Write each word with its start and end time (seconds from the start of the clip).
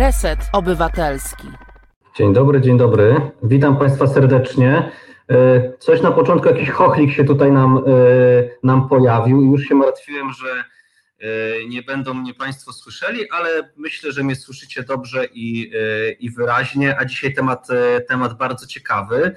Reset 0.00 0.38
Obywatelski. 0.52 1.48
Dzień 2.16 2.32
dobry, 2.32 2.60
dzień 2.60 2.78
dobry. 2.78 3.30
Witam 3.42 3.76
Państwa 3.76 4.06
serdecznie. 4.06 4.90
E, 5.30 5.72
coś 5.78 6.02
na 6.02 6.12
początku, 6.12 6.48
jakiś 6.48 6.70
chochlik 6.70 7.12
się 7.12 7.24
tutaj 7.24 7.52
nam, 7.52 7.76
e, 7.76 7.80
nam 8.62 8.88
pojawił. 8.88 9.42
Już 9.42 9.62
się 9.62 9.74
martwiłem, 9.74 10.32
że 10.32 10.64
e, 11.18 11.68
nie 11.68 11.82
będą 11.82 12.14
mnie 12.14 12.34
Państwo 12.34 12.72
słyszeli, 12.72 13.30
ale 13.30 13.48
myślę, 13.76 14.12
że 14.12 14.22
mnie 14.22 14.36
słyszycie 14.36 14.82
dobrze 14.82 15.24
i, 15.32 15.72
i 16.20 16.30
wyraźnie, 16.30 16.98
a 16.98 17.04
dzisiaj 17.04 17.34
temat, 17.34 17.68
temat 18.08 18.38
bardzo 18.38 18.66
ciekawy. 18.66 19.34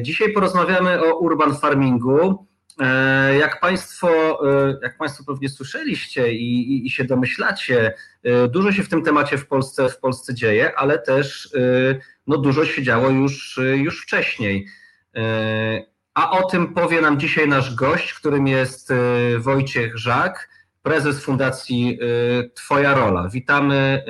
Dzisiaj 0.00 0.32
porozmawiamy 0.32 1.02
o 1.02 1.18
urban 1.18 1.56
farmingu. 1.56 2.46
E, 2.80 3.38
jak 3.38 3.60
Państwo, 3.60 4.08
e, 4.08 4.78
jak 4.82 4.98
Państwo 4.98 5.24
pewnie 5.24 5.48
słyszeliście 5.48 6.32
i, 6.32 6.72
i, 6.72 6.86
i, 6.86 6.90
się 6.90 7.04
domyślacie, 7.04 7.94
e, 8.22 8.48
dużo 8.48 8.72
się 8.72 8.82
w 8.82 8.88
tym 8.88 9.02
temacie 9.02 9.38
w 9.38 9.46
Polsce, 9.46 9.88
w 9.88 9.98
Polsce 9.98 10.34
dzieje, 10.34 10.76
ale 10.76 10.98
też 10.98 11.54
no, 12.26 12.38
dużo 12.38 12.64
się 12.64 12.82
działo 12.82 13.10
już, 13.10 13.60
już 13.74 14.02
wcześniej. 14.02 14.66
A 16.14 16.30
o 16.30 16.46
tym 16.46 16.74
powie 16.74 17.00
nam 17.00 17.20
dzisiaj 17.20 17.48
nasz 17.48 17.74
gość, 17.74 18.14
którym 18.14 18.46
jest 18.46 18.92
Wojciech 19.38 19.98
Żak, 19.98 20.48
prezes 20.82 21.24
Fundacji 21.24 21.98
Twoja 22.54 22.94
Rola. 22.94 23.28
Witamy, 23.28 24.04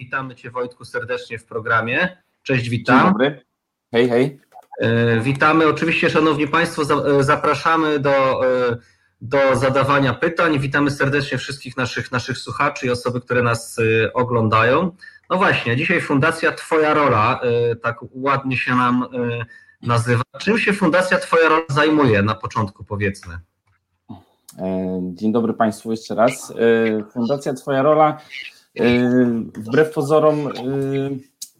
witamy 0.00 0.34
Cię 0.34 0.50
Wojtku 0.50 0.84
serdecznie 0.84 1.38
w 1.38 1.44
programie. 1.44 2.16
Cześć, 2.42 2.68
witam. 2.68 3.00
Dzień 3.00 3.08
dobry. 3.08 3.44
Hej, 3.92 4.08
hej. 4.08 4.40
E, 4.78 5.20
witamy. 5.20 5.66
Oczywiście, 5.66 6.10
Szanowni 6.10 6.48
Państwo, 6.48 6.82
e, 6.82 7.22
zapraszamy 7.22 7.98
do, 7.98 8.46
e, 8.46 8.76
do 9.20 9.38
zadawania 9.56 10.14
pytań. 10.14 10.58
Witamy 10.58 10.90
serdecznie 10.90 11.38
wszystkich 11.38 11.76
naszych, 11.76 12.12
naszych 12.12 12.38
słuchaczy 12.38 12.86
i 12.86 12.90
osoby, 12.90 13.20
które 13.20 13.42
nas 13.42 13.80
oglądają. 14.14 14.90
No 15.30 15.36
właśnie, 15.36 15.76
dzisiaj 15.76 16.00
Fundacja 16.00 16.52
Twoja 16.52 16.94
Rola, 16.94 17.40
tak 17.82 17.98
ładnie 18.12 18.56
się 18.56 18.74
nam 18.74 19.06
nazywa. 19.82 20.22
Czym 20.38 20.58
się 20.58 20.72
Fundacja 20.72 21.18
Twoja 21.18 21.48
Rola 21.48 21.62
zajmuje 21.68 22.22
na 22.22 22.34
początku, 22.34 22.84
powiedzmy? 22.84 23.38
Dzień 25.02 25.32
dobry 25.32 25.54
Państwu 25.54 25.90
jeszcze 25.90 26.14
raz. 26.14 26.52
Fundacja 27.12 27.54
Twoja 27.54 27.82
Rola, 27.82 28.20
wbrew 29.56 29.90
pozorom, 29.94 30.48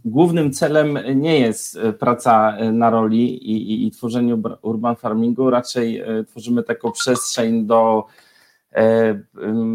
głównym 0.04 0.52
celem 0.52 0.98
nie 1.14 1.40
jest 1.40 1.76
e, 1.76 1.92
praca 1.92 2.56
e, 2.56 2.72
na 2.72 2.90
roli 2.90 3.50
i, 3.50 3.72
i, 3.72 3.86
i 3.86 3.90
tworzenie 3.90 4.38
urban 4.62 4.96
farmingu, 4.96 5.50
raczej 5.50 5.98
e, 5.98 6.24
tworzymy 6.24 6.62
taką 6.62 6.92
przestrzeń 6.92 7.66
do 7.66 8.04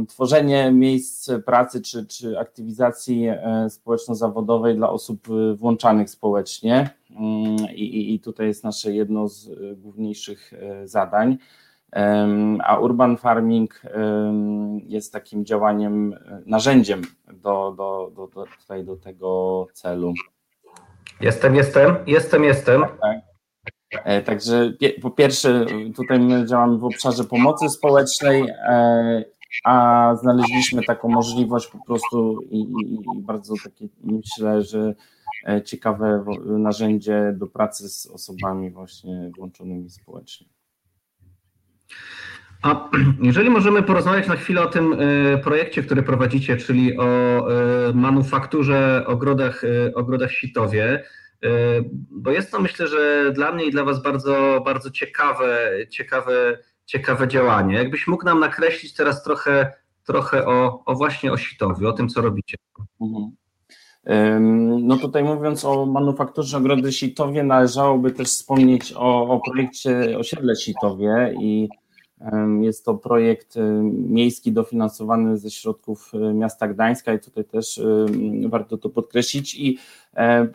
tworzenia 0.08 0.71
miejsc 0.71 1.31
pracy 1.45 1.81
czy, 1.81 2.05
czy 2.05 2.39
aktywizacji 2.39 3.27
społeczno-zawodowej 3.69 4.75
dla 4.75 4.89
osób 4.89 5.27
włączanych 5.55 6.09
społecznie 6.09 6.89
mm, 7.09 7.58
I, 7.75 8.14
i 8.14 8.19
tutaj 8.19 8.47
jest 8.47 8.64
nasze 8.64 8.93
jedno 8.93 9.27
z 9.27 9.49
główniejszych 9.77 10.52
zadań. 10.86 11.38
A 12.63 12.79
urban 12.79 13.17
farming 13.17 13.81
jest 14.83 15.13
takim 15.13 15.45
działaniem, 15.45 16.15
narzędziem 16.45 17.01
do, 17.33 17.73
do, 17.77 18.11
do, 18.15 18.27
do, 18.27 18.45
tutaj 18.61 18.83
do 18.83 18.97
tego 18.97 19.67
celu. 19.73 20.13
Jestem, 21.21 21.55
jestem, 21.55 21.95
jestem, 22.07 22.43
jestem. 22.43 22.81
Tak, 22.81 22.99
tak. 23.01 24.01
E, 24.05 24.21
także 24.21 24.73
po 25.01 25.11
pierwsze, 25.11 25.65
tutaj 25.95 26.19
my 26.19 26.45
działamy 26.45 26.77
w 26.77 26.83
obszarze 26.83 27.23
pomocy 27.23 27.69
społecznej, 27.69 28.43
e, 28.49 29.23
a 29.63 30.15
znaleźliśmy 30.21 30.83
taką 30.83 31.09
możliwość 31.09 31.67
po 31.67 31.85
prostu 31.85 32.41
i, 32.41 32.59
i, 32.59 32.93
i 32.93 33.21
bardzo 33.21 33.53
takie, 33.63 33.87
myślę, 34.03 34.61
że 34.61 34.95
e, 35.47 35.61
ciekawe 35.61 36.25
narzędzie 36.45 37.33
do 37.37 37.47
pracy 37.47 37.89
z 37.89 38.05
osobami 38.05 38.71
właśnie 38.71 39.31
włączonymi 39.37 39.89
społecznie. 39.89 40.47
A 42.61 42.89
jeżeli 43.22 43.50
możemy 43.50 43.83
porozmawiać 43.83 44.27
na 44.27 44.36
chwilę 44.36 44.61
o 44.61 44.67
tym 44.67 44.94
e, 44.94 45.38
projekcie, 45.38 45.83
który 45.83 46.04
prowadzicie, 46.04 46.58
czyli 46.58 46.98
o 46.98 47.04
e, 47.05 47.94
manufakturze 47.94 49.04
ogrodach, 49.08 49.64
e, 49.64 49.94
ogrodach 49.95 50.32
Sitowie, 50.32 51.04
bo 52.11 52.32
jest 52.32 52.52
to 52.52 52.61
myślę, 52.61 52.88
że 52.88 53.32
dla 53.33 53.52
mnie 53.52 53.66
i 53.66 53.72
dla 53.72 53.83
Was 53.83 54.04
bardzo, 54.04 54.61
bardzo 54.66 54.92
ciekawe, 54.92 55.72
ciekawe, 55.89 56.58
ciekawe 56.86 57.27
działanie. 57.27 57.76
Jakbyś 57.76 58.08
mógł 58.08 58.26
nam 58.26 58.39
nakreślić 58.39 58.94
teraz 58.94 59.23
trochę, 59.23 59.73
trochę 60.04 60.45
o, 60.45 60.83
o 60.86 60.95
właśnie 60.95 61.32
o 61.32 61.38
Sitowie, 61.38 61.88
o 61.88 61.94
tym, 61.94 62.10
co 62.10 62.21
robicie. 62.21 62.58
Mhm. 63.02 63.32
No 64.80 64.97
tutaj 64.97 65.23
mówiąc 65.23 65.65
o 65.65 65.86
manufakturze 65.86 66.58
Ogrody 66.58 66.92
Sitowie, 66.92 67.43
należałoby 67.43 68.11
też 68.11 68.27
wspomnieć 68.27 68.93
o, 68.97 69.27
o 69.27 69.42
projekcie 69.52 70.17
Osiedle 70.20 70.55
Sitowie 70.55 71.36
i 71.42 71.70
jest 72.61 72.86
to 72.86 72.95
projekt 72.95 73.55
miejski 73.83 74.52
dofinansowany 74.52 75.37
ze 75.37 75.52
środków 75.52 76.11
miasta 76.33 76.67
Gdańska 76.67 77.14
i 77.14 77.20
tutaj 77.20 77.45
też 77.45 77.81
warto 78.47 78.77
to 78.77 78.89
podkreślić. 78.89 79.55
I 79.55 79.77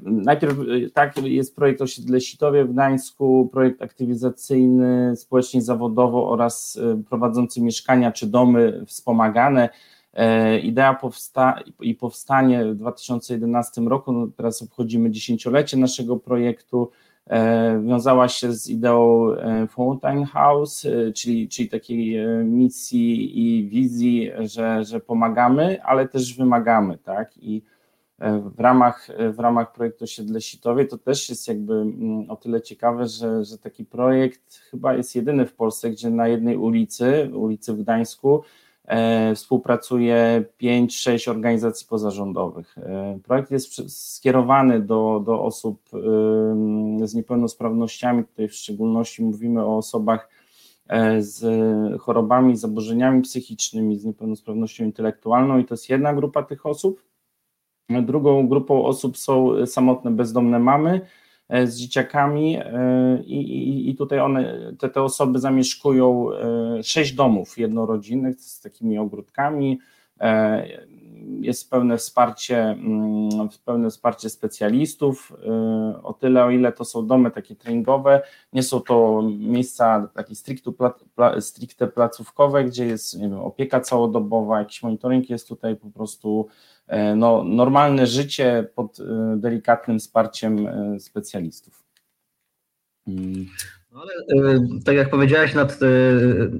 najpierw 0.03 0.57
tak 0.95 1.17
jest 1.25 1.57
projekt 1.57 1.83
Osiedle 1.83 2.21
Sitowie 2.21 2.65
w 2.65 2.73
Gdańsku, 2.73 3.49
projekt 3.53 3.83
aktywizacyjny 3.83 5.17
społecznie 5.17 5.63
zawodowo 5.63 6.31
oraz 6.31 6.81
prowadzący 7.09 7.63
mieszkania 7.63 8.13
czy 8.13 8.27
domy 8.27 8.85
wspomagane. 8.87 9.69
E, 10.15 10.59
idea 10.59 10.95
powsta 10.95 11.61
i 11.81 11.95
powstanie 11.95 12.65
w 12.65 12.75
2011 12.75 13.81
roku, 13.81 14.13
no 14.13 14.27
teraz 14.37 14.63
obchodzimy 14.63 15.11
dziesięciolecie 15.11 15.77
naszego 15.77 16.17
projektu, 16.17 16.91
e, 17.27 17.83
wiązała 17.83 18.29
się 18.29 18.53
z 18.53 18.69
ideą 18.69 19.31
e, 19.33 19.67
Fountain 19.67 20.25
House, 20.25 20.87
czyli, 21.15 21.49
czyli 21.49 21.69
takiej 21.69 22.27
misji 22.45 23.39
i 23.39 23.69
wizji, 23.69 24.31
że, 24.41 24.85
że 24.85 25.01
pomagamy, 25.01 25.83
ale 25.83 26.09
też 26.09 26.37
wymagamy, 26.37 26.99
tak? 26.99 27.37
I 27.37 27.63
w 28.57 28.61
ramach, 28.61 29.09
w 29.33 29.39
ramach 29.39 29.73
projektu 29.73 30.05
Osiedle 30.05 30.41
Sitowie 30.41 30.85
to 30.85 30.99
też 30.99 31.29
jest 31.29 31.49
jakby 31.49 31.75
mm, 31.75 32.31
o 32.31 32.37
tyle 32.37 32.63
ciekawe, 32.63 33.07
że, 33.07 33.45
że 33.45 33.59
taki 33.59 33.85
projekt 33.85 34.57
chyba 34.71 34.95
jest 34.95 35.17
jedyny 35.17 35.47
w 35.47 35.55
Polsce, 35.55 35.91
gdzie 35.91 36.11
na 36.11 36.29
jednej 36.29 36.57
ulicy, 36.57 37.31
ulicy 37.35 37.73
w 37.73 37.83
Gdańsku, 37.83 38.43
współpracuje 39.35 40.45
5-6 40.63 41.31
organizacji 41.31 41.87
pozarządowych. 41.87 42.79
E, 42.79 43.19
projekt 43.25 43.51
jest 43.51 43.93
skierowany 44.15 44.81
do, 44.81 45.23
do 45.27 45.43
osób 45.43 45.89
z 47.05 47.15
niepełnosprawnościami, 47.15 48.25
tutaj 48.25 48.49
w 48.49 48.55
szczególności 48.55 49.23
mówimy 49.23 49.65
o 49.65 49.77
osobach 49.77 50.29
e, 50.89 51.23
z 51.23 51.43
chorobami, 52.01 52.57
zaburzeniami 52.57 53.23
psychicznymi, 53.23 53.99
z 53.99 54.05
niepełnosprawnością 54.05 54.85
intelektualną 54.85 55.59
i 55.59 55.65
to 55.65 55.75
jest 55.75 55.89
jedna 55.89 56.15
grupa 56.15 56.43
tych 56.43 56.67
osób. 56.67 57.03
Drugą 58.03 58.49
grupą 58.49 58.85
osób 58.85 59.19
są 59.19 59.67
samotne 59.67 60.11
bezdomne 60.11 60.59
mamy, 60.59 61.01
E, 61.01 61.24
z 61.51 61.77
dzieciakami 61.77 62.57
e, 62.57 63.23
i, 63.27 63.41
i, 63.41 63.91
i 63.91 63.97
tutaj 63.97 64.21
one, 64.21 64.73
te, 64.79 64.89
te 64.89 65.03
osoby 65.03 65.39
zamieszkują 65.39 66.33
e, 66.33 66.83
sześć 66.83 67.13
domów 67.13 67.59
jednorodzinnych 67.59 68.41
z 68.41 68.61
takimi 68.61 68.99
ogródkami, 68.99 69.79
jest 71.41 71.71
pełne 71.71 71.97
wsparcie, 71.97 72.59
mm, 72.59 73.49
pełne 73.65 73.91
wsparcie 73.91 74.31
specjalistów, 74.31 75.33
o 76.03 76.13
tyle 76.13 76.45
o 76.45 76.51
ile 76.51 76.73
to 76.73 76.85
są 76.85 77.07
domy 77.07 77.31
takie 77.31 77.57
treningowe, 77.57 78.23
nie 78.53 78.63
są 78.63 78.81
to 78.81 79.23
miejsca 79.39 80.09
takie 80.15 80.35
stricte, 80.35 80.71
stricte 81.41 81.87
placówkowe, 81.87 82.65
gdzie 82.65 82.87
jest 82.87 83.21
wiem, 83.21 83.35
opieka 83.35 83.81
całodobowa, 83.81 84.59
jakiś 84.59 84.83
monitoring 84.83 85.31
jest 85.31 85.49
tutaj 85.49 85.77
po 85.77 85.91
prostu 85.91 86.49
E, 86.49 86.74
no, 87.17 87.45
normalne 87.45 88.07
życie 88.07 88.69
pod 88.75 89.01
e, 89.01 89.37
delikatnym 89.37 89.99
wsparciem 89.99 90.67
e, 90.67 91.01
specjalistów. 91.01 91.85
Mm. 93.07 93.47
No 93.93 94.01
ale 94.01 94.59
tak 94.85 94.97
jak 94.97 95.11
powiedziałeś, 95.11 95.55
nad, 95.55 95.79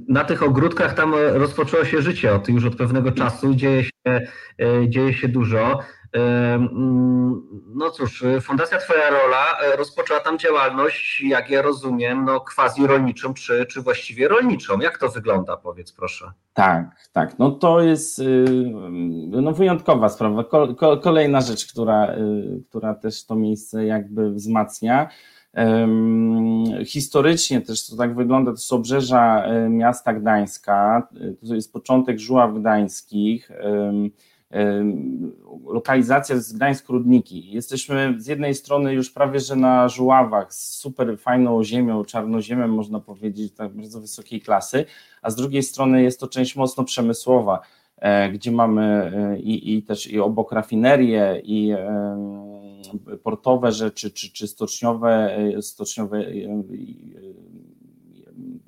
na 0.07 0.23
tych 0.23 0.43
ogródkach 0.43 0.93
tam 0.93 1.13
rozpoczęło 1.15 1.85
się 1.85 2.01
życie 2.01 2.35
od, 2.35 2.49
już 2.49 2.65
od 2.65 2.75
pewnego 2.75 3.11
czasu, 3.11 3.55
dzieje 3.55 3.83
się, 3.83 4.27
dzieje 4.87 5.13
się 5.13 5.27
dużo. 5.27 5.79
Mm, 6.15 7.41
no 7.75 7.89
cóż, 7.89 8.23
Fundacja 8.41 8.77
Twoja 8.77 9.09
Rola 9.09 9.45
rozpoczęła 9.77 10.19
tam 10.19 10.39
działalność, 10.39 11.21
jak 11.21 11.49
ja 11.49 11.61
rozumiem, 11.61 12.25
no 12.25 12.41
quasi 12.55 12.87
rolniczą, 12.87 13.33
czy, 13.33 13.65
czy 13.65 13.81
właściwie 13.81 14.27
rolniczą. 14.27 14.79
Jak 14.79 14.97
to 14.97 15.09
wygląda, 15.09 15.57
powiedz 15.57 15.91
proszę? 15.91 16.31
Tak, 16.53 17.09
tak. 17.13 17.39
No 17.39 17.51
to 17.51 17.81
jest 17.81 18.19
y, 18.19 18.45
no 19.29 19.51
wyjątkowa 19.51 20.09
sprawa. 20.09 20.43
Kolejna 21.01 21.41
rzecz, 21.41 21.65
która, 21.65 22.15
y, 22.15 22.63
która 22.69 22.93
też 22.93 23.25
to 23.25 23.35
miejsce 23.35 23.85
jakby 23.85 24.31
wzmacnia. 24.31 25.09
Historycznie 26.85 27.61
też 27.61 27.87
to 27.87 27.95
tak 27.95 28.15
wygląda, 28.15 28.51
to 28.51 28.57
są 28.57 28.75
obrzeża 28.75 29.45
y, 29.47 29.69
miasta 29.69 30.13
Gdańska, 30.13 31.07
to 31.47 31.55
jest 31.55 31.73
początek 31.73 32.19
Żuław 32.19 32.53
Gdańskich, 32.53 33.51
lokalizacja 35.67 36.37
z 36.37 36.53
Gdańsk-Rudniki. 36.53 37.51
Jesteśmy 37.51 38.15
z 38.17 38.27
jednej 38.27 38.55
strony 38.55 38.93
już 38.93 39.11
prawie, 39.11 39.39
że 39.39 39.55
na 39.55 39.89
Żuławach 39.89 40.53
z 40.53 40.77
super 40.77 41.19
fajną 41.19 41.63
ziemią, 41.63 42.05
czarnoziemem 42.05 42.73
można 42.73 42.99
powiedzieć, 42.99 43.53
tak 43.53 43.73
bardzo 43.73 44.01
wysokiej 44.01 44.41
klasy, 44.41 44.85
a 45.21 45.29
z 45.29 45.35
drugiej 45.35 45.63
strony 45.63 46.03
jest 46.03 46.19
to 46.19 46.27
część 46.27 46.55
mocno 46.55 46.83
przemysłowa, 46.83 47.59
e, 47.97 48.29
gdzie 48.29 48.51
mamy 48.51 48.83
e, 48.83 49.39
i, 49.39 49.75
i 49.75 49.83
też 49.83 50.07
i 50.07 50.19
obok 50.19 50.51
rafinerie 50.51 51.41
i 51.43 51.73
portowe 53.23 53.71
rzeczy, 53.71 54.11
czy, 54.11 54.31
czy 54.31 54.47
stoczniowe, 54.47 55.37
e, 55.37 55.61
stoczniowe 55.61 56.25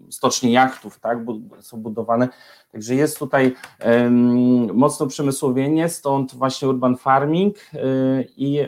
stocznie 0.09 0.51
jachtów, 0.51 0.99
tak, 0.99 1.17
są 1.59 1.77
budowane. 1.77 2.29
Także 2.71 2.95
jest 2.95 3.19
tutaj 3.19 3.55
mocno 4.73 5.07
przemysłowienie, 5.07 5.89
stąd 5.89 6.35
właśnie 6.35 6.67
urban 6.67 6.97
farming 6.97 7.55
yy, 7.73 8.27
i 8.37 8.59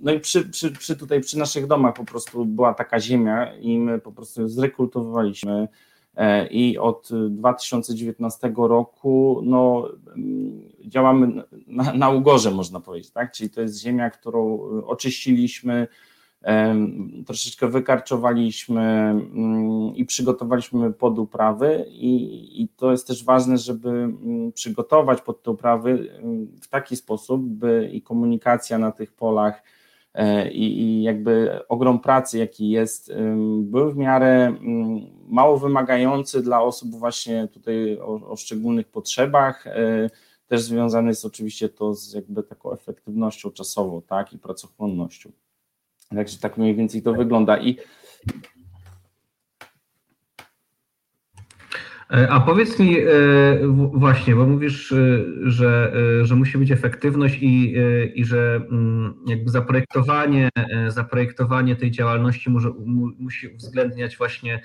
no 0.00 0.12
i 0.12 0.20
przy, 0.20 0.48
przy, 0.48 0.72
przy, 0.72 0.96
tutaj 0.96 1.20
przy 1.20 1.38
naszych 1.38 1.66
domach 1.66 1.94
po 1.94 2.04
prostu 2.04 2.44
była 2.44 2.74
taka 2.74 3.00
ziemia 3.00 3.54
i 3.54 3.78
my 3.78 3.98
po 3.98 4.12
prostu 4.12 4.42
ją 4.42 4.48
zrekultywowaliśmy 4.48 5.68
e, 6.16 6.46
i 6.46 6.78
od 6.78 7.08
2019 7.30 8.52
roku 8.56 9.40
no, 9.44 9.88
działamy 10.86 11.44
na, 11.66 11.92
na 11.92 12.10
ugorze 12.10 12.50
można 12.50 12.80
powiedzieć, 12.80 13.10
tak? 13.10 13.32
czyli 13.32 13.50
to 13.50 13.60
jest 13.60 13.80
ziemia, 13.80 14.10
którą 14.10 14.60
oczyściliśmy, 14.86 15.88
troszeczkę 17.26 17.68
wykarczowaliśmy 17.68 18.80
mm, 18.80 19.94
i 19.94 20.04
przygotowaliśmy 20.04 20.92
pod 20.92 21.18
uprawy 21.18 21.86
i, 21.88 22.62
i, 22.62 22.68
to 22.68 22.90
jest 22.90 23.06
też 23.06 23.24
ważne, 23.24 23.58
żeby 23.58 23.88
mm, 23.88 24.52
przygotować 24.52 25.20
pod 25.20 25.42
te 25.42 25.50
uprawy 25.50 26.20
w 26.62 26.68
taki 26.68 26.96
sposób, 26.96 27.42
by 27.42 27.90
i 27.92 28.02
komunikacja 28.02 28.78
na 28.78 28.92
tych 28.92 29.12
polach 29.12 29.62
e, 30.14 30.50
i, 30.50 30.80
i 30.82 31.02
jakby 31.02 31.60
ogrom 31.68 32.00
pracy, 32.00 32.38
jaki 32.38 32.70
jest, 32.70 33.12
był 33.60 33.90
w 33.90 33.96
miarę 33.96 34.46
mm, 34.46 35.00
mało 35.28 35.58
wymagający 35.58 36.42
dla 36.42 36.62
osób 36.62 36.90
właśnie 36.90 37.48
tutaj 37.48 37.98
o, 37.98 38.30
o 38.30 38.36
szczególnych 38.36 38.88
potrzebach, 38.88 39.66
e, 39.66 40.10
też 40.46 40.62
związane 40.62 41.08
jest 41.08 41.24
oczywiście 41.24 41.68
to 41.68 41.94
z 41.94 42.12
jakby 42.12 42.42
taką 42.42 42.72
efektywnością 42.72 43.50
czasową, 43.50 44.02
tak, 44.02 44.32
i 44.32 44.38
pracochłonnością. 44.38 45.32
Także 46.14 46.38
tak 46.38 46.58
mniej 46.58 46.74
więcej 46.74 47.02
to 47.02 47.14
wygląda. 47.14 47.58
I 47.58 47.76
e, 52.10 52.28
A 52.30 52.40
powiedz 52.40 52.78
mi 52.78 52.98
e, 52.98 53.06
właśnie, 53.92 54.34
bo 54.34 54.46
mówisz, 54.46 54.92
e, 54.92 55.24
że, 55.42 55.92
że 56.22 56.36
musi 56.36 56.58
być 56.58 56.70
efektywność 56.70 57.38
i, 57.40 57.74
i 58.14 58.24
że 58.24 58.60
mm, 58.70 59.14
jakby 59.26 59.50
zaprojektowanie, 59.50 60.48
zaprojektowanie 60.88 61.76
tej 61.76 61.90
działalności 61.90 62.50
może, 62.50 62.72
musi 63.18 63.48
uwzględniać 63.48 64.16
właśnie 64.16 64.62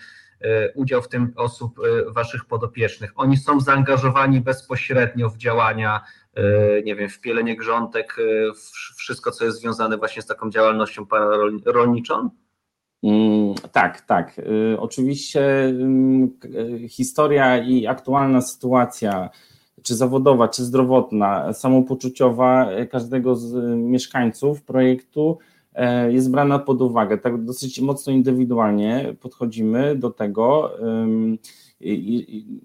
udział 0.75 1.01
w 1.01 1.07
tym 1.07 1.33
osób 1.35 1.79
waszych 2.07 2.45
podopiecznych. 2.45 3.11
Oni 3.15 3.37
są 3.37 3.59
zaangażowani 3.59 4.41
bezpośrednio 4.41 5.29
w 5.29 5.37
działania 5.37 6.01
E, 6.35 6.81
nie 6.81 6.95
wiem, 6.95 7.09
wpielenie 7.09 7.55
grządek, 7.55 8.17
e, 8.19 8.53
wszystko, 8.95 9.31
co 9.31 9.45
jest 9.45 9.59
związane 9.59 9.97
właśnie 9.97 10.21
z 10.21 10.25
taką 10.25 10.49
działalnością 10.49 11.05
rolniczą? 11.65 12.29
Mm, 13.03 13.55
tak, 13.71 14.01
tak. 14.01 14.39
E, 14.39 14.79
oczywiście 14.79 15.65
mm, 15.65 16.31
historia 16.89 17.57
i 17.57 17.87
aktualna 17.87 18.41
sytuacja, 18.41 19.29
czy 19.83 19.95
zawodowa, 19.95 20.47
czy 20.47 20.63
zdrowotna, 20.63 21.53
samopoczuciowa 21.53 22.69
każdego 22.91 23.35
z 23.35 23.53
mieszkańców 23.77 24.63
projektu 24.63 25.37
jest 26.09 26.31
brana 26.31 26.59
pod 26.59 26.81
uwagę. 26.81 27.17
Tak 27.17 27.43
dosyć 27.43 27.81
mocno 27.81 28.13
indywidualnie 28.13 29.15
podchodzimy 29.21 29.95
do 29.95 30.11
tego 30.11 30.71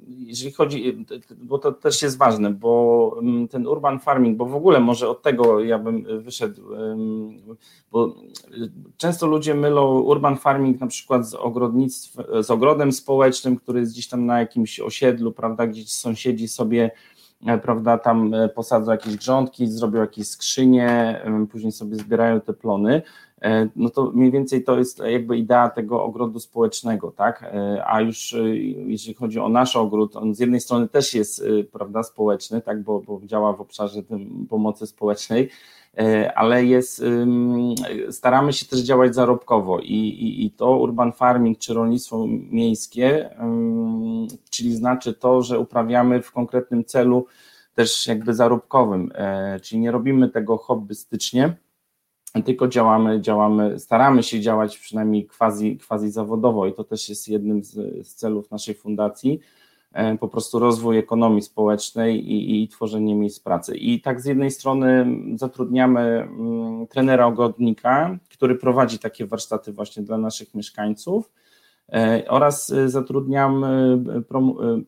jeżeli 0.06 0.52
chodzi, 0.52 1.06
bo 1.42 1.58
to 1.58 1.72
też 1.72 2.02
jest 2.02 2.18
ważne, 2.18 2.50
bo 2.50 3.20
ten 3.50 3.66
urban 3.66 3.98
farming, 3.98 4.36
bo 4.36 4.46
w 4.46 4.54
ogóle 4.54 4.80
może 4.80 5.08
od 5.08 5.22
tego 5.22 5.60
ja 5.60 5.78
bym 5.78 6.22
wyszedł, 6.22 6.62
bo 7.92 8.14
często 8.96 9.26
ludzie 9.26 9.54
mylą 9.54 10.00
urban 10.00 10.36
farming 10.36 10.80
na 10.80 10.86
przykład 10.86 11.28
z 11.28 11.34
ogrodnictwem, 11.34 12.44
z 12.44 12.50
ogrodem 12.50 12.92
społecznym, 12.92 13.56
który 13.56 13.80
jest 13.80 13.92
gdzieś 13.92 14.08
tam 14.08 14.26
na 14.26 14.40
jakimś 14.40 14.80
osiedlu, 14.80 15.32
prawda, 15.32 15.66
gdzieś 15.66 15.92
sąsiedzi 15.92 16.48
sobie 16.48 16.84
e, 16.84 17.19
prawda, 17.62 17.98
tam 17.98 18.34
e, 18.34 18.48
posadzą 18.48 18.92
jakieś 18.92 19.16
grządki, 19.16 19.66
zrobią 19.66 20.00
jakieś 20.00 20.28
skrzynie, 20.28 21.20
później 21.50 21.72
sobie 21.72 21.96
zbierają 21.96 22.40
te 22.40 22.52
plony. 22.52 23.02
E, 23.42 23.68
no 23.76 23.90
to 23.90 24.10
mniej 24.14 24.30
więcej 24.30 24.64
to 24.64 24.78
jest 24.78 24.98
jakby 24.98 25.36
idea 25.38 25.68
tego 25.68 26.04
ogrodu 26.04 26.40
społecznego, 26.40 27.10
tak? 27.10 27.42
E, 27.42 27.84
a 27.86 28.00
już 28.00 28.32
e, 28.32 28.56
jeżeli 28.86 29.14
chodzi 29.14 29.38
o 29.38 29.48
nasz 29.48 29.76
ogród, 29.76 30.16
on 30.16 30.34
z 30.34 30.38
jednej 30.38 30.60
strony 30.60 30.88
też 30.88 31.14
jest, 31.14 31.44
prawda, 31.72 32.02
społeczny, 32.02 32.60
tak, 32.60 32.82
bo, 32.82 33.00
bo 33.00 33.20
działa 33.24 33.52
w 33.52 33.60
obszarze 33.60 34.02
pomocy 34.48 34.86
społecznej, 34.86 35.50
ale 36.34 36.64
jest, 36.64 37.04
staramy 38.10 38.52
się 38.52 38.66
też 38.66 38.80
działać 38.80 39.14
zarobkowo 39.14 39.78
i, 39.78 39.94
i, 39.94 40.46
i 40.46 40.50
to 40.50 40.78
urban 40.78 41.12
farming 41.12 41.58
czy 41.58 41.74
rolnictwo 41.74 42.26
miejskie, 42.50 43.30
czyli 44.50 44.76
znaczy 44.76 45.14
to, 45.14 45.42
że 45.42 45.58
uprawiamy 45.58 46.22
w 46.22 46.32
konkretnym 46.32 46.84
celu 46.84 47.26
też 47.74 48.06
jakby 48.06 48.34
zarobkowym, 48.34 49.12
czyli 49.62 49.80
nie 49.80 49.90
robimy 49.90 50.28
tego 50.28 50.56
hobbystycznie, 50.56 51.56
tylko 52.44 52.68
działamy, 52.68 53.20
działamy, 53.20 53.78
staramy 53.78 54.22
się 54.22 54.40
działać 54.40 54.78
przynajmniej 54.78 55.26
quasi, 55.26 55.78
quasi 55.88 56.10
zawodowo 56.10 56.66
i 56.66 56.72
to 56.72 56.84
też 56.84 57.08
jest 57.08 57.28
jednym 57.28 57.64
z, 57.64 57.72
z 58.06 58.14
celów 58.14 58.50
naszej 58.50 58.74
fundacji, 58.74 59.40
e, 59.92 60.18
po 60.18 60.28
prostu 60.28 60.58
rozwój 60.58 60.98
ekonomii 60.98 61.42
społecznej 61.42 62.32
i, 62.32 62.62
i, 62.62 62.68
tworzenie 62.68 63.14
miejsc 63.14 63.40
pracy. 63.40 63.76
I 63.76 64.00
tak 64.00 64.20
z 64.20 64.24
jednej 64.24 64.50
strony 64.50 65.06
zatrudniamy 65.34 66.00
mm, 66.00 66.86
trenera 66.86 67.26
ogrodnika, 67.26 68.18
który 68.30 68.54
prowadzi 68.54 68.98
takie 68.98 69.26
warsztaty 69.26 69.72
właśnie 69.72 70.02
dla 70.02 70.18
naszych 70.18 70.54
mieszkańców, 70.54 71.30
oraz 72.28 72.72
e, 72.72 72.88
zatrudniam 72.88 73.64
e, 73.64 74.02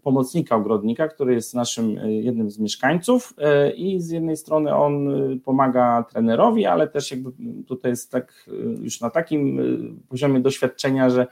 pomocnika 0.03 0.57
ogrodnika, 0.57 1.09
który 1.09 1.35
jest 1.35 1.55
naszym 1.55 1.91
jednym 2.09 2.51
z 2.51 2.59
mieszkańców 2.59 3.35
i 3.77 4.01
z 4.01 4.11
jednej 4.11 4.37
strony 4.37 4.75
on 4.75 5.09
pomaga 5.45 6.05
trenerowi, 6.11 6.67
ale 6.67 6.89
też 6.89 7.11
jakby 7.11 7.31
tutaj 7.67 7.91
jest 7.91 8.11
tak 8.11 8.51
już 8.83 9.01
na 9.01 9.11
takim 9.11 9.61
poziomie 10.09 10.41
doświadczenia, 10.41 11.11
że 11.11 11.27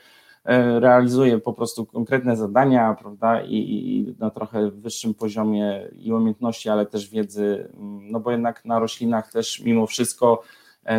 realizuje 0.81 1.39
po 1.39 1.53
prostu 1.53 1.87
konkretne 1.87 2.37
zadania, 2.37 2.97
prawda, 3.01 3.43
i, 3.43 3.57
i, 3.57 4.15
na 4.19 4.31
trochę 4.31 4.71
wyższym 4.71 5.15
poziomie 5.15 5.89
i 5.99 6.13
umiejętności, 6.13 6.69
ale 6.69 6.87
też 6.87 7.11
wiedzy, 7.11 7.71
no 8.11 8.21
bo 8.21 8.31
jednak 8.31 8.65
na 8.65 8.79
roślinach 8.79 9.33
też 9.33 9.61
mimo 9.65 9.87
wszystko 9.87 10.43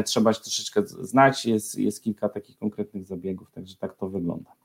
trzeba 0.06 0.34
się 0.34 0.42
troszeczkę 0.42 0.82
znać, 0.88 1.46
jest, 1.46 1.80
jest 1.80 2.04
kilka 2.04 2.30
takich 2.30 2.58
konkretnych 2.58 3.06
zabiegów, 3.06 3.52
także 3.52 3.76
tak 3.76 3.96
to 3.96 4.10
wygląda. 4.10 4.61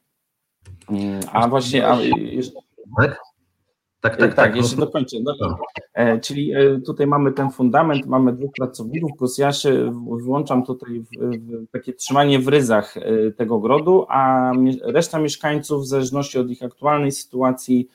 Mm, 0.89 1.21
a 1.33 1.49
właśnie, 1.49 1.89
a 1.89 2.01
jeszcze, 2.01 2.61
tak? 3.01 3.21
Tak, 4.01 4.17
tak, 4.17 4.35
tak, 4.35 4.35
tak 4.35 4.57
jeszcze 4.57 4.77
dokończę. 4.77 5.17
No, 5.23 5.59
e, 5.95 6.21
czyli 6.21 6.55
e, 6.55 6.81
tutaj 6.81 7.07
mamy 7.07 7.33
ten 7.33 7.51
fundament, 7.51 8.07
mamy 8.07 8.33
dwóch 8.33 8.51
pracowników, 8.59 9.11
plus 9.19 9.39
ja 9.39 9.53
się 9.53 9.93
włączam 10.23 10.65
tutaj 10.65 11.01
w, 11.01 11.09
w 11.31 11.71
takie 11.71 11.93
trzymanie 11.93 12.39
w 12.39 12.49
ryzach 12.49 12.97
e, 12.97 13.31
tego 13.31 13.59
grodu, 13.59 14.07
a 14.09 14.53
reszta 14.83 15.19
mieszkańców 15.19 15.83
w 15.83 15.87
zależności 15.87 16.39
od 16.39 16.51
ich 16.51 16.63
aktualnej 16.63 17.13
sytuacji 17.13 17.89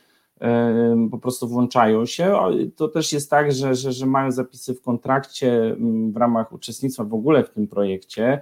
po 1.11 1.17
prostu 1.17 1.47
włączają 1.47 2.05
się. 2.05 2.33
To 2.75 2.87
też 2.87 3.13
jest 3.13 3.29
tak, 3.29 3.51
że, 3.51 3.75
że, 3.75 3.91
że 3.91 4.05
mają 4.05 4.31
zapisy 4.31 4.73
w 4.73 4.81
kontrakcie 4.81 5.75
w 6.13 6.17
ramach 6.17 6.53
uczestnictwa 6.53 7.03
w 7.03 7.13
ogóle 7.13 7.43
w 7.43 7.49
tym 7.49 7.67
projekcie, 7.67 8.41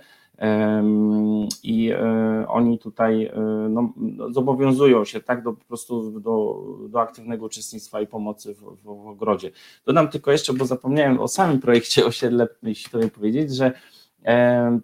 i 1.63 1.91
e, 1.91 2.45
oni 2.47 2.79
tutaj 2.79 3.25
e, 3.25 3.39
no, 3.69 3.93
zobowiązują 4.29 5.05
się 5.05 5.19
tak 5.19 5.43
do, 5.43 5.53
po 5.53 5.65
prostu 5.65 6.19
do, 6.19 6.63
do 6.89 7.01
aktywnego 7.01 7.45
uczestnictwa 7.45 8.01
i 8.01 8.07
pomocy 8.07 8.55
w, 8.55 8.59
w, 8.59 8.83
w 8.83 9.07
ogrodzie. 9.07 9.51
Dodam 9.85 10.07
tylko 10.07 10.31
jeszcze, 10.31 10.53
bo 10.53 10.65
zapomniałem 10.65 11.19
o 11.19 11.27
samym 11.27 11.59
projekcie 11.59 12.05
osiedle, 12.11 12.47
jeśli 12.63 12.91
to 12.91 13.09
powiedzieć, 13.09 13.55
że 13.55 13.71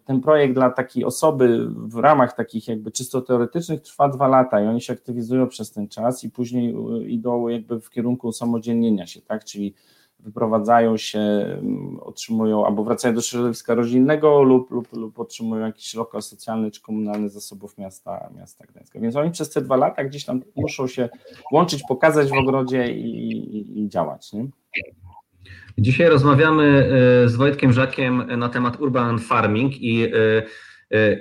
ten 0.06 0.22
projekt 0.22 0.54
dla 0.54 0.70
takiej 0.70 1.06
osoby 1.06 1.68
w 1.70 1.96
ramach 1.96 2.36
takich 2.36 2.68
jakby 2.68 2.92
czysto 2.92 3.22
teoretycznych 3.22 3.82
trwa 3.82 4.10
dwa 4.10 4.28
lata 4.28 4.62
i 4.62 4.68
oni 4.68 4.82
się 4.82 4.94
aktywizują 4.94 5.48
przez 5.48 5.72
ten 5.72 5.88
czas 5.88 6.24
i 6.24 6.30
później 6.30 6.76
e, 6.76 7.04
idą 7.08 7.48
jakby 7.48 7.82
w 7.82 7.90
kierunku 7.90 8.32
samodzielnienia 8.32 9.08
się, 9.08 9.22
tak, 9.22 9.46
czyli 9.46 9.74
wyprowadzają 10.26 10.98
się, 10.98 11.20
mm, 11.20 12.00
otrzymują 12.02 12.66
albo 12.66 12.84
wracają 12.84 13.16
do 13.16 13.22
środowiska 13.22 13.76
rodzinnego 13.76 14.44
lub, 14.44 14.72
lub, 14.72 14.94
lub 14.94 15.20
otrzymują 15.20 15.66
jakiś 15.66 15.94
lokal 15.94 16.22
socjalny 16.22 16.72
czy 16.72 16.82
komunalny 16.82 17.30
zasobów 17.30 17.78
miasta, 17.78 18.30
miasta 18.38 18.66
Gdańska. 18.66 19.00
Więc 19.00 19.16
oni 19.16 19.32
przez 19.32 19.50
te 19.50 19.62
dwa 19.62 19.76
lata 19.76 20.04
gdzieś 20.04 20.26
tam 20.26 20.42
muszą 20.56 20.88
się 20.88 21.10
łączyć, 21.52 21.84
pokazać 21.88 22.30
w 22.30 22.34
ogrodzie 22.34 22.94
i, 22.94 23.32
i, 23.32 23.84
i 23.84 23.90
działać. 23.90 24.34
Nie? 24.34 24.48
Dzisiaj 25.78 26.10
rozmawiamy 26.10 26.90
z 27.26 27.36
Wojtkiem 27.36 27.74
Żakiem 27.74 28.40
na 28.40 28.50
temat 28.50 28.82
urban 28.82 29.20
farming 29.20 29.82
i 29.82 30.04
E, 30.04 30.10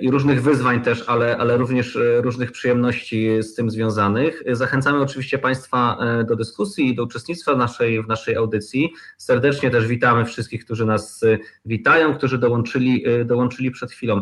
i 0.01 0.11
różnych 0.11 0.43
wyzwań 0.43 0.81
też, 0.81 1.03
ale, 1.07 1.37
ale 1.37 1.57
również 1.57 1.95
e, 1.95 2.21
różnych 2.21 2.51
przyjemności 2.51 3.29
z 3.43 3.53
tym 3.53 3.69
związanych. 3.69 4.43
Zachęcamy 4.51 4.99
oczywiście 4.99 5.37
Państwa 5.37 5.97
e, 5.99 6.23
do 6.23 6.35
dyskusji 6.35 6.87
i 6.87 6.95
do 6.95 7.03
uczestnictwa 7.03 7.55
w 7.55 7.57
naszej, 7.57 8.03
w 8.03 8.07
naszej 8.07 8.35
audycji. 8.35 8.93
Serdecznie 9.17 9.71
też 9.71 9.87
witamy 9.87 10.25
wszystkich, 10.25 10.65
którzy 10.65 10.85
nas 10.85 11.25
witają, 11.65 12.15
którzy 12.15 12.37
dołączyli, 12.37 13.03
dołączyli 13.25 13.71
przed 13.71 13.91
chwilą. 13.91 14.21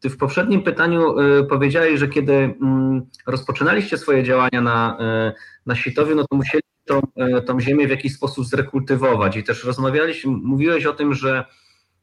Ty 0.00 0.10
w 0.10 0.16
poprzednim 0.16 0.62
pytaniu 0.62 1.14
powiedziałeś, 1.48 2.00
że 2.00 2.08
kiedy 2.08 2.32
mm, 2.32 3.02
rozpoczynaliście 3.26 3.98
swoje 3.98 4.24
działania 4.24 4.60
na, 4.60 4.98
na 5.66 5.74
Sitowie, 5.74 6.14
no 6.14 6.24
to 6.30 6.36
musieli 6.36 6.62
tą, 6.84 7.00
tą 7.46 7.60
ziemię 7.60 7.86
w 7.86 7.90
jakiś 7.90 8.14
sposób 8.14 8.46
zrekultywować 8.46 9.36
i 9.36 9.44
też 9.44 9.64
rozmawialiśmy, 9.64 10.32
mówiłeś 10.42 10.86
o 10.86 10.92
tym, 10.92 11.14
że 11.14 11.44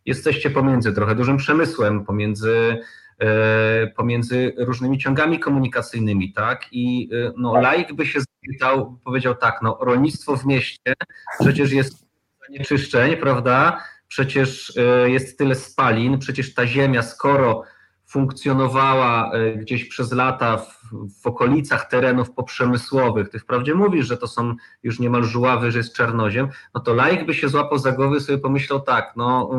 jesteście 0.05 0.49
pomiędzy 0.49 0.93
trochę 0.93 1.15
dużym 1.15 1.37
przemysłem, 1.37 2.05
pomiędzy, 2.05 2.79
e, 3.19 3.87
pomiędzy 3.87 4.53
różnymi 4.57 4.97
ciągami 4.97 5.39
komunikacyjnymi, 5.39 6.33
tak? 6.33 6.65
I 6.71 7.09
e, 7.13 7.31
no, 7.37 7.53
tak. 7.53 7.63
laik 7.63 7.93
by 7.93 8.05
się 8.05 8.19
zapytał, 8.19 8.99
powiedział 9.03 9.35
tak, 9.35 9.59
no 9.61 9.77
rolnictwo 9.81 10.37
w 10.37 10.45
mieście 10.45 10.93
przecież 11.39 11.71
jest 11.71 12.05
zanieczyszczeń, 12.47 13.17
prawda? 13.17 13.83
Przecież 14.07 14.77
e, 14.77 15.09
jest 15.09 15.37
tyle 15.37 15.55
spalin, 15.55 16.17
przecież 16.19 16.53
ta 16.53 16.67
ziemia, 16.67 17.01
skoro 17.01 17.63
funkcjonowała 18.11 19.31
e, 19.31 19.55
gdzieś 19.55 19.85
przez 19.85 20.11
lata 20.11 20.57
w, 20.57 20.81
w, 21.21 21.27
okolicach 21.27 21.89
terenów 21.89 22.31
poprzemysłowych, 22.31 23.29
ty 23.29 23.39
wprawdzie 23.39 23.75
mówisz, 23.75 24.07
że 24.07 24.17
to 24.17 24.27
są 24.27 24.55
już 24.83 24.99
niemal 24.99 25.23
żuławy, 25.23 25.71
że 25.71 25.77
jest 25.77 25.95
czarnoziem, 25.95 26.47
no 26.75 26.81
to 26.81 26.93
laik 26.93 27.25
by 27.25 27.33
się 27.33 27.49
złapał 27.49 27.77
za 27.77 27.91
głowy 27.91 28.17
i 28.17 28.21
sobie 28.21 28.37
pomyślał 28.37 28.81
tak, 28.81 29.13
no, 29.15 29.49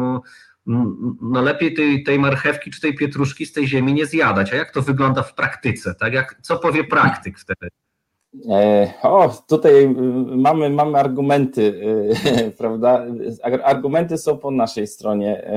no 1.23 1.43
lepiej 1.43 1.75
tej, 1.75 2.03
tej 2.03 2.19
marchewki 2.19 2.71
czy 2.71 2.81
tej 2.81 2.95
pietruszki 2.95 3.47
z 3.47 3.53
tej 3.53 3.67
ziemi 3.67 3.95
nie 3.95 4.07
zjadać, 4.07 4.53
a 4.53 4.57
jak 4.57 4.71
to 4.71 4.83
wygląda 4.83 5.23
w 5.23 5.35
praktyce, 5.35 5.95
tak? 5.95 6.13
Jak, 6.13 6.37
co 6.43 6.59
powie 6.59 6.85
praktyk 6.85 7.39
wtedy? 7.39 7.69
E, 8.51 8.93
o, 9.03 9.35
tutaj 9.49 9.85
y, 9.85 9.89
mamy, 10.37 10.71
mamy 10.71 10.99
argumenty, 10.99 11.63
y, 12.47 12.53
prawda? 12.59 13.05
Argumenty 13.65 14.19
są 14.19 14.39
po 14.39 14.51
naszej 14.51 14.87
stronie. 14.87 15.51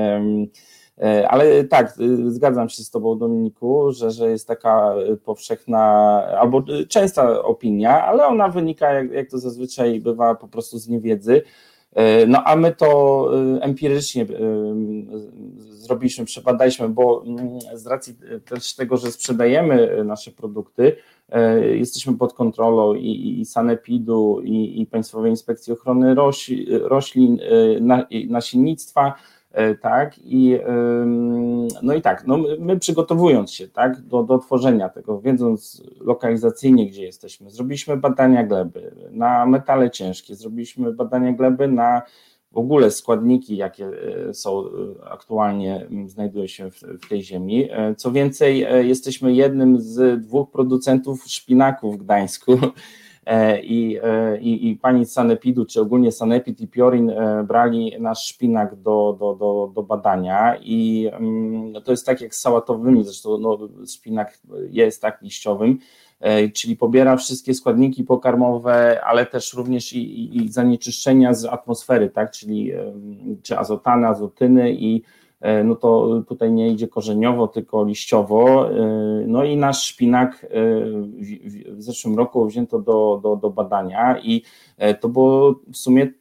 E, 0.98 1.28
ale 1.28 1.64
tak, 1.64 1.94
y, 2.00 2.32
zgadzam 2.32 2.68
się 2.68 2.82
z 2.82 2.90
Tobą, 2.90 3.18
Dominiku, 3.18 3.92
że, 3.92 4.10
że 4.10 4.30
jest 4.30 4.48
taka 4.48 4.94
powszechna 5.24 5.80
albo 6.40 6.62
częsta 6.88 7.42
opinia, 7.42 8.04
ale 8.04 8.26
ona 8.26 8.48
wynika, 8.48 8.92
jak, 8.92 9.12
jak 9.12 9.30
to 9.30 9.38
zazwyczaj 9.38 10.00
bywa, 10.00 10.34
po 10.34 10.48
prostu 10.48 10.78
z 10.78 10.88
niewiedzy. 10.88 11.42
E, 11.92 12.26
no 12.26 12.42
a 12.44 12.56
my 12.56 12.74
to 12.74 13.30
y, 13.56 13.62
empirycznie 13.62 14.22
y, 14.22 14.26
zrobiliśmy, 15.68 16.24
przebadaliśmy, 16.24 16.88
bo 16.88 17.24
mm, 17.26 17.58
z 17.74 17.86
racji 17.86 18.14
też 18.44 18.74
tego, 18.74 18.96
że 18.96 19.12
sprzedajemy 19.12 20.04
nasze 20.04 20.30
produkty, 20.30 20.96
e, 21.28 21.60
jesteśmy 21.76 22.18
pod 22.18 22.32
kontrolą 22.32 22.94
i, 22.94 23.40
i 23.40 23.44
Sanepidu, 23.44 24.40
i, 24.44 24.80
i 24.80 24.86
Państwowej 24.86 25.30
Inspekcji 25.30 25.72
Ochrony 25.72 26.14
Roślin, 26.88 27.38
Nasiennictwa, 28.28 29.06
E, 29.08 29.35
tak, 29.80 30.18
i 30.18 30.58
no 31.82 31.94
i 31.94 32.02
tak, 32.02 32.26
no 32.26 32.38
my 32.58 32.78
przygotowując 32.78 33.52
się, 33.52 33.68
tak, 33.68 34.00
do, 34.00 34.22
do 34.22 34.38
tworzenia 34.38 34.88
tego, 34.88 35.20
wiedząc 35.20 35.82
lokalizacyjnie, 36.00 36.86
gdzie 36.86 37.04
jesteśmy, 37.04 37.50
zrobiliśmy 37.50 37.96
badania 37.96 38.44
gleby 38.44 38.94
na 39.10 39.46
metale 39.46 39.90
ciężkie, 39.90 40.34
zrobiliśmy 40.34 40.92
badania 40.92 41.32
gleby 41.32 41.68
na 41.68 42.02
w 42.52 42.58
ogóle 42.58 42.90
składniki, 42.90 43.56
jakie 43.56 43.86
e, 44.28 44.34
są 44.34 44.60
e, 44.60 44.68
aktualnie, 45.10 45.86
znajdują 46.06 46.46
się 46.46 46.70
w, 46.70 46.80
w 46.80 47.08
tej 47.08 47.22
ziemi. 47.22 47.68
Co 47.96 48.12
więcej, 48.12 48.66
jesteśmy 48.82 49.32
jednym 49.32 49.80
z 49.80 50.22
dwóch 50.22 50.50
producentów 50.50 51.24
szpinaku 51.24 51.92
w 51.92 51.96
Gdańsku, 51.96 52.52
E, 52.52 52.60
i, 53.62 53.98
e, 54.02 54.38
i, 54.40 54.68
i 54.68 54.76
pani 54.76 55.06
Sanepidu, 55.06 55.66
czy 55.66 55.80
ogólnie 55.80 56.12
Sanepid 56.12 56.60
i 56.60 56.68
Piorin 56.68 57.10
e, 57.10 57.44
brali 57.44 57.92
nasz 58.00 58.26
szpinak 58.26 58.74
do, 58.74 59.16
do, 59.20 59.34
do, 59.34 59.72
do 59.74 59.82
badania 59.82 60.56
i 60.56 61.10
mm, 61.12 61.82
to 61.84 61.90
jest 61.90 62.06
tak 62.06 62.20
jak 62.20 62.34
z 62.34 62.40
sałatowymi, 62.40 63.04
zresztą 63.04 63.38
no, 63.38 63.58
szpinak 63.86 64.38
jest 64.70 65.02
tak 65.02 65.22
liściowym, 65.22 65.78
czyli 66.54 66.76
pobiera 66.76 67.16
wszystkie 67.16 67.54
składniki 67.54 68.04
pokarmowe, 68.04 69.04
ale 69.04 69.26
też 69.26 69.54
również 69.54 69.92
i, 69.92 69.98
i, 69.98 70.44
i 70.44 70.48
zanieczyszczenia 70.48 71.34
z 71.34 71.44
atmosfery, 71.44 72.10
tak, 72.10 72.30
czyli 72.30 72.72
czy 73.42 73.58
azotany, 73.58 74.06
azotyny 74.06 74.72
i 74.72 75.02
E, 75.02 75.15
no 75.64 75.74
to 75.74 76.22
tutaj 76.28 76.52
nie 76.52 76.68
idzie 76.68 76.88
korzeniowo, 76.88 77.48
tylko 77.48 77.84
liściowo. 77.84 78.70
E, 78.70 78.74
no 79.26 79.44
i 79.44 79.56
nasz 79.56 79.82
szpinak 79.82 80.44
e, 80.44 80.48
w 81.70 81.82
zeszłym 81.82 82.16
roku 82.16 82.46
wzięto 82.46 82.78
do, 82.78 83.20
do, 83.22 83.36
do 83.36 83.50
badania 83.50 84.18
i 84.18 84.42
to 85.00 85.08
było 85.08 85.60
w 85.72 85.76
sumie 85.76 86.12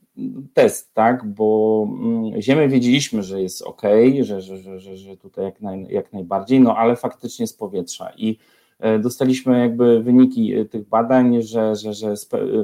test, 0.54 0.94
tak, 0.94 1.26
bo 1.26 1.88
mm, 1.90 2.42
ziemię 2.42 2.68
wiedzieliśmy, 2.68 3.24
że 3.24 3.42
jest 3.42 3.62
ok, 3.62 3.82
że, 4.22 4.42
że, 4.42 4.80
że, 4.80 4.98
że 4.98 5.18
tutaj 5.18 5.46
jak, 5.46 5.62
naj, 5.62 5.88
jak 5.90 6.14
najbardziej, 6.14 6.60
no 6.60 6.78
ale 6.78 6.96
faktycznie 6.96 7.48
z 7.48 7.54
powietrza 7.54 8.12
i 8.18 8.38
E, 8.38 8.65
dostaliśmy 9.00 9.60
jakby 9.60 10.04
wyniki 10.04 10.56
e, 10.56 10.66
tych 10.66 10.88
badań, 10.88 11.42
że, 11.42 11.76
że, 11.76 11.94
że 11.94 12.14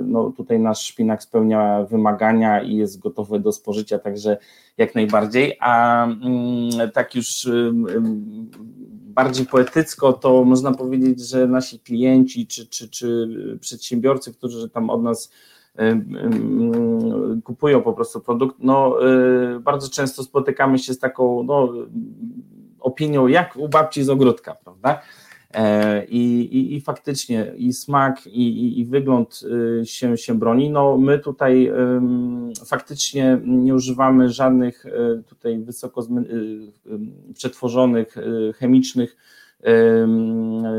no 0.04 0.32
tutaj 0.38 0.60
nasz 0.60 0.82
szpinak 0.82 1.24
spełnia 1.24 1.84
wymagania 1.84 2.62
i 2.62 2.76
jest 2.76 3.00
gotowy 3.00 3.40
do 3.40 3.52
spożycia, 3.52 4.00
także 4.00 4.38
jak 4.78 4.96
najbardziej. 4.96 5.58
A 5.60 6.06
mm, 6.06 6.92
tak 6.94 7.16
już 7.16 7.50
bardziej 9.14 9.46
poetycko, 9.46 10.14
to 10.14 10.44
można 10.44 10.72
powiedzieć, 10.72 11.28
że 11.30 11.48
nasi 11.48 11.80
klienci 11.80 12.48
czy, 12.48 12.68
czy, 12.68 12.90
czy 12.90 13.28
przedsiębiorcy, 13.62 14.34
którzy 14.34 14.70
tam 14.70 14.90
od 14.90 15.04
nas 15.04 15.32
kupują 17.44 17.82
po 17.82 17.94
prostu 17.94 18.20
produkt, 18.20 18.56
no 18.60 18.98
e, 19.08 19.60
bardzo 19.60 19.90
często 19.90 20.24
spotykamy 20.24 20.80
się 20.80 20.94
z 20.94 21.00
taką 21.00 21.44
no, 21.44 21.74
opinią, 22.80 23.28
jak 23.28 23.56
u 23.56 23.70
babci 23.70 24.04
z 24.04 24.10
ogródka, 24.10 24.56
prawda? 24.56 25.02
E, 25.54 26.06
I, 26.06 26.40
i, 26.58 26.76
i 26.76 26.82
faktycznie 26.82 27.54
i 27.58 27.74
smak, 27.74 28.28
i, 28.28 28.80
i, 28.80 28.86
wygląd 28.86 29.40
y, 29.82 29.86
się, 29.86 30.18
się 30.18 30.40
broni. 30.40 30.70
No, 30.70 30.98
my 30.98 31.20
tutaj 31.20 31.72
faktycznie 32.66 33.42
nie 33.46 33.76
używamy 33.76 34.30
żadnych 34.30 34.86
y, 34.86 35.24
tutaj 35.30 35.60
wysoko 35.60 36.02
y, 36.02 37.34
przetworzonych 37.34 38.16
chemicznych 38.56 39.18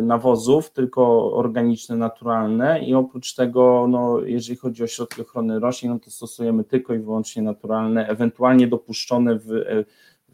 nawozów, 0.03 0.71
tylko 0.71 1.33
organiczne, 1.35 1.97
naturalne 1.97 2.85
i 2.85 2.95
oprócz 2.95 3.35
tego, 3.35 3.87
no, 3.89 4.21
jeżeli 4.21 4.59
chodzi 4.59 4.85
o 4.85 4.87
środki 4.87 5.23
ochrony 5.23 5.61
roślin, 5.61 5.93
no 5.93 5.99
to 5.99 6.11
stosujemy 6.11 6.65
tylko 6.65 6.95
i 6.95 6.99
wyłącznie 6.99 7.43
naturalne, 7.43 8.09
ewentualnie 8.09 8.69
dopuszczone 8.69 9.39
w 9.39 9.49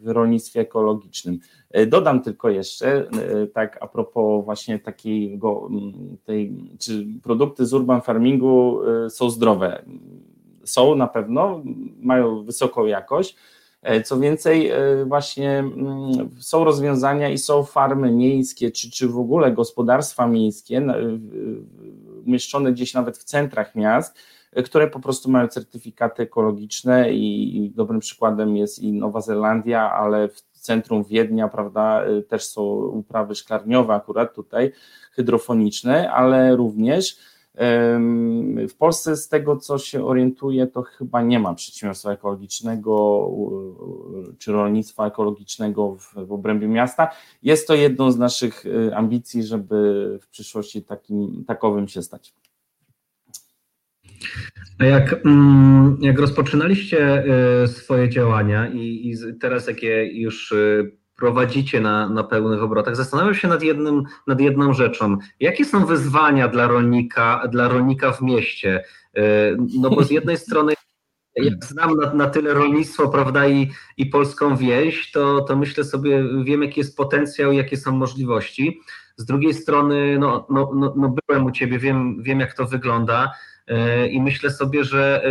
w 0.01 0.09
rolnictwie 0.09 0.61
ekologicznym. 0.61 1.39
E, 1.71 1.87
dodam 1.87 2.23
tylko 2.23 2.51
jeszcze, 2.51 2.89
e, 2.97 3.47
tak 3.47 3.79
a 3.81 3.87
propos 3.87 4.45
właśnie 4.45 4.79
takiego, 4.79 5.69
tej, 6.25 6.53
czy 6.79 7.07
produkty 7.23 7.67
z 7.67 7.75
urban 7.75 8.01
farmingu 8.01 8.81
e, 8.83 9.11
są 9.11 9.31
zdrowe. 9.31 9.83
Są 10.65 10.95
na 10.95 11.07
pewno, 11.07 11.63
mają 12.01 12.45
wysoką 12.45 12.87
jakość. 12.87 13.37
Co 14.05 14.19
więcej, 14.19 14.71
właśnie 15.07 15.65
są 16.39 16.65
rozwiązania 16.65 17.29
i 17.29 17.39
są 17.39 17.65
farmy 17.65 18.13
miejskie, 18.13 18.71
czy, 18.71 18.91
czy 18.91 19.09
w 19.09 19.19
ogóle 19.19 19.53
gospodarstwa 19.53 20.27
miejskie, 20.27 20.87
umieszczone 22.27 22.73
gdzieś 22.73 22.95
nawet 22.95 23.19
w 23.19 23.25
centrach 23.25 23.75
miast, 23.75 24.19
które 24.65 24.89
po 24.89 25.01
prostu 25.01 25.31
mają 25.31 25.49
certyfikaty 25.49 26.23
ekologiczne 26.23 27.13
i 27.13 27.73
dobrym 27.75 28.01
przykładem 28.01 28.57
jest 28.57 28.79
i 28.79 28.93
Nowa 28.93 29.21
Zelandia, 29.21 29.93
ale 29.93 30.29
w 30.29 30.41
centrum 30.53 31.05
Wiednia, 31.05 31.49
prawda, 31.49 32.05
też 32.29 32.45
są 32.45 32.63
uprawy 32.75 33.35
szklarniowe 33.35 33.95
akurat 33.95 34.35
tutaj, 34.35 34.73
hydrofoniczne, 35.13 36.13
ale 36.13 36.57
również 36.57 37.19
w 38.69 38.75
Polsce 38.79 39.17
z 39.17 39.29
tego, 39.29 39.57
co 39.57 39.79
się 39.79 40.05
orientuje, 40.05 40.67
to 40.67 40.83
chyba 40.83 41.23
nie 41.23 41.41
ma 41.41 41.55
przedsiębiorstwa 41.55 42.13
ekologicznego 42.13 43.29
czy 44.39 44.53
rolnictwa 44.53 45.07
ekologicznego 45.07 45.97
w, 45.97 46.27
w 46.27 46.33
obrębie 46.33 46.69
miasta. 46.69 47.11
Jest 47.43 47.69
to 47.69 47.75
jedną 47.75 48.13
z 48.13 48.19
naszych 48.19 48.67
y, 48.67 48.97
ambicji, 48.97 49.43
żeby 49.43 50.19
w 50.23 50.29
przyszłości 50.29 50.83
takim, 50.83 51.45
takowym 51.47 51.89
się 51.89 52.03
stać. 52.03 52.35
A 54.79 54.85
jak, 54.85 55.27
mm, 55.27 55.97
jak 56.01 56.19
rozpoczynaliście 56.19 57.25
y, 57.65 57.69
swoje 57.69 58.09
działania 58.09 58.69
i, 58.69 59.11
i 59.11 59.39
teraz 59.41 59.67
jakie 59.67 60.05
już 60.05 60.53
y, 60.53 60.93
prowadzicie 61.17 61.81
na, 61.81 62.09
na 62.09 62.25
pełnych 62.25 62.63
obrotach, 62.63 62.97
zastanawiam 62.97 63.35
się 63.35 63.49
nad, 63.49 63.63
jednym, 63.63 64.03
nad 64.27 64.41
jedną 64.41 64.73
rzeczą. 64.73 65.17
Jakie 65.41 65.65
są 65.65 65.87
wyzwania 65.87 66.49
dla 66.49 66.67
rolnika, 66.67 67.49
dla 67.53 67.69
rolnika 67.69 68.13
w 68.13 68.23
mieście? 68.23 68.85
Y, 69.19 69.21
no 69.79 69.91
bo 69.91 70.05
z 70.05 70.11
jednej 70.11 70.37
strony 70.37 70.75
jak 71.37 71.65
znam 71.65 71.97
na, 71.97 72.15
na 72.15 72.27
tyle 72.31 72.55
rolnictwo, 72.55 73.09
prawda, 73.09 73.49
i, 73.49 73.71
i 73.97 74.07
polską 74.07 74.57
wieś, 74.57 75.13
to, 75.13 75.41
to 75.41 75.57
myślę 75.57 75.85
sobie, 75.85 76.25
wiem 76.45 76.63
jaki 76.63 76.81
jest 76.81 76.97
potencjał, 76.97 77.53
jakie 77.53 77.77
są 77.77 77.93
możliwości. 77.93 78.81
Z 79.17 79.25
drugiej 79.25 79.55
strony, 79.55 80.19
no, 80.19 80.47
no, 80.51 80.71
no, 80.75 80.95
no 80.97 81.15
byłem 81.29 81.47
u 81.47 81.51
Ciebie, 81.51 81.79
wiem, 81.79 82.23
wiem 82.23 82.41
jak 82.41 82.55
to 82.55 82.67
wygląda 82.67 83.33
i 84.11 84.21
myślę 84.21 84.51
sobie, 84.51 84.85
że 84.85 85.23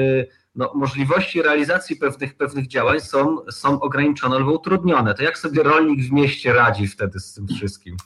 no, 0.58 0.72
możliwości 0.75 1.41
realizacji 1.41 1.96
pewnych, 1.96 2.36
pewnych 2.36 2.67
działań 2.67 3.00
są, 3.00 3.38
są 3.51 3.79
ograniczone 3.79 4.36
albo 4.36 4.51
utrudnione. 4.51 5.13
To 5.13 5.24
jak 5.24 5.38
sobie 5.38 5.63
rolnik 5.63 6.01
w 6.01 6.12
mieście 6.12 6.53
radzi 6.53 6.88
wtedy 6.88 7.20
z 7.20 7.34
tym 7.34 7.48
wszystkim? 7.48 7.98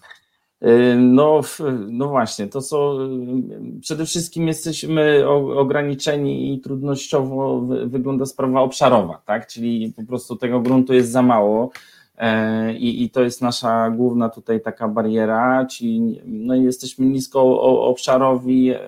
Y, 0.63 0.95
no, 0.99 1.41
no 1.87 2.07
właśnie, 2.07 2.47
to 2.47 2.61
co 2.61 2.97
przede 3.81 4.05
wszystkim 4.05 4.47
jesteśmy 4.47 5.29
ograniczeni 5.55 6.53
i 6.53 6.59
trudnościowo 6.59 7.61
wygląda 7.85 8.25
sprawa 8.25 8.61
obszarowa, 8.61 9.21
tak? 9.25 9.47
Czyli 9.47 9.93
po 9.95 10.03
prostu 10.03 10.35
tego 10.35 10.59
gruntu 10.59 10.93
jest 10.93 11.11
za 11.11 11.21
mało. 11.21 11.71
E, 12.21 12.73
I, 12.73 13.03
I 13.03 13.09
to 13.09 13.21
jest 13.21 13.41
nasza 13.41 13.89
główna 13.89 14.29
tutaj 14.29 14.61
taka 14.61 14.87
bariera, 14.87 15.65
czyli 15.65 16.21
no 16.25 16.55
jesteśmy 16.55 17.05
nisko 17.05 17.61
obszarowi, 17.61 18.69
e, 18.69 18.79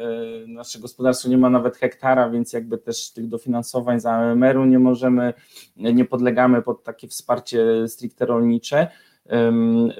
nasze 0.48 0.80
gospodarstwo 0.80 1.30
nie 1.30 1.38
ma 1.38 1.50
nawet 1.50 1.78
hektara, 1.78 2.30
więc 2.30 2.54
jakby 2.54 2.78
też 2.78 3.12
tych 3.12 3.28
dofinansowań 3.28 4.00
za 4.00 4.12
AMR-u 4.12 4.66
nie 4.66 4.80
możemy, 4.80 5.34
nie 5.78 6.06
podlegamy 6.06 6.62
pod 6.62 6.84
takie 6.84 7.08
wsparcie 7.08 7.88
stricte 7.88 8.25
rolnicze. 8.25 8.88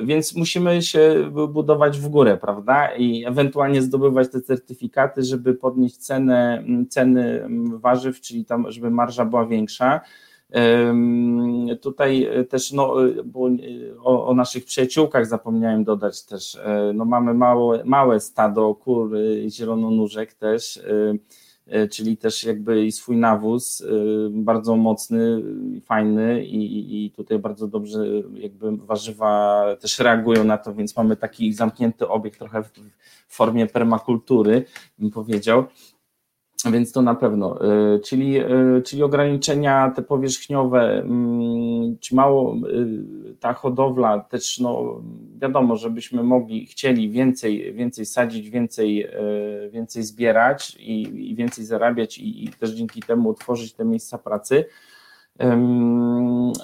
Więc 0.04 0.36
musimy 0.36 0.82
się 0.82 1.32
budować 1.50 2.00
w 2.00 2.08
górę, 2.08 2.38
prawda? 2.38 2.96
I 2.96 3.26
ewentualnie 3.26 3.82
zdobywać 3.82 4.32
te 4.32 4.42
certyfikaty, 4.42 5.24
żeby 5.24 5.54
podnieść 5.54 5.98
cenę, 5.98 6.64
ceny 6.90 7.48
warzyw, 7.80 8.22
czyli 8.22 8.46
tam, 8.46 8.72
żeby 8.72 8.92
marża 8.92 9.26
była 9.26 9.46
większa. 9.46 10.02
Tutaj 11.82 12.28
też 12.50 12.72
no, 12.72 12.96
bo 13.26 13.50
o, 14.04 14.28
o, 14.28 14.34
naszych 14.34 14.66
przyjaciółkach 14.66 15.26
zapomniałem 15.26 15.84
dodać 15.84 16.24
też, 16.24 16.56
e, 16.56 16.92
no 16.96 17.06
mamy 17.06 17.34
małe, 17.34 17.84
małe 17.86 18.20
stado 18.20 18.76
kur 18.76 19.12
zielononóżek 19.50 20.34
też, 20.34 20.78
e, 20.78 21.88
czyli 21.88 22.18
też 22.18 22.44
jakby 22.44 22.92
swój 22.92 23.18
nawóz 23.18 23.82
e, 23.82 23.86
bardzo 24.30 24.76
mocny 24.76 25.42
fajny 25.86 26.46
i, 26.46 27.06
i 27.06 27.12
tutaj 27.12 27.40
bardzo 27.40 27.68
dobrze 27.68 28.06
jakby 28.34 28.78
warzywa 28.78 29.64
też 29.82 30.00
reagują 30.00 30.44
na 30.44 30.58
to, 30.58 30.74
więc 30.74 30.98
mamy 30.98 31.16
taki 31.16 31.54
zamknięty 31.54 32.08
obiekt 32.08 32.40
trochę 32.40 32.64
w 32.64 32.72
formie 33.28 33.68
permakultury, 33.68 34.66
bym 35.00 35.12
powiedział. 35.12 35.64
Więc 36.72 36.92
to 36.92 37.02
na 37.02 37.16
pewno. 37.16 37.60
Y, 37.96 38.00
czyli, 38.00 38.40
y, 38.40 38.82
czyli 38.86 39.04
ograniczenia 39.04 39.92
te 39.96 40.02
powierzchniowe, 40.02 41.00
mm, 41.00 41.98
czy 42.00 42.16
mało 42.16 42.56
y, 42.56 43.36
ta 43.40 43.54
hodowla 43.54 44.20
też, 44.20 44.60
no 44.60 45.02
wiadomo, 45.42 45.76
żebyśmy 45.76 46.24
mogli, 46.24 46.66
chcieli 46.66 47.10
więcej, 47.10 47.74
więcej 47.74 48.06
sadzić, 48.06 48.50
więcej, 48.50 49.08
więcej 49.72 50.04
zbierać 50.04 50.76
i, 50.80 51.02
i 51.32 51.36
więcej 51.36 51.66
zarabiać 51.66 52.18
i, 52.18 52.44
i 52.44 52.48
też 52.48 52.72
dzięki 52.72 53.02
temu 53.02 53.30
utworzyć 53.30 53.74
te 53.74 53.86
miejsca 53.86 54.18
pracy 54.18 54.66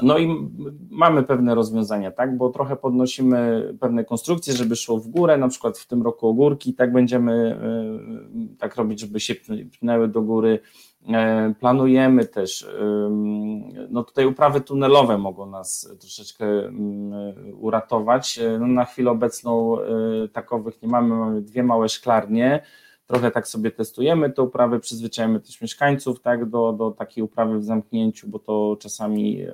no 0.01 0.17
i 0.17 0.49
mamy 0.89 1.23
pewne 1.23 1.55
rozwiązania, 1.55 2.11
tak, 2.11 2.37
bo 2.37 2.49
trochę 2.49 2.75
podnosimy 2.75 3.69
pewne 3.79 4.05
konstrukcje, 4.05 4.53
żeby 4.53 4.75
szło 4.75 4.99
w 4.99 5.07
górę, 5.07 5.37
na 5.37 5.47
przykład 5.47 5.77
w 5.77 5.87
tym 5.87 6.01
roku 6.01 6.27
ogórki, 6.27 6.73
tak 6.73 6.91
będziemy 6.91 7.33
e, 7.33 8.57
tak 8.57 8.75
robić, 8.75 8.99
żeby 8.99 9.19
się 9.19 9.35
pnęły 9.79 10.07
do 10.07 10.21
góry. 10.21 10.59
E, 11.07 11.53
planujemy 11.59 12.25
też, 12.25 12.67
no 13.89 14.03
tutaj 14.03 14.25
uprawy 14.25 14.61
tunelowe 14.61 15.17
mogą 15.17 15.45
nas 15.45 15.89
troszeczkę 15.99 16.45
uratować. 17.53 18.39
E, 18.39 18.59
no 18.59 18.67
na 18.67 18.85
chwilę 18.85 19.11
obecną 19.11 19.77
takowych 20.33 20.81
nie 20.81 20.87
mamy, 20.87 21.15
mamy 21.15 21.41
dwie 21.41 21.63
małe 21.63 21.89
szklarnie, 21.89 22.63
trochę 23.09 23.31
tak 23.31 23.47
sobie 23.47 23.71
testujemy 23.71 24.29
te 24.29 24.41
uprawy, 24.41 24.79
przyzwyczajamy 24.79 25.39
też 25.39 25.61
mieszkańców 25.61 26.21
tak, 26.21 26.49
do, 26.49 26.73
do 26.73 26.91
takiej 26.91 27.23
uprawy 27.23 27.59
w 27.59 27.63
zamknięciu, 27.63 28.27
bo 28.27 28.39
to 28.39 28.77
czasami 28.79 29.45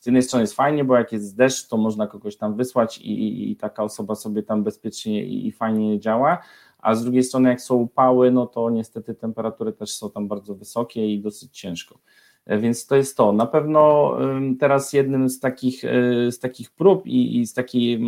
z 0.00 0.06
jednej 0.06 0.22
strony 0.22 0.42
jest 0.42 0.54
fajnie, 0.54 0.84
bo 0.84 0.96
jak 0.96 1.12
jest 1.12 1.36
deszcz, 1.36 1.68
to 1.68 1.76
można 1.76 2.06
kogoś 2.06 2.36
tam 2.36 2.56
wysłać 2.56 2.98
i, 2.98 3.50
i 3.50 3.56
taka 3.56 3.82
osoba 3.82 4.14
sobie 4.14 4.42
tam 4.42 4.64
bezpiecznie 4.64 5.24
i, 5.24 5.46
i 5.46 5.52
fajnie 5.52 6.00
działa, 6.00 6.38
a 6.78 6.94
z 6.94 7.02
drugiej 7.02 7.24
strony 7.24 7.48
jak 7.48 7.60
są 7.60 7.74
upały, 7.74 8.30
no 8.30 8.46
to 8.46 8.70
niestety 8.70 9.14
temperatury 9.14 9.72
też 9.72 9.96
są 9.96 10.10
tam 10.10 10.28
bardzo 10.28 10.54
wysokie 10.54 11.14
i 11.14 11.20
dosyć 11.20 11.58
ciężko. 11.58 11.98
Więc 12.46 12.86
to 12.86 12.96
jest 12.96 13.16
to. 13.16 13.32
Na 13.32 13.46
pewno 13.46 14.12
teraz 14.58 14.92
jednym 14.92 15.28
z 15.28 15.40
takich, 15.40 15.84
e, 15.84 16.32
z 16.32 16.38
takich 16.38 16.70
prób 16.70 17.06
i, 17.06 17.40
i 17.40 17.46
z 17.46 17.54
takiej, 17.54 18.00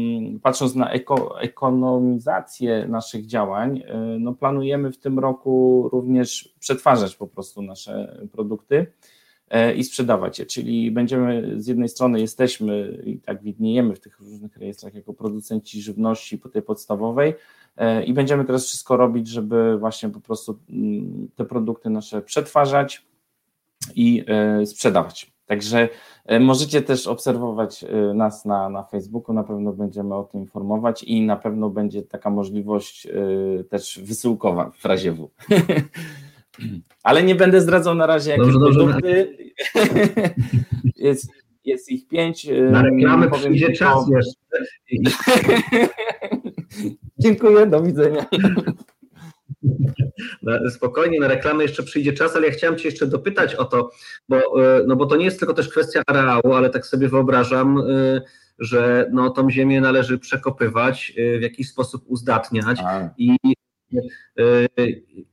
patrząc 0.42 0.74
na 0.74 0.90
eko, 0.90 1.40
ekonomizację 1.40 2.86
naszych 2.88 3.26
działań, 3.26 3.82
e, 3.86 3.96
no 4.20 4.34
planujemy 4.34 4.92
w 4.92 4.98
tym 4.98 5.18
roku 5.18 5.88
również 5.92 6.54
przetwarzać 6.58 7.16
po 7.16 7.26
prostu 7.26 7.62
nasze 7.62 8.20
produkty 8.32 8.86
e, 9.50 9.74
i 9.74 9.84
sprzedawać 9.84 10.38
je. 10.38 10.46
Czyli 10.46 10.90
będziemy 10.90 11.54
z 11.62 11.66
jednej 11.66 11.88
strony 11.88 12.20
jesteśmy 12.20 13.02
i 13.06 13.18
tak 13.18 13.42
widniejemy 13.42 13.94
w 13.94 14.00
tych 14.00 14.20
różnych 14.20 14.56
rejestrach 14.56 14.94
jako 14.94 15.14
producenci 15.14 15.82
żywności 15.82 16.38
po 16.38 16.48
tej 16.48 16.62
podstawowej 16.62 17.34
i 18.06 18.12
będziemy 18.12 18.44
teraz 18.44 18.66
wszystko 18.66 18.96
robić, 18.96 19.28
żeby 19.28 19.78
właśnie 19.78 20.08
po 20.08 20.20
prostu 20.20 20.58
te 21.36 21.44
produkty 21.44 21.90
nasze 21.90 22.22
przetwarzać, 22.22 23.06
i 23.94 24.24
e, 24.26 24.66
sprzedawać. 24.66 25.32
Także 25.46 25.88
e, 26.24 26.40
możecie 26.40 26.82
też 26.82 27.06
obserwować 27.06 27.84
e, 27.84 28.14
nas 28.14 28.44
na, 28.44 28.68
na 28.68 28.82
Facebooku, 28.82 29.34
na 29.34 29.44
pewno 29.44 29.72
będziemy 29.72 30.14
o 30.14 30.24
tym 30.24 30.40
informować 30.40 31.02
i 31.02 31.22
na 31.22 31.36
pewno 31.36 31.70
będzie 31.70 32.02
taka 32.02 32.30
możliwość 32.30 33.08
też 33.70 34.00
wysyłkowa 34.02 34.70
w 34.78 34.84
razie 34.84 35.12
W. 35.12 35.30
Ale 37.02 37.22
nie 37.22 37.34
będę 37.34 37.60
zdradzał 37.60 37.94
na 37.94 38.06
razie, 38.06 38.30
jakie 38.30 38.50
produkty. 38.52 39.36
jest, 40.96 41.32
jest 41.64 41.90
ich 41.90 42.08
pięć. 42.08 42.48
Na 42.70 42.82
reklamę 42.82 43.30
przyjdzie 43.30 43.72
czas 43.72 44.06
jeszcze. 44.10 44.48
Dziękuję, 47.18 47.66
do 47.66 47.82
widzenia. 47.82 48.26
Spokojnie, 50.70 51.20
na 51.20 51.28
reklamę 51.28 51.62
jeszcze 51.62 51.82
przyjdzie 51.82 52.12
czas, 52.12 52.36
ale 52.36 52.46
ja 52.46 52.52
chciałem 52.52 52.78
Cię 52.78 52.88
jeszcze 52.88 53.06
dopytać 53.06 53.54
o 53.54 53.64
to, 53.64 53.90
bo, 54.28 54.36
e, 54.36 54.82
no 54.86 54.96
bo 54.96 55.06
to 55.06 55.16
nie 55.16 55.24
jest 55.24 55.38
tylko 55.38 55.54
też 55.54 55.68
kwestia 55.68 56.02
areału, 56.06 56.54
ale 56.54 56.70
tak 56.70 56.86
sobie 56.86 57.08
wyobrażam, 57.08 57.78
e, 57.78 57.82
że 58.58 59.10
no, 59.12 59.30
tą 59.30 59.50
ziemię 59.50 59.80
należy 59.80 60.18
przekopywać, 60.18 61.12
e, 61.16 61.38
w 61.38 61.42
jakiś 61.42 61.68
sposób 61.70 62.02
uzdatniać 62.06 62.80
i, 63.18 63.36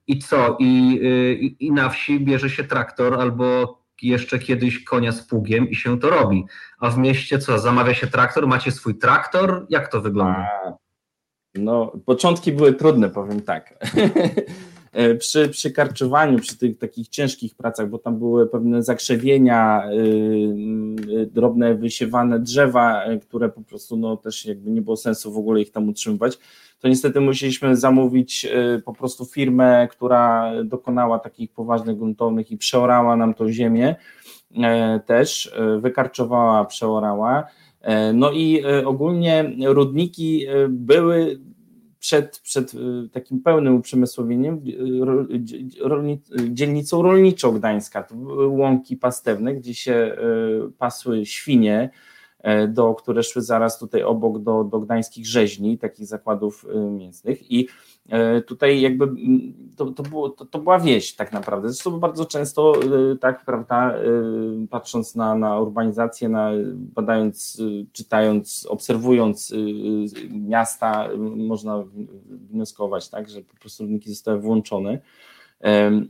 i 0.07 0.19
co? 0.19 0.57
I, 0.59 1.55
I 1.59 1.71
na 1.71 1.89
wsi 1.89 2.19
bierze 2.19 2.49
się 2.49 2.63
traktor 2.63 3.13
albo 3.13 3.77
jeszcze 4.01 4.39
kiedyś 4.39 4.83
konia 4.83 5.11
z 5.11 5.27
pługiem 5.27 5.69
i 5.69 5.75
się 5.75 5.99
to 5.99 6.09
robi. 6.09 6.45
A 6.79 6.89
w 6.89 6.97
mieście 6.97 7.39
co? 7.39 7.59
Zamawia 7.59 7.93
się 7.93 8.07
traktor? 8.07 8.47
Macie 8.47 8.71
swój 8.71 8.97
traktor? 8.97 9.65
Jak 9.69 9.87
to 9.87 10.01
wygląda? 10.01 10.47
A, 10.65 10.84
no, 11.57 11.91
początki 12.05 12.51
były 12.51 12.73
trudne, 12.73 13.09
powiem 13.09 13.41
tak. 13.41 13.73
E, 14.95 15.15
przy, 15.15 15.49
przy 15.49 15.71
karczowaniu, 15.71 16.39
przy 16.39 16.57
tych 16.57 16.77
takich 16.77 17.07
ciężkich 17.07 17.55
pracach, 17.55 17.89
bo 17.89 17.97
tam 17.97 18.19
były 18.19 18.47
pewne 18.47 18.83
zakrzewienia, 18.83 19.83
yy, 21.07 21.25
drobne 21.25 21.75
wysiewane 21.75 22.39
drzewa, 22.39 23.11
y, 23.11 23.19
które 23.19 23.49
po 23.49 23.61
prostu 23.61 23.97
no, 23.97 24.17
też 24.17 24.45
jakby 24.45 24.71
nie 24.71 24.81
było 24.81 24.97
sensu 24.97 25.31
w 25.31 25.37
ogóle 25.37 25.61
ich 25.61 25.71
tam 25.71 25.89
utrzymywać, 25.89 26.39
to 26.79 26.87
niestety 26.87 27.21
musieliśmy 27.21 27.75
zamówić 27.75 28.43
yy, 28.43 28.81
po 28.85 28.93
prostu 28.93 29.25
firmę, 29.25 29.87
która 29.91 30.51
dokonała 30.63 31.19
takich 31.19 31.51
poważnych 31.51 31.97
gruntownych 31.97 32.51
i 32.51 32.57
przeorała 32.57 33.15
nam 33.15 33.33
tą 33.33 33.51
ziemię 33.51 33.95
yy, 34.51 34.67
też, 35.05 35.55
wykarczowała, 35.81 36.65
przeorała 36.65 37.43
E, 37.43 37.64
no 38.13 38.31
i 38.31 38.63
e, 38.65 38.87
ogólnie 38.87 39.55
rudniki 39.65 40.45
e, 40.47 40.67
były 40.69 41.39
przed, 41.99 42.39
przed 42.39 42.71
takim 43.11 43.41
pełnym 43.41 43.75
uprzemysłowieniem 43.75 44.61
dzielnicą 46.49 47.01
rolniczą 47.01 47.51
Gdańska. 47.51 48.03
To 48.03 48.15
były 48.15 48.47
łąki 48.47 48.97
pastewne, 48.97 49.55
gdzie 49.55 49.73
się 49.73 50.17
pasły 50.77 51.25
świnie, 51.25 51.89
do, 52.67 52.93
które 52.93 53.23
szły 53.23 53.41
zaraz 53.41 53.79
tutaj 53.79 54.03
obok 54.03 54.43
do, 54.43 54.63
do 54.63 54.79
gdańskich 54.79 55.27
rzeźni, 55.27 55.77
takich 55.77 56.07
zakładów 56.07 56.65
mięsnych 56.91 57.51
i 57.51 57.67
E, 57.67 57.94
tutaj 58.47 58.81
jakby 58.81 59.07
to, 59.75 59.85
to, 59.85 60.03
było, 60.03 60.29
to, 60.29 60.45
to, 60.45 60.59
była 60.59 60.79
wieś 60.79 61.15
tak 61.15 61.31
naprawdę. 61.31 61.69
Zresztą 61.69 61.99
bardzo 61.99 62.25
często 62.25 62.73
e, 62.75 63.15
tak, 63.17 63.45
prawda, 63.45 63.93
e, 63.95 64.01
patrząc 64.69 65.15
na, 65.15 65.35
na 65.35 65.59
urbanizację, 65.59 66.29
na, 66.29 66.51
badając, 66.75 67.61
czytając, 67.91 68.67
obserwując 68.69 69.53
miasta, 70.29 71.09
można 71.35 71.83
wnioskować, 72.51 73.09
tak, 73.09 73.29
że 73.29 73.41
po 73.41 73.55
prostu 73.55 73.83
rynki 73.83 74.09
zostały 74.09 74.39
włączone. 74.39 74.99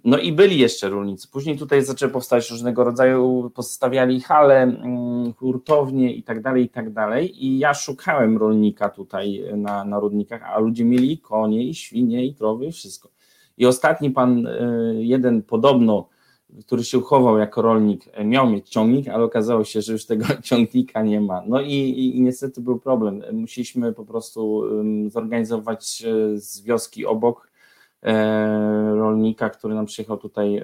No 0.03 0.17
i 0.17 0.31
byli 0.31 0.59
jeszcze 0.59 0.89
rolnicy. 0.89 1.27
Później 1.31 1.57
tutaj 1.57 1.85
zaczęły 1.85 2.11
powstać 2.11 2.51
różnego 2.51 2.83
rodzaju, 2.83 3.51
postawiali 3.55 4.21
hale, 4.21 4.61
mm, 4.63 5.33
hurtownie 5.33 6.13
i 6.13 6.23
tak 6.23 6.41
dalej, 6.41 6.63
i 6.63 6.69
tak 6.69 6.93
dalej. 6.93 7.45
I 7.45 7.59
ja 7.59 7.73
szukałem 7.73 8.37
rolnika 8.37 8.89
tutaj 8.89 9.43
na, 9.55 9.85
na 9.85 9.99
rudnikach, 9.99 10.43
a 10.43 10.59
ludzie 10.59 10.85
mieli 10.85 11.17
konie 11.17 11.63
i 11.63 11.73
świnie 11.75 12.25
i 12.25 12.35
krowy 12.35 12.65
i 12.65 12.71
wszystko. 12.71 13.09
I 13.57 13.65
ostatni 13.65 14.11
pan, 14.11 14.47
e, 14.47 14.53
jeden 14.95 15.41
podobno, 15.41 16.09
który 16.65 16.83
się 16.83 16.97
uchował 16.97 17.37
jako 17.37 17.61
rolnik, 17.61 18.03
e, 18.13 18.25
miał 18.25 18.49
mieć 18.49 18.69
ciągnik, 18.69 19.07
ale 19.07 19.23
okazało 19.23 19.63
się, 19.63 19.81
że 19.81 19.93
już 19.93 20.05
tego 20.05 20.25
ciągnika 20.43 21.03
nie 21.03 21.21
ma. 21.21 21.43
No 21.47 21.61
i, 21.61 21.73
i, 21.73 22.21
niestety 22.21 22.61
był 22.61 22.79
problem. 22.79 23.23
Musieliśmy 23.33 23.93
po 23.93 24.05
prostu 24.05 24.63
zorganizować 25.07 26.03
e, 26.07 26.37
z 26.37 26.61
wioski 26.61 27.05
obok 27.05 27.54
rolnika, 28.95 29.49
który 29.49 29.75
nam 29.75 29.85
przyjechał 29.85 30.17
tutaj, 30.17 30.63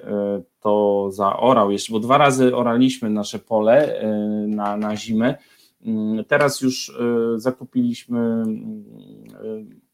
to 0.60 1.08
zaorał 1.10 1.70
jeszcze, 1.70 1.92
bo 1.92 2.00
dwa 2.00 2.18
razy 2.18 2.56
oraliśmy 2.56 3.10
nasze 3.10 3.38
pole 3.38 4.02
na, 4.48 4.76
na 4.76 4.96
zimę. 4.96 5.34
Mm, 5.86 6.24
teraz 6.24 6.60
już 6.60 6.98
zakupiliśmy 7.36 8.44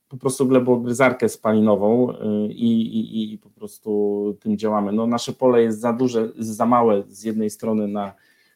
po 0.08 0.16
prostu 0.16 0.46
glebogryzarkę 0.46 1.28
spalinową 1.28 2.12
i, 2.48 2.80
i, 2.80 3.32
i 3.32 3.38
po 3.38 3.50
prostu 3.50 4.36
tym 4.40 4.58
działamy. 4.58 4.92
No, 4.92 5.06
nasze 5.06 5.32
pole 5.32 5.62
jest 5.62 5.80
za 5.80 5.92
duże, 5.92 6.28
za 6.38 6.66
małe 6.66 7.02
z 7.08 7.24
jednej 7.24 7.50
strony 7.50 7.88
na, 7.88 8.14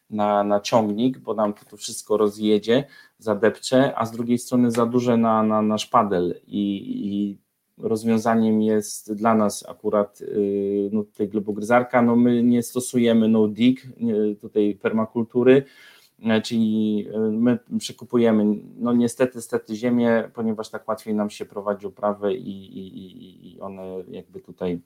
na, 0.09 0.43
na 0.43 0.59
ciągnik, 0.59 1.17
bo 1.17 1.33
nam 1.33 1.53
to 1.69 1.77
wszystko 1.77 2.17
rozjedzie, 2.17 2.83
zadepcze, 3.17 3.93
a 3.95 4.05
z 4.05 4.11
drugiej 4.11 4.37
strony 4.37 4.71
za 4.71 4.85
duże 4.85 5.17
na, 5.17 5.43
na, 5.43 5.61
na 5.61 5.77
szpadel 5.77 6.41
i, 6.47 6.61
i 7.05 7.37
rozwiązaniem 7.77 8.61
jest 8.61 9.13
dla 9.13 9.35
nas 9.35 9.65
akurat 9.69 10.21
y, 10.21 10.89
no, 10.91 11.03
tutaj 11.03 11.29
glebogryzarka, 11.29 12.01
no 12.01 12.15
my 12.15 12.43
nie 12.43 12.63
stosujemy 12.63 13.27
no 13.27 13.47
dig, 13.47 13.87
tutaj 14.41 14.79
permakultury, 14.81 15.63
E, 16.23 16.41
czyli 16.41 17.05
e, 17.13 17.19
my 17.19 17.59
przekupujemy, 17.79 18.45
no 18.77 18.93
niestety, 18.93 19.31
niestety 19.35 19.75
ziemię, 19.75 20.29
ponieważ 20.33 20.69
tak 20.69 20.87
łatwiej 20.87 21.15
nam 21.15 21.29
się 21.29 21.45
prowadzi 21.45 21.87
uprawy 21.87 22.33
i, 22.33 22.77
i, 22.77 23.53
i 23.53 23.59
one 23.59 23.83
jakby 24.07 24.39
tutaj, 24.39 24.79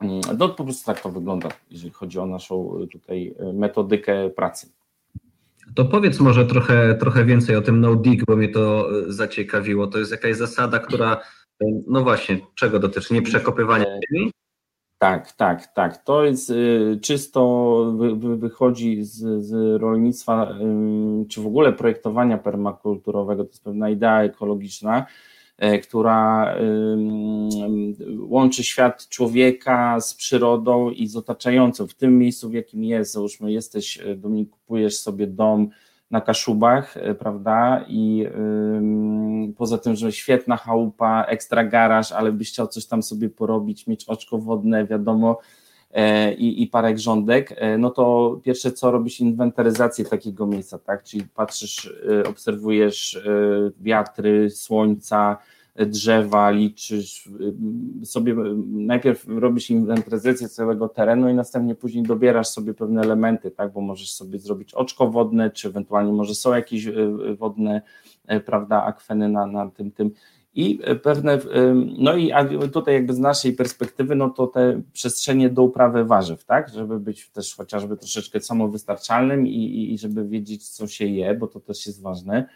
mm, 0.00 0.20
no 0.38 0.48
po 0.48 0.64
prostu 0.64 0.86
tak 0.86 1.00
to 1.00 1.10
wygląda, 1.10 1.48
jeżeli 1.70 1.92
chodzi 1.92 2.18
o 2.18 2.26
naszą 2.26 2.82
e, 2.82 2.86
tutaj 2.86 3.34
metodykę 3.54 4.30
pracy. 4.30 4.72
To 5.74 5.84
powiedz 5.84 6.20
może 6.20 6.46
trochę, 6.46 6.94
trochę 6.94 7.24
więcej 7.24 7.56
o 7.56 7.62
tym 7.62 7.80
no 7.80 7.96
dig, 7.96 8.24
bo 8.24 8.36
mnie 8.36 8.48
to 8.48 8.88
zaciekawiło. 9.06 9.86
To 9.86 9.98
jest 9.98 10.10
jakaś 10.10 10.36
zasada, 10.36 10.78
która, 10.78 11.20
no 11.86 12.02
właśnie, 12.02 12.38
czego 12.54 12.78
dotyczy? 12.78 13.14
Nie 13.14 13.22
przekopywania 13.22 13.84
ziemi? 13.84 14.30
Tak, 14.98 15.32
tak, 15.32 15.72
tak. 15.72 16.04
To 16.04 16.24
jest 16.24 16.50
y, 16.50 16.98
czysto 17.02 17.92
wychodzi 18.18 19.04
z, 19.04 19.44
z 19.44 19.80
rolnictwa, 19.80 20.54
czy 21.28 21.40
w 21.40 21.46
ogóle 21.46 21.72
projektowania 21.72 22.38
permakulturowego. 22.38 23.44
To 23.44 23.50
jest 23.50 23.64
pewna 23.64 23.90
idea 23.90 24.22
ekologiczna, 24.22 25.06
e, 25.58 25.78
która 25.78 26.54
łączy 28.18 28.64
świat 28.64 29.08
człowieka 29.08 30.00
z 30.00 30.14
przyrodą 30.14 30.90
i 30.90 31.06
z 31.06 31.16
otaczającą. 31.16 31.86
W 31.86 31.94
tym 31.94 32.18
miejscu, 32.18 32.50
w 32.50 32.54
jakim 32.54 32.84
jest, 32.84 33.12
załóżmy, 33.12 33.52
jesteś, 33.52 33.98
e, 33.98 34.16
Dominik, 34.16 34.50
kupujesz 34.50 34.98
sobie 34.98 35.26
dom 35.26 35.68
na 36.14 36.20
Kaszubach, 36.20 36.96
e, 36.96 37.14
prawda? 37.14 37.84
I 37.88 38.28
poza 39.56 39.78
tym, 39.78 39.96
że 39.96 40.12
świetna 40.12 40.56
chałupa, 40.56 41.24
ekstra 41.28 41.64
garaż, 41.64 42.12
ale 42.12 42.32
byś 42.32 42.48
chciał 42.48 42.66
coś 42.68 42.86
tam 42.86 43.02
sobie 43.02 43.28
porobić, 43.28 43.86
mieć 43.86 44.04
oczko 44.04 44.38
wodne, 44.38 44.86
wiadomo, 44.86 45.38
e, 45.92 46.32
i, 46.32 46.66
parę 46.66 46.94
grządek, 46.94 47.54
e, 47.56 47.78
no 47.78 47.90
to 47.90 48.40
pierwsze 48.44 48.72
co 48.72 48.90
robisz 48.90 49.20
inwentaryzację 49.20 50.04
takiego 50.04 50.46
miejsca, 50.46 50.78
tak? 50.78 51.02
Czyli 51.02 51.24
patrzysz, 51.34 51.94
obserwujesz 52.28 53.22
wiatry, 53.80 54.50
słońca, 54.50 55.38
drzewa, 55.76 56.50
liczysz 56.50 57.26
y, 58.02 58.06
sobie, 58.06 58.34
najpierw 58.66 59.26
robisz 59.28 59.70
inwentaryzację 59.70 60.48
całego 60.48 60.88
terenu 60.88 61.28
i 61.28 61.34
następnie 61.34 61.74
później 61.74 62.04
dobierasz 62.04 62.48
sobie 62.48 62.74
pewne 62.74 63.02
elementy, 63.02 63.50
tak, 63.50 63.72
bo 63.72 63.80
możesz 63.80 64.14
sobie 64.14 64.38
zrobić 64.38 64.74
oczko 64.74 65.10
wodne, 65.10 65.50
czy 65.50 65.68
ewentualnie 65.68 66.12
może 66.12 66.34
są 66.34 66.54
jakieś 66.54 66.86
y, 66.86 66.90
y, 66.90 67.36
wodne, 67.36 67.82
prawda, 68.46 68.84
akweny 68.84 69.28
na, 69.28 69.46
na 69.46 69.70
tym, 69.70 69.90
tym. 69.90 70.10
I 70.56 70.80
pewne, 71.02 71.38
no 71.98 72.16
i 72.16 72.32
tutaj 72.72 72.94
jakby 72.94 73.14
z 73.14 73.18
naszej 73.18 73.52
perspektywy, 73.52 74.14
no 74.14 74.30
to 74.30 74.46
te 74.46 74.82
przestrzenie 74.92 75.50
do 75.50 75.62
uprawy 75.62 76.04
warzyw, 76.04 76.44
tak, 76.44 76.68
żeby 76.68 77.00
być 77.00 77.30
też 77.30 77.56
chociażby 77.56 77.96
troszeczkę 77.96 78.40
samowystarczalnym 78.40 79.46
i, 79.46 79.92
i 79.92 79.98
żeby 79.98 80.28
wiedzieć, 80.28 80.68
co 80.68 80.86
się 80.86 81.06
je, 81.06 81.34
bo 81.34 81.46
to 81.46 81.60
też 81.60 81.86
jest 81.86 82.02
ważne, 82.02 82.48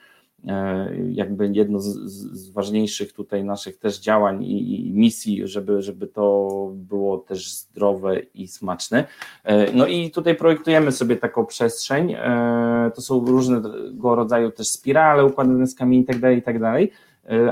jakby 1.11 1.51
jedno 1.53 1.81
z, 1.81 1.87
z, 1.87 2.51
ważniejszych 2.51 3.12
tutaj 3.12 3.44
naszych 3.44 3.79
też 3.79 4.01
działań 4.01 4.44
i, 4.44 4.88
i, 4.88 4.92
misji, 4.92 5.48
żeby, 5.48 5.83
żeby 5.83 6.07
to 6.07 6.48
było 6.74 7.18
też 7.18 7.53
zdrowe 7.53 8.20
i 8.20 8.48
smaczne. 8.48 9.05
E, 9.44 9.72
no 9.72 9.87
i 9.87 10.11
tutaj 10.11 10.35
projektujemy 10.35 10.92
sobie 10.92 11.16
taką 11.16 11.46
przestrzeń. 11.46 12.14
E, 12.14 12.90
to 12.94 13.01
są 13.01 13.27
różnego 13.27 14.14
rodzaju 14.14 14.51
też 14.51 14.68
spirale 14.68 15.24
układane 15.24 15.66
z 15.66 15.74
kamieni 15.74 16.05
itd., 16.09 16.20
tak 16.20 16.35
itd., 16.35 16.87
tak 16.88 16.98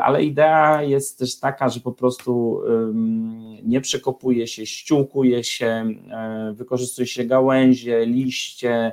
ale 0.03 0.25
idea 0.25 0.83
jest 0.83 1.18
też 1.18 1.38
taka, 1.38 1.68
że 1.68 1.81
po 1.81 1.92
prostu 1.92 2.61
nie 3.62 3.81
przekopuje 3.81 4.46
się, 4.46 4.66
ściółkuje 4.66 5.44
się, 5.44 5.87
wykorzystuje 6.53 7.07
się 7.07 7.25
gałęzie, 7.25 8.07
liście, 8.07 8.92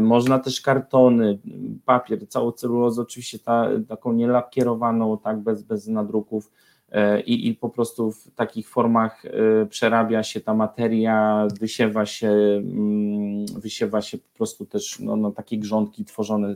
można 0.00 0.38
też 0.38 0.60
kartony, 0.60 1.38
papier, 1.84 2.28
całą 2.28 2.52
celulozę, 2.52 3.02
oczywiście 3.02 3.38
ta, 3.38 3.68
taką 3.88 4.12
nielakierowaną, 4.12 5.18
tak, 5.18 5.38
bez, 5.38 5.62
bez 5.62 5.86
nadruków 5.86 6.52
e, 6.92 7.20
i, 7.20 7.48
i 7.48 7.54
po 7.54 7.68
prostu 7.68 8.12
w 8.12 8.30
takich 8.34 8.68
formach 8.68 9.24
e, 9.24 9.66
przerabia 9.66 10.22
się 10.22 10.40
ta 10.40 10.54
materia, 10.54 11.46
wysiewa 11.60 12.06
się, 12.06 12.30
mm, 12.30 13.46
wysiewa 13.46 14.02
się 14.02 14.18
po 14.18 14.36
prostu 14.36 14.66
też 14.66 15.00
no, 15.00 15.16
no, 15.16 15.30
takie 15.30 15.58
grządki 15.58 16.04
tworzone 16.04 16.54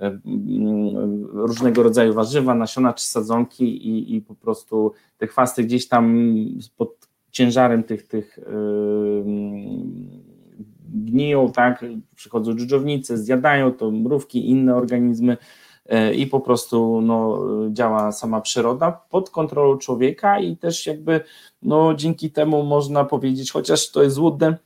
mm, 0.00 1.26
różnego 1.32 1.82
rodzaju 1.82 2.14
warzywa, 2.14 2.54
nasiona 2.54 2.92
czy 2.92 3.04
sadzonki 3.04 3.88
i, 3.88 4.16
i 4.16 4.20
po 4.20 4.34
prostu 4.34 4.92
te 5.18 5.26
chwasty 5.26 5.64
gdzieś 5.64 5.88
tam 5.88 6.34
pod 6.76 7.08
ciężarem 7.30 7.82
tych, 7.82 8.08
tych 8.08 8.38
gniją, 10.94 11.52
tak, 11.52 11.84
przychodzą 12.14 12.54
dżdżownice, 12.54 13.18
zjadają 13.18 13.72
to 13.72 13.90
mrówki, 13.90 14.50
inne 14.50 14.74
organizmy 14.76 15.36
e, 15.86 16.14
i 16.14 16.26
po 16.26 16.40
prostu 16.40 17.00
no, 17.00 17.42
działa 17.70 18.12
sama 18.12 18.40
przyroda 18.40 18.92
pod 19.10 19.30
kontrolą 19.30 19.78
człowieka 19.78 20.40
i 20.40 20.56
też 20.56 20.86
jakby 20.86 21.20
no, 21.62 21.94
dzięki 21.94 22.30
temu 22.30 22.62
można 22.62 23.04
powiedzieć, 23.04 23.52
chociaż 23.52 23.90
to 23.90 24.02
jest 24.02 24.14
złudne, 24.14 24.58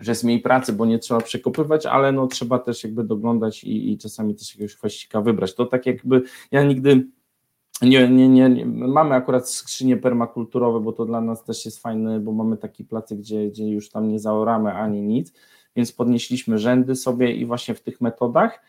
że 0.00 0.10
jest 0.10 0.24
mniej 0.24 0.40
pracy, 0.40 0.72
bo 0.72 0.86
nie 0.86 0.98
trzeba 0.98 1.20
przekopywać, 1.20 1.86
ale 1.86 2.12
no, 2.12 2.26
trzeba 2.26 2.58
też 2.58 2.84
jakby 2.84 3.04
doglądać 3.04 3.64
i, 3.64 3.92
i 3.92 3.98
czasami 3.98 4.34
też 4.34 4.54
jakiegoś 4.54 4.74
chwaścika 4.74 5.20
wybrać. 5.20 5.54
To 5.54 5.66
tak 5.66 5.86
jakby 5.86 6.22
ja 6.50 6.62
nigdy 6.62 7.06
nie, 7.82 8.08
nie, 8.08 8.28
nie, 8.28 8.48
nie, 8.48 8.66
mamy 8.66 9.14
akurat 9.14 9.50
skrzynie 9.50 9.96
permakulturowe, 9.96 10.80
bo 10.80 10.92
to 10.92 11.04
dla 11.04 11.20
nas 11.20 11.44
też 11.44 11.64
jest 11.64 11.82
fajne, 11.82 12.20
bo 12.20 12.32
mamy 12.32 12.56
taki 12.56 12.84
placy, 12.84 13.16
gdzie, 13.16 13.48
gdzie 13.48 13.68
już 13.68 13.90
tam 13.90 14.08
nie 14.08 14.18
zaoramy 14.18 14.72
ani 14.72 15.02
nic, 15.02 15.32
więc 15.76 15.92
podnieśliśmy 15.92 16.58
rzędy 16.58 16.96
sobie 16.96 17.32
i 17.32 17.46
właśnie 17.46 17.74
w 17.74 17.80
tych 17.80 18.00
metodach 18.00 18.60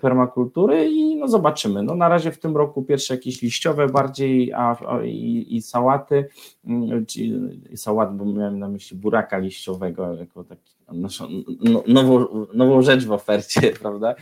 permakultury 0.00 0.90
i 0.90 1.16
no 1.16 1.28
zobaczymy. 1.28 1.82
No 1.82 1.94
na 1.94 2.08
razie 2.08 2.32
w 2.32 2.38
tym 2.38 2.56
roku 2.56 2.82
pierwsze 2.82 3.14
jakieś 3.14 3.42
liściowe 3.42 3.86
bardziej 3.86 4.52
a, 4.52 4.76
a 4.88 5.02
i, 5.04 5.46
i, 5.48 5.62
sałaty, 5.62 6.28
mm, 6.64 7.06
czyli 7.06 7.60
sałat, 7.76 8.16
bo 8.16 8.24
miałem 8.24 8.58
na 8.58 8.68
myśli 8.68 8.96
buraka 8.96 9.38
liściowego 9.38 10.14
jako 10.14 10.44
taki 10.44 10.74
naszą, 10.92 11.28
no, 11.60 11.82
nową, 11.86 12.26
nową 12.54 12.82
rzecz 12.82 13.04
w 13.04 13.12
ofercie, 13.12 13.60
prawda? 13.82 14.14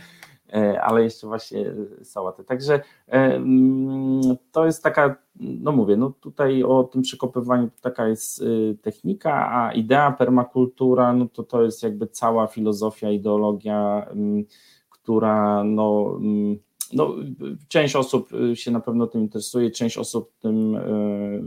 E, 0.53 0.81
ale 0.81 1.03
jeszcze 1.03 1.27
właśnie 1.27 1.73
sałaty. 2.03 2.43
Także 2.43 2.73
e, 2.75 2.81
mm, 3.11 4.21
to 4.51 4.65
jest 4.65 4.83
taka, 4.83 5.15
no 5.39 5.71
mówię, 5.71 5.97
no 5.97 6.09
tutaj 6.09 6.63
o 6.63 6.83
tym 6.83 7.01
przekopywaniu 7.01 7.69
taka 7.81 8.07
jest 8.07 8.41
y, 8.41 8.77
technika, 8.81 9.51
a 9.51 9.71
idea 9.71 10.11
permakultura, 10.11 11.13
no 11.13 11.27
to 11.33 11.43
to 11.43 11.63
jest 11.63 11.83
jakby 11.83 12.07
cała 12.07 12.47
filozofia, 12.47 13.11
ideologia, 13.11 14.07
mm, 14.11 14.43
która 14.89 15.63
no, 15.63 16.17
mm, 16.17 16.57
no, 16.93 17.15
część 17.67 17.95
osób 17.95 18.33
y, 18.33 18.55
się 18.55 18.71
na 18.71 18.79
pewno 18.79 19.07
tym 19.07 19.21
interesuje, 19.21 19.71
część 19.71 19.97
osób 19.97 20.31
tym 20.39 20.75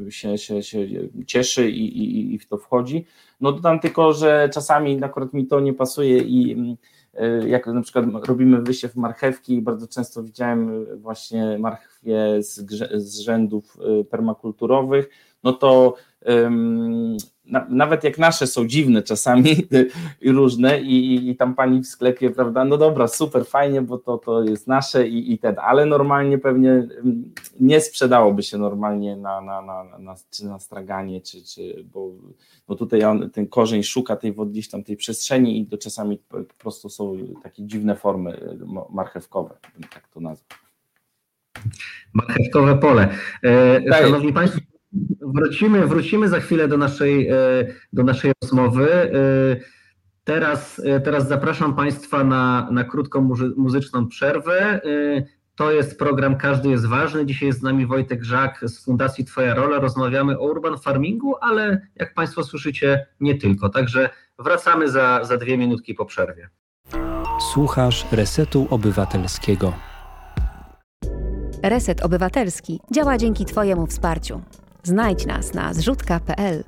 y, 0.08 0.12
się, 0.12 0.38
się, 0.38 0.62
się 0.62 0.87
cieszy 1.26 1.70
i, 1.70 1.98
i, 1.98 2.34
i 2.34 2.38
w 2.38 2.48
to 2.48 2.58
wchodzi. 2.58 3.04
No 3.40 3.52
dodam 3.52 3.80
tylko, 3.80 4.12
że 4.12 4.50
czasami 4.52 5.04
akurat 5.04 5.32
mi 5.32 5.46
to 5.46 5.61
nie 5.61 5.74
pasuje 5.74 6.18
i 6.18 6.76
jak 7.46 7.66
na 7.66 7.83
przykład 7.83 8.04
robimy 8.26 8.62
wysiew 8.62 8.96
marchewki, 8.96 9.62
bardzo 9.62 9.88
często 9.88 10.22
widziałem 10.22 10.87
właśnie 10.96 11.59
marchwie 11.59 12.42
z, 12.42 12.70
z 12.94 13.18
rzędów 13.18 13.78
e, 14.00 14.04
permakulturowych, 14.04 15.09
no 15.44 15.53
to 15.53 15.94
na, 17.44 17.66
nawet 17.68 18.05
jak 18.05 18.18
nasze 18.18 18.46
są 18.46 18.66
dziwne 18.66 19.03
czasami 19.03 19.57
i 20.20 20.33
różne 20.33 20.81
i, 20.81 21.29
i, 21.31 21.37
tam 21.37 21.55
pani 21.55 21.81
w 21.81 21.87
sklepie, 21.87 22.31
prawda, 22.31 22.64
no 22.64 22.77
dobra, 22.77 23.09
super, 23.09 23.46
fajnie, 23.46 23.83
bo 23.83 23.98
to, 23.98 24.18
to 24.18 24.42
jest 24.42 24.66
nasze 24.66 25.09
i, 25.09 25.33
i 25.33 25.38
ten, 25.38 25.57
ale 25.59 25.87
normalnie 25.87 26.38
pewnie 26.38 26.88
nie 27.61 27.81
sprzedałoby 27.81 28.42
się 28.42 28.59
normalnie 28.59 29.16
na, 29.16 29.40
na, 29.40 29.62
na, 29.62 29.98
na, 29.98 30.14
czy 30.31 30.46
na 30.46 30.59
straganie, 30.59 31.20
czy, 31.20 31.44
czy 31.44 31.85
bo 31.92 32.11
no 32.68 32.74
tutaj 32.74 33.05
on, 33.05 33.31
ten 33.31 33.46
korzeń 33.46 33.83
szuka 33.83 34.16
tej 34.16 34.35
gdzieś 34.46 34.68
tam 34.68 34.85
tej 34.85 34.96
przestrzeni 34.96 35.61
i 35.61 35.66
to 35.66 35.79
czasami 35.79 36.18
po 36.29 36.55
prostu 36.59 36.88
są 36.88 37.16
takie 37.42 37.66
dziwne 37.66 37.96
formy 37.96 38.57
marchewkowe, 38.90 39.59
bym 39.74 39.88
tak 39.88 40.09
to 40.09 40.20
nazwał. 40.20 40.59
Marchewkowe 42.12 42.77
pole. 42.77 43.09
E. 43.44 44.01
Szanowni 44.03 44.33
Państwo, 44.33 44.61
Wrócimy, 45.20 45.87
wrócimy 45.87 46.29
za 46.29 46.40
chwilę 46.40 46.68
do 46.68 46.77
naszej, 46.77 47.29
e, 47.29 47.35
do 47.92 48.03
naszej 48.03 48.33
rozmowy. 48.42 48.92
E, 48.92 49.11
teraz, 50.24 50.83
e, 50.85 51.01
teraz 51.01 51.29
zapraszam 51.29 51.77
Państwa 51.77 52.24
na, 52.24 52.68
na 52.70 52.85
krótką 52.85 53.31
muzyczną 53.57 54.09
przerwę. 54.09 54.81
To 55.55 55.72
jest 55.72 55.98
program 55.98 56.37
Każdy 56.37 56.68
jest 56.68 56.87
ważny. 56.87 57.27
Dzisiaj 57.27 57.46
jest 57.46 57.61
z 57.61 57.62
nami 57.62 57.87
Wojtek 57.87 58.24
Żak 58.24 58.61
z 58.62 58.85
Fundacji 58.85 59.24
Twoja 59.24 59.55
Rola. 59.55 59.81
Rozmawiamy 59.81 60.38
o 60.38 60.51
urban 60.51 60.79
farmingu, 60.79 61.35
ale 61.40 61.87
jak 61.96 62.14
Państwo 62.14 62.44
słyszycie, 62.44 63.07
nie 63.20 63.35
tylko. 63.35 63.68
Także 63.68 64.11
wracamy 64.38 64.90
za, 64.90 65.24
za 65.24 65.37
dwie 65.37 65.59
minutki 65.59 65.94
po 65.94 66.05
przerwie. 66.05 66.48
Słuchasz 67.53 68.07
Resetu 68.12 68.66
Obywatelskiego. 68.70 69.72
Reset 71.62 72.01
Obywatelski 72.05 72.81
działa 72.92 73.18
dzięki 73.18 73.44
Twojemu 73.44 73.87
wsparciu. 73.87 74.42
Znajdź 74.82 75.26
nas 75.26 75.54
na 75.54 75.74
zrzutka.pl. 75.74 76.64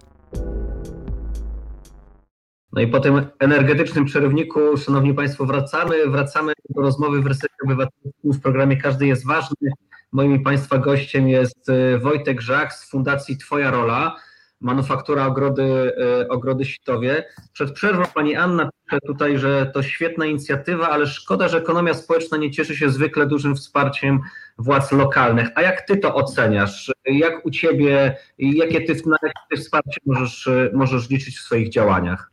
No 2.73 2.81
i 2.81 2.89
po 2.89 3.01
tym 3.01 3.27
energetycznym 3.39 4.05
przerywniku, 4.05 4.61
Szanowni 4.77 5.15
Państwo, 5.15 5.47
wracamy. 5.47 6.11
Wracamy 6.11 6.53
do 6.69 6.83
rozmowy 6.83 7.23
w 7.23 7.27
Resecie 7.27 7.55
Obywatelskim 7.65 8.33
w 8.33 8.41
programie 8.41 8.77
Każdy 8.77 9.07
jest 9.07 9.27
ważny. 9.27 9.71
Moim 10.13 10.43
Państwa 10.43 10.79
gościem 10.79 11.29
jest 11.29 11.69
e, 11.69 11.99
Wojtek 11.99 12.41
Żak 12.41 12.75
z 12.75 12.91
Fundacji 12.91 13.37
Twoja 13.37 13.71
Rola, 13.71 14.17
manufaktura 14.61 15.27
Ogrody, 15.27 15.93
e, 16.23 16.29
Ogrody 16.29 16.65
Sitowie. 16.65 17.25
Przed 17.53 17.73
przerwą 17.73 18.05
Pani 18.15 18.37
Anna 18.37 18.71
pisze 18.85 19.01
tutaj, 19.01 19.39
że 19.39 19.71
to 19.75 19.83
świetna 19.83 20.27
inicjatywa, 20.27 20.89
ale 20.89 21.07
szkoda, 21.07 21.49
że 21.49 21.59
ekonomia 21.59 21.95
społeczna 21.95 22.37
nie 22.37 22.51
cieszy 22.51 22.77
się 22.77 22.91
zwykle 22.91 23.27
dużym 23.27 23.57
wsparciem 23.57 24.21
władz 24.59 24.93
lokalnych. 24.93 25.49
A 25.55 25.63
jak 25.63 25.81
ty 25.81 25.97
to 25.97 26.15
oceniasz? 26.15 26.93
Jak 27.05 27.47
u 27.47 27.51
ciebie, 27.51 28.17
jakie 28.39 28.81
ty, 28.81 29.03
na 29.07 29.17
jakie 29.23 29.41
ty 29.51 29.57
wsparcie 29.57 30.01
możesz, 30.07 30.49
możesz 30.73 31.11
liczyć 31.11 31.39
w 31.39 31.43
swoich 31.43 31.69
działaniach? 31.69 32.31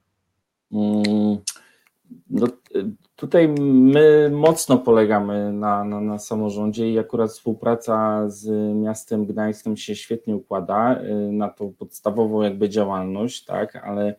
Mm, 0.72 1.38
no, 2.30 2.48
tutaj 3.18 3.48
my 3.60 4.30
mocno 4.34 4.78
polegamy 4.78 5.54
na, 5.54 5.84
na, 5.84 6.02
na 6.02 6.20
samorządzie 6.20 6.92
i 6.92 7.00
akurat 7.00 7.32
współpraca 7.32 8.30
z 8.30 8.48
miastem 8.76 9.26
Gdańskiem 9.26 9.78
się 9.78 9.96
świetnie 9.96 10.36
układa 10.36 11.02
y, 11.02 11.32
na 11.32 11.50
tą 11.50 11.74
podstawową 11.74 12.42
jakby 12.42 12.70
działalność, 12.70 13.46
tak, 13.46 13.76
ale 13.76 14.16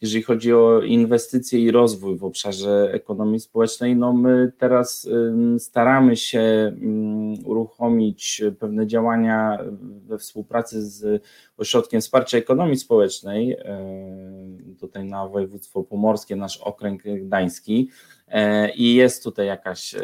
jeżeli 0.00 0.22
chodzi 0.22 0.52
o 0.52 0.82
inwestycje 0.82 1.60
i 1.60 1.70
rozwój 1.70 2.18
w 2.18 2.24
obszarze 2.24 2.90
ekonomii 2.92 3.40
społecznej, 3.40 3.96
no 3.96 4.12
my 4.12 4.52
teraz 4.58 5.08
staramy 5.58 6.16
się 6.16 6.76
uruchomić 7.44 8.42
pewne 8.58 8.86
działania 8.86 9.58
we 10.06 10.18
współpracy 10.18 10.86
z 10.86 11.22
Ośrodkiem 11.56 12.00
Wsparcia 12.00 12.38
Ekonomii 12.38 12.76
Społecznej, 12.76 13.56
tutaj 14.80 15.04
na 15.04 15.28
województwo 15.28 15.82
pomorskie, 15.82 16.36
nasz 16.36 16.58
okręg 16.58 17.02
gdański, 17.02 17.90
i 18.74 18.94
jest 18.94 19.24
tutaj 19.24 19.46
jakaś, 19.46 19.94
e, 19.94 20.00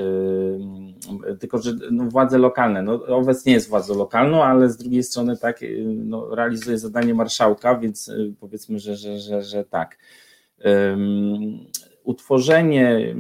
tylko 1.41 1.59
że 1.59 1.73
no, 1.91 2.05
władze 2.05 2.39
lokalne, 2.39 2.83
no 2.83 3.07
obecnie 3.07 3.53
jest 3.53 3.69
władzą 3.69 3.99
lokalną, 3.99 4.45
ale 4.45 4.71
z 4.71 4.77
drugiej 4.77 5.03
strony 5.03 5.37
tak, 5.37 5.63
e, 5.63 5.67
no, 5.85 6.35
realizuje 6.35 6.79
zadanie 6.79 7.15
marszałka, 7.15 7.79
więc 7.79 8.11
powiedzmy, 8.41 8.79
że, 8.79 8.97
że, 8.97 9.19
że, 9.19 9.43
że 9.43 9.65
tak. 9.65 9.99
Utworzenie 12.05 13.17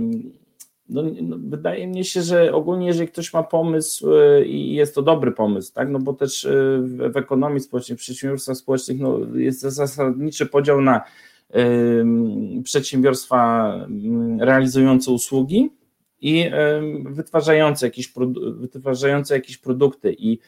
no, 0.88 1.02
no, 1.22 1.36
wydaje 1.40 1.86
mi 1.86 2.04
się, 2.04 2.22
że 2.22 2.54
ogólnie, 2.54 2.86
jeżeli 2.86 3.08
ktoś 3.08 3.32
ma 3.32 3.42
pomysł 3.42 4.06
i 4.46 4.74
jest 4.74 4.94
to 4.94 5.02
dobry 5.02 5.32
pomysł, 5.32 5.74
tak, 5.74 5.88
no 5.90 5.98
bo 5.98 6.12
też 6.12 6.48
w, 6.82 7.12
w 7.12 7.16
ekonomii 7.16 7.60
społecznej, 7.60 7.98
w 7.98 8.00
przedsiębiorstwach 8.00 8.56
społecznych 8.56 8.98
no, 9.00 9.18
jest 9.34 9.60
zasadniczy 9.60 10.46
podział 10.46 10.80
na 10.80 11.04
przedsiębiorstwa 12.64 13.74
realizujące 14.38 15.10
usługi 15.10 15.70
i 16.20 16.50
wytwarzające 17.04 17.86
jakieś, 17.86 18.12
wytwarzające 18.56 19.34
jakieś 19.34 19.58
produkty. 19.58 20.14
I 20.18 20.38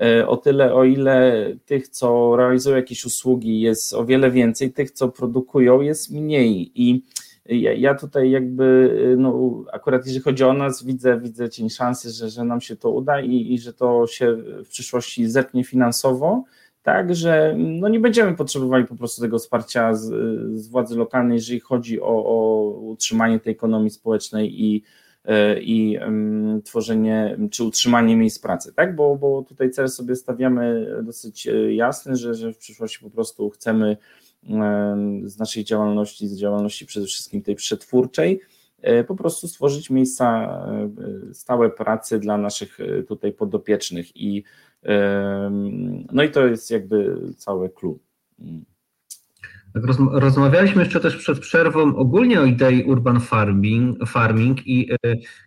e, 0.00 0.28
o 0.28 0.36
tyle, 0.36 0.74
o 0.74 0.84
ile 0.84 1.46
tych, 1.66 1.88
co 1.88 2.36
realizują 2.36 2.76
jakieś 2.76 3.04
usługi 3.04 3.60
jest 3.60 3.94
o 3.94 4.04
wiele 4.04 4.30
więcej, 4.30 4.72
tych, 4.72 4.90
co 4.90 5.08
produkują 5.08 5.80
jest 5.80 6.10
mniej. 6.10 6.72
I 6.74 7.04
ja, 7.46 7.72
ja 7.72 7.94
tutaj 7.94 8.30
jakby, 8.30 8.90
no 9.18 9.50
akurat 9.72 10.06
jeżeli 10.06 10.22
chodzi 10.22 10.44
o 10.44 10.52
nas, 10.52 10.84
widzę, 10.84 11.20
widzę 11.20 11.50
cień 11.50 11.70
szansy, 11.70 12.10
że, 12.10 12.30
że 12.30 12.44
nam 12.44 12.60
się 12.60 12.76
to 12.76 12.90
uda 12.90 13.20
i, 13.20 13.52
i 13.52 13.58
że 13.58 13.72
to 13.72 14.06
się 14.06 14.36
w 14.64 14.68
przyszłości 14.68 15.28
zepnie 15.28 15.64
finansowo, 15.64 16.44
tak, 16.84 17.14
że 17.14 17.54
no 17.58 17.88
nie 17.88 18.00
będziemy 18.00 18.36
potrzebowali 18.36 18.84
po 18.84 18.96
prostu 18.96 19.22
tego 19.22 19.38
wsparcia 19.38 19.94
z, 19.94 20.04
z 20.60 20.68
władzy 20.68 20.96
lokalnej, 20.96 21.36
jeżeli 21.36 21.60
chodzi 21.60 22.00
o, 22.00 22.06
o 22.06 22.68
utrzymanie 22.80 23.40
tej 23.40 23.52
ekonomii 23.52 23.90
społecznej 23.90 24.62
i, 24.64 24.82
e, 25.24 25.60
i 25.60 25.98
um, 25.98 26.62
tworzenie 26.64 27.36
czy 27.50 27.64
utrzymanie 27.64 28.16
miejsc 28.16 28.38
pracy, 28.38 28.72
tak? 28.72 28.96
Bo, 28.96 29.16
bo 29.16 29.42
tutaj 29.42 29.70
cel 29.70 29.88
sobie 29.88 30.16
stawiamy 30.16 30.86
dosyć 31.02 31.46
e, 31.46 31.74
jasny, 31.74 32.16
że, 32.16 32.34
że 32.34 32.52
w 32.52 32.58
przyszłości 32.58 32.98
po 33.00 33.10
prostu 33.10 33.50
chcemy 33.50 33.96
z 35.24 35.38
naszej 35.38 35.64
działalności, 35.64 36.28
z 36.28 36.38
działalności 36.38 36.86
przede 36.86 37.06
wszystkim 37.06 37.42
tej 37.42 37.54
przetwórczej, 37.54 38.40
po 39.06 39.16
prostu 39.16 39.48
stworzyć 39.48 39.90
miejsca 39.90 40.58
stałe 41.32 41.70
pracy 41.70 42.18
dla 42.18 42.38
naszych 42.38 42.78
tutaj 43.08 43.32
podopiecznych 43.32 44.16
i 44.16 44.44
no 46.12 46.22
i 46.22 46.30
to 46.30 46.46
jest 46.46 46.70
jakby 46.70 47.16
całe 47.36 47.68
clue. 47.68 47.98
Tak, 49.74 49.82
rozmawialiśmy 50.12 50.82
jeszcze 50.82 51.00
też 51.00 51.16
przed 51.16 51.38
przerwą 51.38 51.96
ogólnie 51.96 52.40
o 52.40 52.44
idei 52.44 52.84
urban 52.84 53.20
farming, 53.20 54.08
farming 54.08 54.66
i 54.66 54.92
e, 54.92 54.96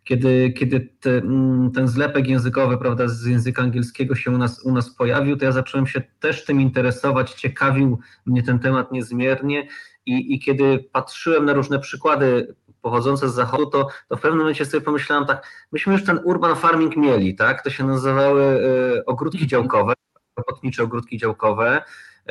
kiedy, 0.03 0.53
kiedy 0.57 0.89
te, 0.99 1.17
mm, 1.17 1.71
ten 1.71 1.87
zlepek 1.87 2.27
językowy 2.27 2.77
prawda, 2.77 3.07
z 3.07 3.25
języka 3.25 3.61
angielskiego 3.61 4.15
się 4.15 4.31
u 4.31 4.37
nas, 4.37 4.63
u 4.65 4.71
nas 4.71 4.89
pojawił, 4.89 5.37
to 5.37 5.45
ja 5.45 5.51
zacząłem 5.51 5.87
się 5.87 6.01
też 6.19 6.45
tym 6.45 6.61
interesować, 6.61 7.33
ciekawił 7.33 7.99
mnie 8.25 8.43
ten 8.43 8.59
temat 8.59 8.91
niezmiernie 8.91 9.67
i, 10.05 10.35
i 10.35 10.39
kiedy 10.39 10.85
patrzyłem 10.91 11.45
na 11.45 11.53
różne 11.53 11.79
przykłady 11.79 12.55
pochodzące 12.87 13.29
z 13.29 13.33
zachodu, 13.33 13.65
to, 13.65 13.87
to 14.09 14.17
w 14.17 14.21
pewnym 14.21 14.39
momencie 14.39 14.65
sobie 14.65 14.81
pomyślałem 14.81 15.25
tak, 15.25 15.47
myśmy 15.71 15.93
już 15.93 16.03
ten 16.05 16.19
urban 16.23 16.55
farming 16.55 16.97
mieli, 16.97 17.35
tak? 17.35 17.63
To 17.63 17.69
się 17.69 17.83
nazywały 17.83 18.43
y, 18.43 19.05
ogródki 19.05 19.47
działkowe, 19.47 19.93
robotnicze 20.37 20.83
ogródki 20.83 21.17
działkowe, 21.17 21.81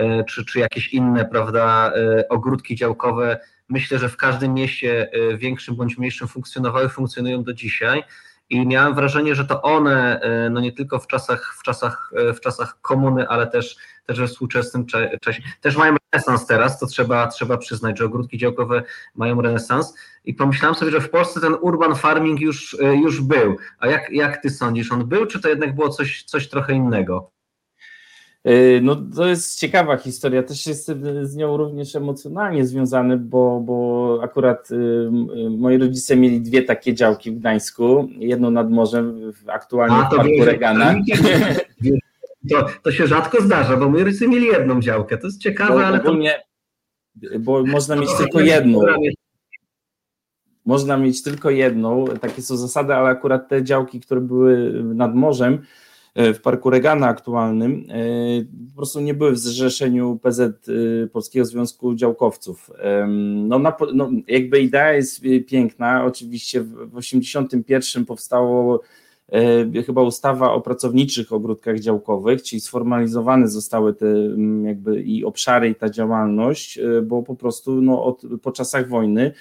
y, 0.00 0.24
czy, 0.28 0.44
czy 0.44 0.58
jakieś 0.58 0.92
inne, 0.92 1.24
prawda, 1.24 1.92
y, 1.96 2.28
ogródki 2.28 2.76
działkowe. 2.76 3.40
Myślę, 3.68 3.98
że 3.98 4.08
w 4.08 4.16
każdym 4.16 4.54
mieście 4.54 5.10
większym 5.38 5.76
bądź 5.76 5.98
mniejszym 5.98 6.28
funkcjonowały, 6.28 6.88
funkcjonują 6.88 7.42
do 7.42 7.52
dzisiaj. 7.52 8.04
I 8.50 8.66
miałem 8.66 8.94
wrażenie, 8.94 9.34
że 9.34 9.44
to 9.44 9.62
one, 9.62 10.20
no 10.50 10.60
nie 10.60 10.72
tylko 10.72 10.98
w 10.98 11.06
czasach, 11.06 11.54
w 11.58 11.62
czasach, 11.62 12.12
w 12.36 12.40
czasach 12.40 12.80
komuny, 12.80 13.28
ale 13.28 13.46
też 13.46 13.76
też 14.06 14.18
we 14.20 14.26
współczesnym 14.26 14.86
czasie. 15.20 15.42
Też 15.60 15.76
mają 15.76 15.96
renesans 16.12 16.46
teraz, 16.46 16.78
to 16.78 16.86
trzeba, 16.86 17.26
trzeba 17.26 17.56
przyznać, 17.56 17.98
że 17.98 18.04
ogródki 18.04 18.38
działkowe 18.38 18.82
mają 19.14 19.42
renesans. 19.42 19.94
I 20.24 20.34
pomyślałem 20.34 20.74
sobie, 20.74 20.90
że 20.90 21.00
w 21.00 21.10
Polsce 21.10 21.40
ten 21.40 21.56
urban 21.60 21.94
farming 21.94 22.40
już, 22.40 22.76
e, 22.80 22.96
już 22.96 23.20
był. 23.20 23.56
A 23.78 23.86
jak, 23.86 24.10
jak 24.10 24.42
ty 24.42 24.50
sądzisz, 24.50 24.92
on 24.92 25.06
był, 25.06 25.26
czy 25.26 25.40
to 25.40 25.48
jednak 25.48 25.74
było 25.74 25.88
coś, 25.88 26.22
coś 26.22 26.48
trochę 26.48 26.72
innego? 26.72 27.35
E, 28.46 28.80
no 28.80 28.96
to 29.16 29.26
jest 29.26 29.58
ciekawa 29.58 29.96
historia, 29.96 30.42
też 30.42 30.66
jestem 30.66 31.26
z 31.26 31.36
nią 31.36 31.56
również 31.56 31.96
emocjonalnie 31.96 32.66
związany, 32.66 33.16
bo, 33.16 33.60
bo 33.60 34.18
akurat 34.22 34.70
y, 34.70 35.10
moi 35.50 35.78
rodzice 35.78 36.16
mieli 36.16 36.40
dwie 36.40 36.62
takie 36.62 36.94
działki 36.94 37.30
w 37.30 37.38
Gdańsku, 37.38 38.08
jedną 38.18 38.50
nad 38.50 38.70
morzem, 38.70 39.32
aktualnie 39.46 39.96
A, 39.96 40.08
w 40.08 40.16
Parku 40.16 40.44
Regana. 40.44 40.94
To, 42.50 42.66
to 42.82 42.92
się 42.92 43.06
rzadko 43.06 43.42
zdarza, 43.42 43.76
bo 43.76 43.90
my 43.90 44.04
rodzice 44.04 44.28
mieli 44.28 44.46
jedną 44.46 44.80
działkę. 44.80 45.18
To 45.18 45.26
jest 45.26 45.40
ciekawe, 45.40 45.74
bo, 45.74 45.86
ale. 45.86 46.00
Ogólnie, 46.00 46.42
to... 47.22 47.38
bo 47.38 47.64
można 47.64 47.96
mieć 47.96 48.08
tylko 48.18 48.40
jedną. 48.40 48.80
Można 50.64 50.96
mieć 50.96 51.22
tylko 51.22 51.50
jedną, 51.50 52.04
takie 52.20 52.42
są 52.42 52.56
zasady, 52.56 52.94
ale 52.94 53.08
akurat 53.08 53.48
te 53.48 53.64
działki, 53.64 54.00
które 54.00 54.20
były 54.20 54.72
nad 54.84 55.14
morzem, 55.14 55.62
w 56.16 56.40
Parku 56.40 56.70
Regana 56.70 57.06
aktualnym, 57.06 57.86
po 58.68 58.76
prostu 58.76 59.00
nie 59.00 59.14
były 59.14 59.32
w 59.32 59.38
zrzeszeniu 59.38 60.18
PZ 60.22 60.70
Polskiego 61.12 61.44
Związku 61.44 61.94
Działkowców. 61.94 62.70
No, 63.34 63.58
na, 63.58 63.76
no 63.94 64.10
jakby 64.28 64.60
idea 64.60 64.92
jest 64.92 65.22
piękna, 65.46 66.04
oczywiście 66.04 66.60
w 66.60 66.70
1981 66.70 68.04
powstało 68.04 68.80
E, 69.32 69.82
chyba 69.82 70.02
ustawa 70.02 70.52
o 70.52 70.60
pracowniczych 70.60 71.32
ogródkach 71.32 71.78
działkowych, 71.80 72.42
czyli 72.42 72.60
sformalizowane 72.60 73.48
zostały 73.48 73.94
te 73.94 74.06
jakby 74.62 75.02
i 75.02 75.24
obszary 75.24 75.68
i 75.68 75.74
ta 75.74 75.90
działalność, 75.90 76.78
e, 76.78 77.02
bo 77.02 77.22
po 77.22 77.34
prostu 77.34 77.82
no, 77.82 78.04
od, 78.04 78.22
po 78.42 78.52
czasach 78.52 78.88
wojny 78.88 79.22
e, 79.22 79.32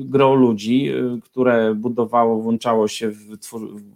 gro 0.00 0.34
ludzi, 0.34 0.92
które 1.22 1.74
budowało, 1.74 2.42
włączało 2.42 2.88
się 2.88 3.10
w, 3.10 3.38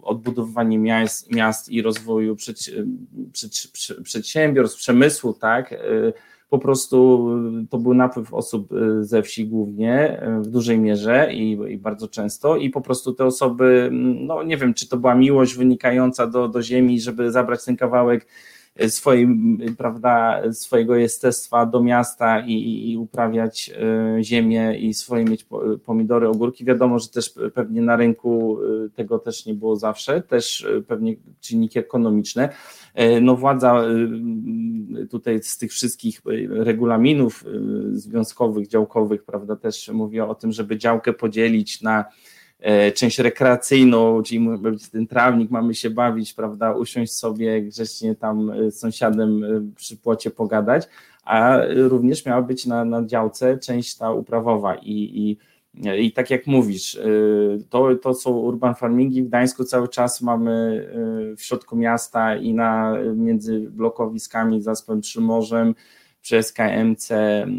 odbudowywanie 0.01 0.79
miast, 0.79 1.31
miast 1.31 1.69
i 1.69 1.81
rozwoju 1.81 2.35
przedsiębiorstw, 4.03 4.77
przemysłu, 4.77 5.33
tak, 5.33 5.75
po 6.53 6.59
prostu 6.59 7.29
y, 7.63 7.67
to 7.69 7.77
był 7.77 7.93
napływ 7.93 8.33
osób 8.33 8.71
y, 8.71 9.05
ze 9.05 9.23
wsi 9.23 9.47
głównie, 9.47 10.23
y, 10.23 10.41
w 10.41 10.47
dużej 10.47 10.79
mierze 10.79 11.33
i, 11.33 11.51
i, 11.51 11.77
bardzo 11.77 12.07
często. 12.07 12.57
I 12.57 12.69
po 12.69 12.81
prostu 12.81 13.13
te 13.13 13.25
osoby, 13.25 13.87
mm, 13.91 14.25
no 14.25 14.43
nie 14.43 14.57
wiem, 14.57 14.73
czy 14.73 14.89
to 14.89 14.97
była 14.97 15.15
miłość 15.15 15.55
wynikająca 15.55 16.27
do, 16.27 16.47
do 16.47 16.61
ziemi, 16.61 17.01
żeby 17.01 17.31
zabrać 17.31 17.65
ten 17.65 17.77
kawałek 17.77 18.27
swojej, 18.87 19.27
prawda, 19.77 20.41
swojego 20.53 20.95
jestestwa 20.95 21.65
do 21.65 21.83
miasta 21.83 22.39
i, 22.39 22.91
i, 22.91 22.97
uprawiać 22.97 23.71
ziemię 24.21 24.77
i 24.79 24.93
swoje 24.93 25.25
mieć 25.25 25.45
pomidory, 25.85 26.27
ogórki. 26.27 26.65
Wiadomo, 26.65 26.99
że 26.99 27.09
też 27.09 27.33
pewnie 27.53 27.81
na 27.81 27.95
rynku 27.95 28.59
tego 28.95 29.19
też 29.19 29.45
nie 29.45 29.53
było 29.53 29.75
zawsze, 29.75 30.21
też 30.21 30.67
pewnie 30.87 31.15
czynniki 31.39 31.79
ekonomiczne, 31.79 32.49
E, 32.93 33.21
no 33.21 33.35
władza 33.35 33.83
e, 35.03 35.05
tutaj 35.05 35.43
z 35.43 35.57
tych 35.57 35.71
wszystkich 35.71 36.21
e, 36.25 36.63
regulaminów 36.63 37.45
związkowych, 37.91 38.67
działkowych, 38.67 39.23
prawda, 39.23 39.55
też 39.55 39.89
mówiła 39.89 40.27
o 40.27 40.35
tym, 40.35 40.51
żeby 40.51 40.77
działkę 40.77 41.13
podzielić 41.13 41.81
na 41.81 42.05
część 42.95 43.19
rekreacyjną, 43.19 44.23
czyli 44.23 44.47
ten 44.91 45.07
trawnik, 45.07 45.51
mamy 45.51 45.75
się 45.75 45.89
bawić, 45.89 46.33
prawda, 46.33 46.73
usiąść 46.73 47.13
sobie 47.13 47.61
grzecznie 47.61 48.15
tam 48.15 48.51
z 48.69 48.79
sąsiadem 48.79 49.43
przy 49.75 49.97
płocie 49.97 50.31
pogadać, 50.31 50.87
a 51.23 51.57
również 51.75 52.25
miała 52.25 52.41
być 52.41 52.65
na, 52.65 52.85
na 52.85 53.05
działce 53.05 53.57
część 53.57 53.97
ta 53.97 54.11
uprawowa 54.11 54.75
i, 54.75 55.11
i 55.15 55.37
i 56.01 56.11
tak 56.11 56.29
jak 56.29 56.47
mówisz, 56.47 56.99
to, 57.69 57.95
to 57.95 58.13
są 58.13 58.31
urban 58.31 58.75
farmingi. 58.75 59.23
W 59.23 59.27
Gdańsku 59.27 59.63
cały 59.63 59.87
czas 59.87 60.21
mamy 60.21 60.87
w 61.37 61.41
środku 61.43 61.75
miasta 61.75 62.35
i 62.35 62.53
na, 62.53 62.97
między 63.15 63.59
blokowiskami 63.59 64.61
Zaspem 64.61 65.01
przy 65.01 65.21
Morzem, 65.21 65.75
przy 66.21 66.43
SKMC, 66.43 67.09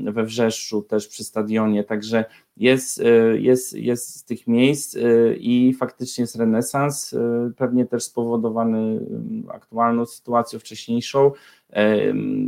we 0.04 0.24
Wrzeszczu, 0.24 0.82
też 0.82 1.08
przy 1.08 1.24
stadionie. 1.24 1.84
Także 1.84 2.24
jest, 2.56 3.00
y, 3.00 3.40
jest, 3.40 3.72
jest 3.72 4.16
z 4.16 4.24
tych 4.24 4.46
miejsc 4.46 4.96
i 5.38 5.74
faktycznie 5.78 6.22
jest 6.22 6.36
renesans, 6.36 7.14
pewnie 7.56 7.86
też 7.86 8.04
spowodowany 8.04 9.00
aktualną 9.48 10.06
sytuacją 10.06 10.58
wcześniejszą. 10.58 11.32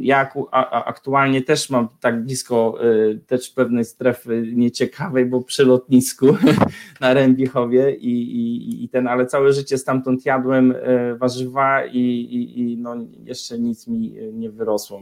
Ja 0.00 0.30
aktualnie 0.70 1.42
też 1.42 1.70
mam 1.70 1.88
tak 2.00 2.24
blisko 2.24 2.84
y, 2.84 3.20
też 3.26 3.50
pewnej 3.50 3.84
strefy 3.84 4.52
nieciekawej, 4.54 5.26
bo 5.26 5.42
przy 5.42 5.64
lotnisku 5.64 6.26
na 7.00 7.14
Rębichowie 7.14 7.96
i, 7.96 8.10
i, 8.10 8.84
i 8.84 8.88
ten, 8.88 9.08
ale 9.08 9.26
całe 9.26 9.52
życie 9.52 9.78
stamtąd 9.78 10.26
jadłem 10.26 10.72
y, 10.72 11.16
warzywa 11.18 11.86
i, 11.86 11.98
i, 11.98 12.60
i 12.60 12.78
no 12.78 12.96
jeszcze 13.24 13.58
nic 13.58 13.86
mi 13.86 14.14
nie 14.32 14.50
wyrosło 14.50 15.00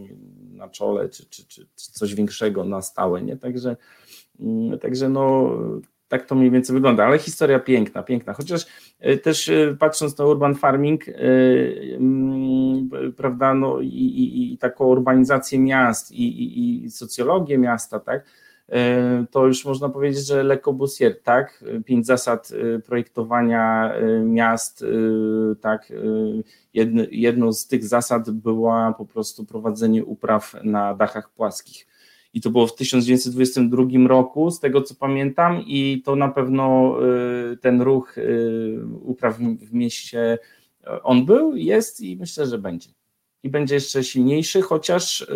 na 0.53 0.69
czole, 0.69 1.09
czy, 1.09 1.27
czy, 1.27 1.47
czy, 1.47 1.67
czy 1.77 1.93
coś 1.93 2.15
większego 2.15 2.65
na 2.65 2.83
stałe, 2.83 3.23
nie? 3.23 3.37
Także, 3.37 3.77
także 4.81 5.09
no 5.09 5.51
tak 6.09 6.27
to 6.27 6.35
mniej 6.35 6.51
więcej 6.51 6.75
wygląda, 6.75 7.05
ale 7.05 7.19
historia 7.19 7.59
piękna, 7.59 8.03
piękna. 8.03 8.33
Chociaż 8.33 8.67
e, 9.01 9.17
też 9.17 9.49
e, 9.49 9.77
patrząc 9.79 10.19
na 10.19 10.25
urban 10.25 10.55
farming, 10.55 11.09
e, 11.09 11.13
mm, 11.97 12.91
prawda, 13.17 13.55
no 13.55 13.81
i, 13.81 13.87
i, 13.87 14.53
i 14.53 14.59
taką 14.59 14.85
urbanizację 14.85 15.59
miast 15.59 16.13
i, 16.13 16.85
i, 16.85 16.91
socjologię 16.91 17.59
miasta, 17.59 18.01
tak, 18.01 18.25
to 19.31 19.47
już 19.47 19.65
można 19.65 19.89
powiedzieć, 19.89 20.27
że 20.27 20.43
Le 20.43 20.59
Corbusier, 20.59 21.23
tak, 21.23 21.65
pięć 21.85 22.07
zasad 22.07 22.51
projektowania 22.87 23.95
miast, 24.25 24.85
tak, 25.61 25.93
jedną 27.11 27.53
z 27.53 27.67
tych 27.67 27.85
zasad 27.85 28.31
była 28.31 28.95
po 28.99 29.07
prostu 29.07 29.45
prowadzenie 29.45 30.05
upraw 30.05 30.55
na 30.63 30.95
dachach 30.95 31.31
płaskich 31.31 31.87
i 32.35 32.41
to 32.41 32.51
było 32.51 32.67
w 32.67 32.75
1922 32.75 34.09
roku, 34.09 34.51
z 34.51 34.61
tego 34.61 34.83
co 34.83 34.95
pamiętam, 34.95 35.63
i 35.67 36.03
to 36.05 36.17
na 36.17 36.29
pewno 36.29 36.97
y, 37.53 37.57
ten 37.57 37.83
ruch 37.83 38.19
y, 38.19 38.79
upraw 39.03 39.39
w 39.39 39.73
mieście 39.73 40.39
y, 40.81 41.03
on 41.03 41.27
był, 41.27 41.57
jest 41.57 42.01
i 42.01 42.17
myślę, 42.17 42.47
że 42.47 42.59
będzie. 42.59 42.91
I 43.43 43.51
będzie 43.51 43.75
jeszcze 43.75 44.05
silniejszy, 44.05 44.63
chociaż 44.63 45.27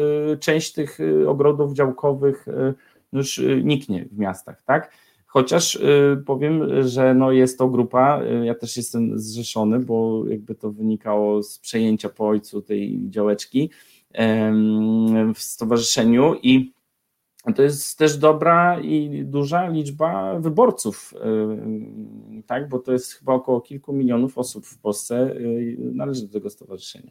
część 0.41 0.73
tych 0.73 0.99
ogrodów 1.27 1.73
działkowych 1.73 2.47
już 3.13 3.41
niknie 3.65 4.05
w 4.13 4.19
miastach, 4.19 4.63
tak? 4.63 4.93
Chociaż 5.27 5.79
powiem, 6.27 6.83
że 6.89 7.15
no 7.15 7.33
jest 7.33 7.59
to 7.59 7.69
grupa, 7.69 8.21
ja 8.45 8.55
też 8.55 8.77
jestem 8.77 9.19
zrzeszony, 9.19 9.79
bo 9.79 10.25
jakby 10.29 10.55
to 10.55 10.73
wynikało 10.73 11.43
z 11.43 11.59
przejęcia 11.59 12.09
po 12.09 12.29
ojcu 12.29 12.63
tej 12.63 13.11
działeczki 13.11 13.71
w 15.35 15.39
stowarzyszeniu 15.39 16.35
i 16.43 16.73
to 17.55 17.63
jest 17.63 17.99
też 17.99 18.17
dobra 18.17 18.81
i 18.81 19.25
duża 19.25 19.69
liczba 19.69 20.39
wyborców, 20.41 21.15
y, 22.39 22.43
tak, 22.43 22.69
bo 22.69 22.79
to 22.79 22.93
jest 22.93 23.13
chyba 23.13 23.33
około 23.33 23.61
kilku 23.61 23.93
milionów 23.93 24.39
osób 24.39 24.67
w 24.67 24.81
Polsce 24.81 25.37
y, 25.37 25.77
należy 25.95 26.27
do 26.27 26.33
tego 26.33 26.51
stowarzyszenia. 26.51 27.11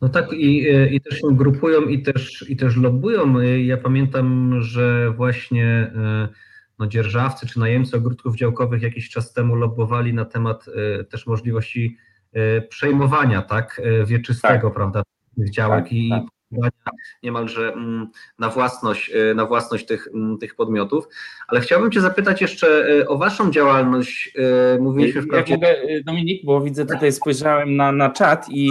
No 0.00 0.08
tak 0.08 0.32
i, 0.32 0.64
i 0.90 1.00
też 1.00 1.18
się 1.18 1.36
grupują 1.36 1.80
i 1.80 2.02
też, 2.02 2.44
i 2.48 2.56
też 2.56 2.76
lobbują. 2.76 3.40
Ja 3.40 3.76
pamiętam, 3.76 4.60
że 4.60 5.10
właśnie 5.10 5.92
y, 6.28 6.34
no, 6.78 6.86
dzierżawcy 6.86 7.46
czy 7.46 7.60
najemcy 7.60 7.96
ogródków 7.96 8.36
działkowych 8.36 8.82
jakiś 8.82 9.10
czas 9.10 9.32
temu 9.32 9.54
lobbowali 9.54 10.14
na 10.14 10.24
temat 10.24 10.66
też 11.10 11.26
możliwości 11.26 11.96
przejmowania 12.68 13.42
tak 13.42 13.80
wieczystego, 14.06 14.66
tak. 14.68 14.74
prawda, 14.74 15.02
tych 15.36 15.50
działek 15.50 15.84
tak, 15.84 15.92
i 15.92 16.10
tak 16.10 16.22
niemalże 17.22 17.72
mm, 17.72 18.08
na 18.38 18.48
własność, 18.48 19.10
e, 19.14 19.34
na 19.34 19.46
własność 19.46 19.86
tych, 19.86 20.08
mm, 20.14 20.38
tych 20.38 20.54
podmiotów. 20.54 21.08
Ale 21.48 21.60
chciałbym 21.60 21.90
Cię 21.90 22.00
zapytać 22.00 22.40
jeszcze 22.40 22.98
e, 23.00 23.08
o 23.08 23.18
Waszą 23.18 23.50
działalność. 23.50 24.34
E, 24.74 24.78
mówiliśmy 24.78 25.22
wprawdzie... 25.22 25.52
Jak 25.52 25.60
mogę, 25.60 26.02
Dominik, 26.04 26.44
bo 26.44 26.60
widzę 26.60 26.86
tutaj, 26.86 27.12
spojrzałem 27.12 27.76
na, 27.76 27.92
na 27.92 28.10
czat 28.10 28.46
i 28.50 28.70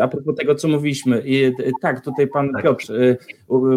a 0.00 0.08
propos 0.08 0.34
tego, 0.36 0.54
co 0.54 0.68
mówiliśmy. 0.68 1.22
I, 1.26 1.52
tak, 1.80 2.04
tutaj 2.04 2.26
Pan 2.26 2.52
tak. 2.52 2.62
Piotr, 2.62 2.92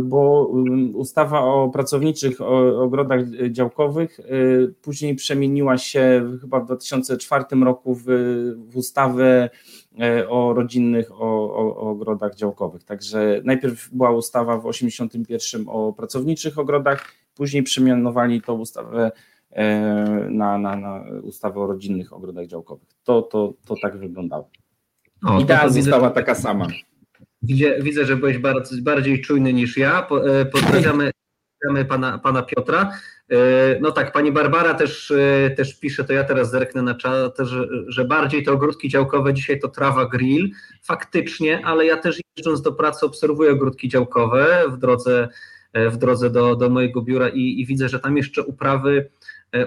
bo 0.02 0.46
um, 0.46 0.96
ustawa 0.96 1.40
o 1.40 1.70
pracowniczych 1.70 2.42
ogrodach 2.82 3.22
działkowych 3.50 4.20
później 4.82 5.16
przemieniła 5.16 5.78
się 5.78 6.38
chyba 6.42 6.60
w 6.60 6.66
2004 6.66 7.46
roku 7.64 7.96
w, 7.96 8.06
w 8.70 8.78
ustawę 8.78 9.50
o 10.30 10.54
rodzinnych, 10.54 11.12
o, 11.12 11.56
o, 11.56 11.76
o, 11.76 11.90
ogrodach 11.90 12.36
działkowych. 12.36 12.84
Także 12.84 13.42
najpierw 13.44 13.90
była 13.94 14.12
ustawa 14.12 14.58
w 14.58 14.66
81 14.66 15.66
o 15.68 15.94
pracowniczych 15.94 16.60
ogrodach, 16.60 17.12
później 17.36 17.64
przemianowali 17.64 18.42
tą 18.42 18.54
ustawę 18.54 19.12
e, 19.52 19.66
na, 20.30 20.58
na, 20.58 20.76
na 20.76 21.04
ustawę 21.24 21.60
o 21.60 21.68
rodzinnych 21.68 22.14
ogrodach 22.14 22.48
działkowych. 22.48 22.90
To, 23.04 23.22
to, 23.22 23.54
to 23.66 23.76
tak 23.82 23.98
wyglądało. 23.98 24.50
O, 25.26 25.40
Idea 25.40 25.70
została 25.70 26.10
widzę, 26.10 26.16
taka 26.16 26.36
sama. 26.36 26.68
Widzę, 27.42 27.82
widzę, 27.82 28.06
że 28.06 28.16
byłeś 28.16 28.38
bardziej, 28.38 28.82
bardziej 28.82 29.22
czujny 29.22 29.54
niż 29.54 29.78
ja. 29.78 30.08
E, 30.26 30.46
pozdrawiamy, 30.46 31.12
pozdrawiamy 31.60 31.86
pana, 31.86 32.18
pana 32.18 32.42
Piotra. 32.42 32.92
E, 33.32 33.80
no 33.82 33.92
tak, 33.92 34.12
pani 34.12 34.32
Barbara 34.32 34.74
też, 34.74 35.12
e, 35.12 35.50
też 35.50 35.80
pisze, 35.80 36.04
to 36.04 36.14
ja 36.14 36.24
teraz 36.24 36.52
zerknę 36.52 36.82
na 36.82 36.96
czat, 36.96 37.38
że, 37.40 37.68
że 37.88 38.06
bardziej 38.06 38.44
te 38.44 38.52
ogródki 38.52 38.90
działkowe 38.90 39.34
dzisiaj 39.34 39.60
to 39.60 39.68
trawa 39.68 40.06
grill, 40.06 40.52
faktycznie, 40.84 41.66
ale 41.66 41.86
ja 41.86 41.98
też 41.98 42.22
jeżdżąc 42.38 42.62
do 42.62 42.72
pracy 42.72 43.06
obserwuję 43.06 43.52
ogródki 43.52 43.90
działkowe 43.90 44.64
w 44.70 44.78
drodze, 44.78 45.28
e, 45.74 45.90
w 45.90 45.98
drodze 45.98 46.30
do, 46.30 46.56
do 46.56 46.70
mojego 46.70 47.02
biura 47.02 47.30
i, 47.30 47.62
i 47.62 47.66
widzę, 47.66 47.90
że 47.90 48.00
tam 48.00 48.18
jeszcze 48.18 48.44
uprawy, 48.44 49.10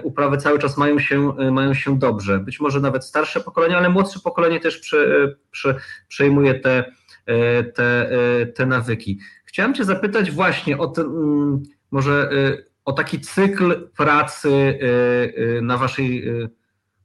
uprawy 0.03 0.37
cały 0.37 0.59
czas 0.59 0.77
mają 0.77 0.99
się, 0.99 1.33
mają 1.51 1.73
się 1.73 1.99
dobrze. 1.99 2.39
Być 2.39 2.59
może 2.59 2.79
nawet 2.79 3.05
starsze 3.05 3.39
pokolenie, 3.41 3.77
ale 3.77 3.89
młodsze 3.89 4.19
pokolenie 4.19 4.59
też 4.59 4.77
prze, 4.77 5.35
prze, 5.51 5.75
przejmuje 6.07 6.59
te, 6.59 6.91
te, 7.73 8.09
te 8.55 8.65
nawyki. 8.65 9.19
Chciałem 9.45 9.73
Cię 9.73 9.85
zapytać 9.85 10.31
właśnie 10.31 10.77
o 10.77 10.87
ten, 10.87 11.05
mm, 11.05 11.63
może 11.91 12.29
o 12.85 12.93
taki 12.93 13.19
cykl 13.19 13.89
pracy 13.97 14.49
y, 14.49 14.85
y, 15.57 15.61
na 15.61 15.77
waszej, 15.77 16.29
y, 16.29 16.49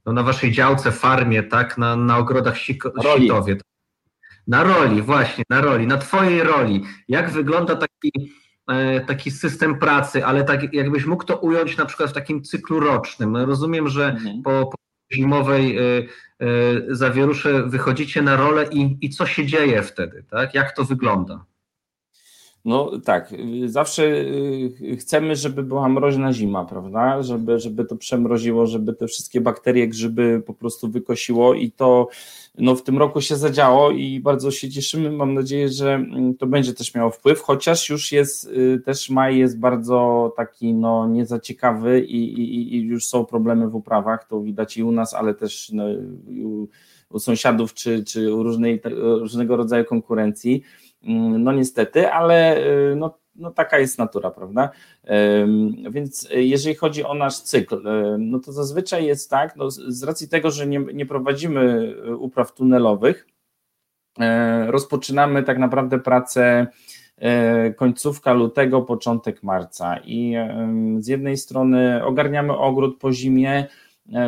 no, 0.05 0.13
na 0.13 0.23
waszej 0.23 0.51
działce, 0.51 0.91
farmie, 0.91 1.43
tak, 1.43 1.77
na, 1.77 1.95
na 1.95 2.17
ogrodach 2.17 2.57
siko, 2.57 2.91
sitowie. 3.17 3.57
Na 4.47 4.63
roli, 4.63 5.01
właśnie, 5.01 5.43
na 5.49 5.61
roli, 5.61 5.87
na 5.87 5.97
twojej 5.97 6.43
roli. 6.43 6.83
Jak 7.07 7.29
wygląda 7.29 7.75
taki, 7.75 8.31
e, 8.67 9.01
taki 9.01 9.31
system 9.31 9.79
pracy, 9.79 10.25
ale 10.25 10.43
tak 10.43 10.73
jakbyś 10.73 11.05
mógł 11.05 11.23
to 11.23 11.37
ująć 11.37 11.77
na 11.77 11.85
przykład 11.85 12.09
w 12.09 12.13
takim 12.13 12.43
cyklu 12.43 12.79
rocznym. 12.79 13.31
No, 13.31 13.45
rozumiem, 13.45 13.89
że 13.89 14.05
mhm. 14.05 14.41
po, 14.41 14.65
po 14.65 14.75
zimowej 15.13 15.77
zawierusze 16.89 17.63
wychodzicie 17.63 18.21
na 18.21 18.35
rolę 18.35 18.65
i, 18.71 18.97
i 19.01 19.09
co 19.09 19.25
się 19.25 19.45
dzieje 19.45 19.83
wtedy, 19.83 20.23
tak? 20.29 20.53
Jak 20.53 20.71
to 20.75 20.85
wygląda? 20.85 21.45
No 22.65 22.91
tak, 23.05 23.33
zawsze 23.65 24.03
y, 24.03 24.97
chcemy, 24.99 25.35
żeby 25.35 25.63
była 25.63 25.89
mroźna 25.89 26.33
zima, 26.33 26.65
prawda? 26.65 27.23
Żeby, 27.23 27.59
żeby 27.59 27.85
to 27.85 27.95
przemroziło, 27.95 28.67
żeby 28.67 28.93
te 28.93 29.07
wszystkie 29.07 29.41
bakterie, 29.41 29.87
grzyby 29.87 30.43
po 30.45 30.53
prostu 30.53 30.89
wykosiło 30.89 31.53
i 31.53 31.71
to 31.71 32.07
no, 32.57 32.75
w 32.75 32.83
tym 32.83 32.97
roku 32.97 33.21
się 33.21 33.35
zadziało 33.35 33.91
i 33.91 34.19
bardzo 34.19 34.51
się 34.51 34.69
cieszymy. 34.69 35.11
Mam 35.11 35.33
nadzieję, 35.33 35.69
że 35.69 35.93
mm, 35.93 36.37
to 36.37 36.47
będzie 36.47 36.73
też 36.73 36.95
miało 36.95 37.11
wpływ, 37.11 37.41
chociaż 37.41 37.89
już 37.89 38.11
jest, 38.11 38.47
y, 38.47 38.81
też 38.85 39.09
maj 39.09 39.37
jest 39.37 39.59
bardzo 39.59 40.33
taki 40.37 40.73
no, 40.73 41.07
niezaciekawy 41.07 42.01
i, 42.01 42.33
i, 42.33 42.75
i 42.75 42.81
już 42.81 43.07
są 43.07 43.25
problemy 43.25 43.67
w 43.67 43.75
uprawach, 43.75 44.27
to 44.27 44.41
widać 44.41 44.77
i 44.77 44.83
u 44.83 44.91
nas, 44.91 45.13
ale 45.13 45.33
też 45.33 45.71
no, 45.73 45.83
u, 46.45 46.67
u 47.09 47.19
sąsiadów 47.19 47.73
czy, 47.73 48.03
czy 48.03 48.33
u 48.33 48.43
różnej, 48.43 48.81
różnego 49.19 49.55
rodzaju 49.55 49.85
konkurencji. 49.85 50.63
Mm, 51.03 51.43
no 51.43 51.51
niestety, 51.51 52.11
ale 52.11 52.57
y, 52.91 52.95
no, 52.95 53.17
no 53.35 53.51
taka 53.51 53.79
jest 53.79 53.97
natura, 53.97 54.31
prawda? 54.31 54.69
Więc 55.91 56.27
jeżeli 56.31 56.75
chodzi 56.75 57.03
o 57.03 57.13
nasz 57.13 57.39
cykl, 57.39 57.81
no 58.19 58.39
to 58.39 58.51
zazwyczaj 58.51 59.05
jest 59.05 59.29
tak, 59.29 59.55
no 59.55 59.71
z 59.71 60.03
racji 60.03 60.29
tego, 60.29 60.51
że 60.51 60.67
nie, 60.67 60.79
nie 60.79 61.05
prowadzimy 61.05 61.93
y, 62.07 62.15
upraw 62.15 62.53
tunelowych, 62.53 63.27
rozpoczynamy 64.67 65.43
tak 65.43 65.57
naprawdę 65.57 65.99
pracę 65.99 66.67
końcówka 67.75 68.33
lutego, 68.33 68.81
początek 68.81 69.43
marca 69.43 69.97
i 70.05 70.35
z 70.99 71.07
jednej 71.07 71.37
strony 71.37 72.05
ogarniamy 72.05 72.57
ogród 72.57 72.99
po 72.99 73.13
zimie, 73.13 73.67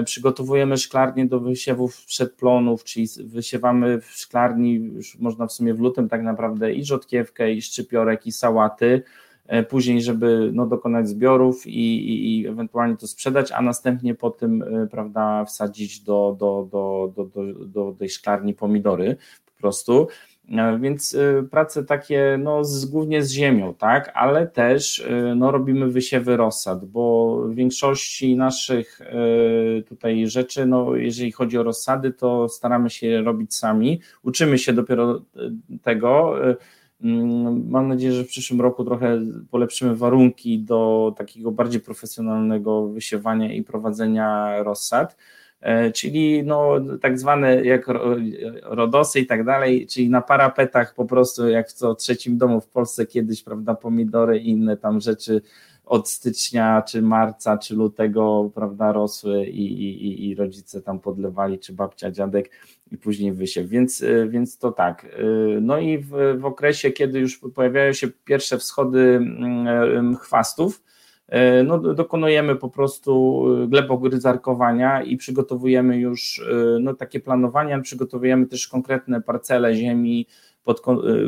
przygotowujemy 0.05 0.77
szklarnię 0.77 1.25
do 1.25 1.39
wysiewów 1.39 2.05
przedplonów, 2.05 2.84
czyli 2.84 3.07
wysiewamy 3.25 4.01
w 4.01 4.05
szklarni, 4.05 4.73
już 4.73 5.19
można 5.19 5.47
w 5.47 5.53
sumie 5.53 5.73
w 5.73 5.79
lutym 5.79 6.09
tak 6.09 6.23
naprawdę 6.23 6.73
i 6.73 6.86
rzodkiewkę, 6.86 7.53
i 7.53 7.61
szczypiorek, 7.61 8.27
i 8.27 8.31
sałaty, 8.31 9.03
e, 9.47 9.63
później, 9.63 10.01
żeby 10.01 10.51
no, 10.53 10.65
dokonać 10.65 11.09
zbiorów 11.09 11.67
i, 11.67 12.09
i, 12.09 12.39
i 12.39 12.47
ewentualnie 12.47 12.97
to 12.97 13.07
sprzedać, 13.07 13.51
a 13.51 13.61
następnie 13.61 14.15
po 14.15 14.29
tym, 14.29 14.63
e, 14.63 14.88
prawda, 14.88 15.45
wsadzić 15.45 15.99
do, 15.99 16.36
do, 16.39 16.67
do, 16.71 17.13
do, 17.15 17.25
do, 17.25 17.65
do 17.65 17.95
tej 17.99 18.09
szklarni 18.09 18.53
pomidory 18.53 19.17
po 19.45 19.61
prostu. 19.61 20.07
E, 20.49 20.79
więc 20.79 21.15
e, 21.15 21.43
prace 21.43 21.83
takie 21.83 22.39
no, 22.43 22.65
z, 22.65 22.85
głównie 22.85 23.23
z 23.23 23.31
ziemią, 23.31 23.73
tak, 23.73 24.11
ale 24.15 24.47
też 24.47 24.99
e, 24.99 25.35
no, 25.35 25.51
robimy 25.51 25.87
wysiewy 25.87 26.37
rozsad, 26.37 26.85
bo 26.85 27.37
w 27.47 27.55
większości 27.55 28.35
naszych 28.35 28.99
tutaj 29.87 30.27
rzeczy, 30.27 30.65
no, 30.65 30.95
jeżeli 30.95 31.31
chodzi 31.31 31.57
o 31.57 31.63
rozsady, 31.63 32.11
to 32.11 32.49
staramy 32.49 32.89
się 32.89 33.21
robić 33.21 33.55
sami. 33.55 34.01
Uczymy 34.23 34.57
się 34.57 34.73
dopiero 34.73 35.21
tego. 35.81 36.35
Mm, 37.01 37.69
mam 37.69 37.87
nadzieję, 37.87 38.13
że 38.13 38.23
w 38.23 38.27
przyszłym 38.27 38.61
roku 38.61 38.85
trochę 38.85 39.21
polepszymy 39.51 39.95
warunki 39.95 40.59
do 40.59 41.13
takiego 41.17 41.51
bardziej 41.51 41.81
profesjonalnego 41.81 42.87
wysiewania 42.87 43.53
i 43.53 43.63
prowadzenia 43.63 44.57
rozsad. 44.63 45.17
E, 45.64 45.91
czyli 45.91 46.43
no, 46.43 46.80
tak 47.01 47.20
zwane 47.20 47.66
jak 47.66 47.88
rodosy 48.64 49.20
i 49.20 49.26
tak 49.26 49.45
dalej, 49.45 49.88
czyli 49.88 50.09
na 50.09 50.22
parapetach 50.22 50.93
po 50.95 51.05
prostu 51.05 51.49
jak 51.49 51.70
w 51.70 51.74
co 51.74 51.95
trzecim 51.95 52.38
domu 52.38 52.61
w 52.61 52.68
Polsce 52.68 53.05
kiedyś, 53.05 53.43
prawda, 53.43 53.76
pomidory 53.76 54.39
i 54.39 54.49
inne 54.49 54.78
tam 54.78 54.99
rzeczy 54.99 55.41
od 55.86 56.09
stycznia, 56.09 56.82
czy 56.82 57.01
marca, 57.01 57.57
czy 57.57 57.76
lutego, 57.76 58.51
prawda, 58.55 58.91
rosły 58.91 59.45
i, 59.45 59.66
i, 59.84 60.30
i 60.30 60.36
rodzice 60.36 60.82
tam 60.82 60.99
podlewali, 60.99 61.59
czy 61.59 61.74
babcia, 61.74 62.11
dziadek 62.11 62.51
i 62.91 62.97
później 62.97 63.34
wysiew, 63.34 63.70
więc, 63.70 64.03
e, 64.03 64.28
więc 64.28 64.57
to 64.57 64.72
tak. 64.72 65.05
E, 65.05 65.18
no 65.61 65.78
i 65.78 65.97
w, 65.97 66.11
w 66.39 66.45
okresie, 66.45 66.91
kiedy 66.91 67.20
już 67.20 67.39
pojawiają 67.55 67.93
się 67.93 68.07
pierwsze 68.26 68.57
wschody 68.57 68.99
mm, 68.99 70.16
chwastów, 70.16 70.84
no, 71.63 71.78
dokonujemy 71.78 72.55
po 72.55 72.69
prostu 72.69 73.43
e, 73.63 73.67
glebogryzarkowania 73.67 75.03
i 75.03 75.17
przygotowujemy 75.17 75.97
już 75.97 76.39
e, 76.39 76.80
no, 76.80 76.93
takie 76.93 77.19
planowania, 77.19 77.80
przygotowujemy 77.80 78.45
też 78.45 78.67
konkretne 78.67 79.21
parcele 79.21 79.76
ziemi 79.76 80.28
pod 80.63 80.82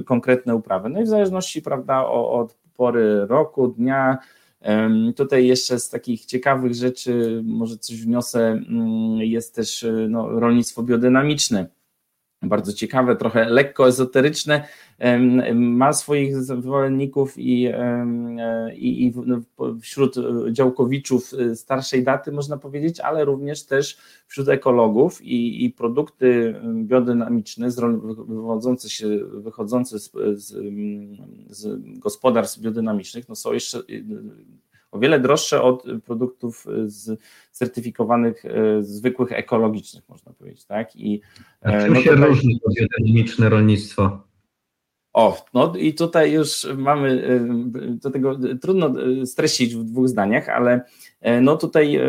konkretne 0.05 0.55
uprawy. 0.55 0.89
No 0.89 1.01
i 1.01 1.03
w 1.03 1.07
zależności 1.07 1.61
prawda, 1.61 2.05
od 2.07 2.57
pory 2.77 3.25
roku, 3.25 3.67
dnia, 3.67 4.17
Tutaj 5.15 5.47
jeszcze 5.47 5.79
z 5.79 5.89
takich 5.89 6.25
ciekawych 6.25 6.73
rzeczy, 6.73 7.41
może 7.45 7.77
coś 7.77 8.01
wniosę, 8.01 8.39
mm, 8.39 9.17
jest 9.17 9.55
też 9.55 9.85
no, 10.09 10.39
rolnictwo 10.39 10.83
biodynamiczne 10.83 11.67
bardzo 12.41 12.73
ciekawe, 12.73 13.15
trochę 13.15 13.49
lekko 13.49 13.87
ezoteryczne, 13.87 14.67
ma 15.53 15.93
swoich 15.93 16.37
zwolenników 16.37 17.37
i, 17.37 17.71
i, 18.75 19.05
i 19.05 19.13
no, 19.25 19.41
wśród 19.81 20.15
działkowiczów 20.51 21.33
y, 21.33 21.55
starszej 21.55 22.03
daty 22.03 22.31
można 22.31 22.57
powiedzieć, 22.57 22.99
ale 22.99 23.25
również 23.25 23.65
też 23.65 23.97
wśród 24.27 24.49
ekologów 24.49 25.21
i, 25.21 25.65
i 25.65 25.71
produkty 25.71 26.55
biodynamiczne 26.83 27.69
wywodzące 28.27 28.89
się, 28.89 29.07
wychodzące 29.33 29.99
z, 29.99 30.11
z, 30.35 30.53
z 31.49 31.79
gospodarstw 31.99 32.59
biodynamicznych. 32.59 33.29
No 33.29 33.35
są 33.35 33.53
jeszcze 33.53 33.79
o 34.95 34.99
wiele 34.99 35.19
droższe 35.19 35.61
od 35.61 35.83
produktów 36.05 36.65
z 36.85 37.19
certyfikowanych 37.51 38.45
e, 38.45 38.83
zwykłych 38.83 39.31
ekologicznych, 39.31 40.09
można 40.09 40.33
powiedzieć, 40.33 40.65
tak? 40.65 40.95
I, 40.95 41.21
A 41.61 41.71
e, 41.71 41.83
czym 41.83 41.93
no 41.93 42.01
się 42.01 42.09
tutaj... 42.09 42.29
różni 42.29 42.59
biodynamiczne 42.77 43.49
rolnictwo? 43.49 44.25
O, 45.13 45.45
no 45.53 45.73
i 45.75 45.93
tutaj 45.93 46.33
już 46.33 46.67
mamy 46.77 47.27
e, 47.27 47.99
do 47.99 48.11
tego 48.11 48.39
trudno 48.61 48.93
streścić 49.25 49.75
w 49.75 49.83
dwóch 49.83 50.07
zdaniach, 50.07 50.49
ale 50.49 50.81
no 51.41 51.57
tutaj 51.57 51.99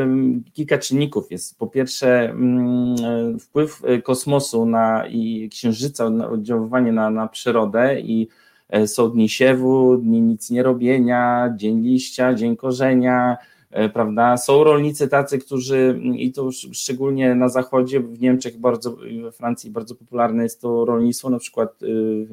kilka 0.53 0.78
czynników 0.78 1.30
jest. 1.30 1.59
Po 1.59 1.66
pierwsze, 1.66 2.30
mm, 2.30 3.39
wpływ 3.39 3.82
kosmosu 4.03 4.66
na 4.66 5.07
i 5.07 5.49
księżyca 5.49 6.11
na 6.11 6.28
oddziaływanie 6.28 6.93
na, 6.93 7.11
na 7.11 7.28
przyrodę 7.28 8.01
i 8.01 8.28
E, 8.28 8.45
są 8.86 9.10
dni 9.10 9.28
siewu, 9.28 9.96
dni 9.96 10.20
nic 10.22 10.50
nie 10.50 10.62
robienia, 10.62 11.54
dzień 11.56 11.80
liścia, 11.80 12.34
dzień 12.34 12.56
korzenia, 12.56 13.36
e, 13.70 13.88
prawda? 13.88 14.36
Są 14.36 14.64
rolnicy 14.64 15.08
tacy, 15.08 15.38
którzy, 15.38 16.00
i 16.16 16.32
to 16.32 16.50
szczególnie 16.72 17.34
na 17.34 17.48
zachodzie, 17.48 18.00
w 18.00 18.20
Niemczech 18.20 18.58
bardzo, 18.58 18.96
we 19.22 19.32
Francji 19.32 19.70
bardzo 19.70 19.94
popularne 19.94 20.42
jest 20.42 20.60
to 20.60 20.84
rolnictwo, 20.84 21.30
na 21.30 21.38
przykład 21.38 21.82
y, 21.82 21.86
y, 21.86 22.28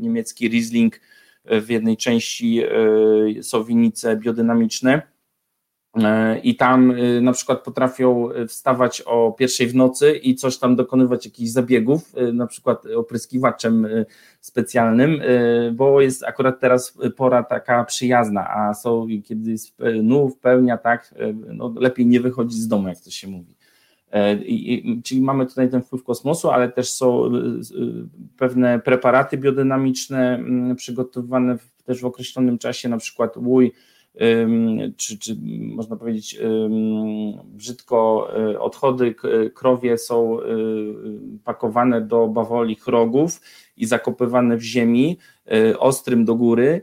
niemiecki 0.00 0.48
Riesling, 0.48 1.00
e, 1.44 1.60
w 1.60 1.70
jednej 1.70 1.96
części 1.96 2.62
są 3.42 3.64
winnice 3.64 4.16
biodynamiczne, 4.16 5.02
E, 5.02 5.13
i 6.42 6.56
tam 6.56 6.90
e, 6.90 7.20
na 7.20 7.32
przykład 7.32 7.64
potrafią 7.64 8.30
e, 8.30 8.46
wstawać 8.46 9.02
o 9.06 9.32
pierwszej 9.32 9.66
w 9.66 9.74
nocy 9.74 10.16
i 10.16 10.34
coś 10.34 10.58
tam 10.58 10.76
dokonywać 10.76 11.24
jakichś 11.24 11.50
zabiegów, 11.50 12.12
na 12.32 12.46
przykład 12.46 12.86
opryskiwaczem 12.86 13.88
specjalnym, 14.40 15.20
bo 15.72 16.00
jest 16.00 16.24
akurat 16.24 16.60
teraz 16.60 16.98
pora 17.16 17.42
taka 17.42 17.84
przyjazna, 17.84 18.50
a 18.50 18.74
są 18.74 19.06
kiedy 19.24 19.50
jest 19.50 19.76
nów, 20.02 20.38
pełnia, 20.38 20.78
tak, 20.78 21.14
no 21.46 21.74
lepiej 21.76 22.06
nie 22.06 22.20
wychodzić 22.20 22.58
z 22.58 22.68
domu, 22.68 22.88
jak 22.88 23.00
to 23.00 23.10
się 23.10 23.28
mówi. 23.28 23.56
I, 24.46 25.00
czyli 25.04 25.20
mamy 25.20 25.46
tutaj 25.46 25.70
ten 25.70 25.82
wpływ 25.82 26.04
kosmosu, 26.04 26.50
ale 26.50 26.68
też 26.68 26.90
są 26.90 27.30
pewne 28.36 28.78
preparaty 28.78 29.38
biodynamiczne 29.38 30.44
przygotowywane 30.76 31.58
w, 31.58 31.82
też 31.82 32.00
w 32.00 32.04
określonym 32.04 32.58
czasie, 32.58 32.88
na 32.88 32.98
przykład 32.98 33.36
łój, 33.36 33.72
czy, 34.96 35.18
czy 35.18 35.36
można 35.60 35.96
powiedzieć 35.96 36.38
brzydko, 37.44 38.28
e, 38.36 38.60
odchody 38.60 39.14
krowie 39.54 39.98
są 39.98 40.40
e, 40.40 40.44
pakowane 41.44 42.00
do 42.00 42.28
bawolich 42.28 42.86
rogów 42.86 43.40
i 43.76 43.86
zakopywane 43.86 44.56
w 44.56 44.62
ziemi 44.62 45.18
e, 45.46 45.78
ostrym 45.78 46.24
do 46.24 46.34
góry, 46.34 46.82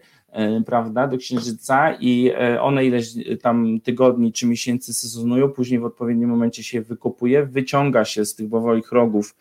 prawda, 0.66 1.08
do 1.08 1.18
księżyca 1.18 1.98
i 2.00 2.32
one 2.62 2.86
ileś 2.86 3.14
tam 3.42 3.80
tygodni 3.84 4.34
czy 4.34 4.48
miesięcy 4.48 4.94
sezonują, 4.94 5.50
później 5.50 5.80
w 5.80 5.86
odpowiednim 5.86 6.30
momencie 6.30 6.64
się 6.64 6.82
wykopuje, 6.82 7.46
wyciąga 7.46 8.06
się 8.06 8.26
z 8.26 8.36
tych 8.36 8.48
bawolich 8.48 8.92
rogów 8.92 9.36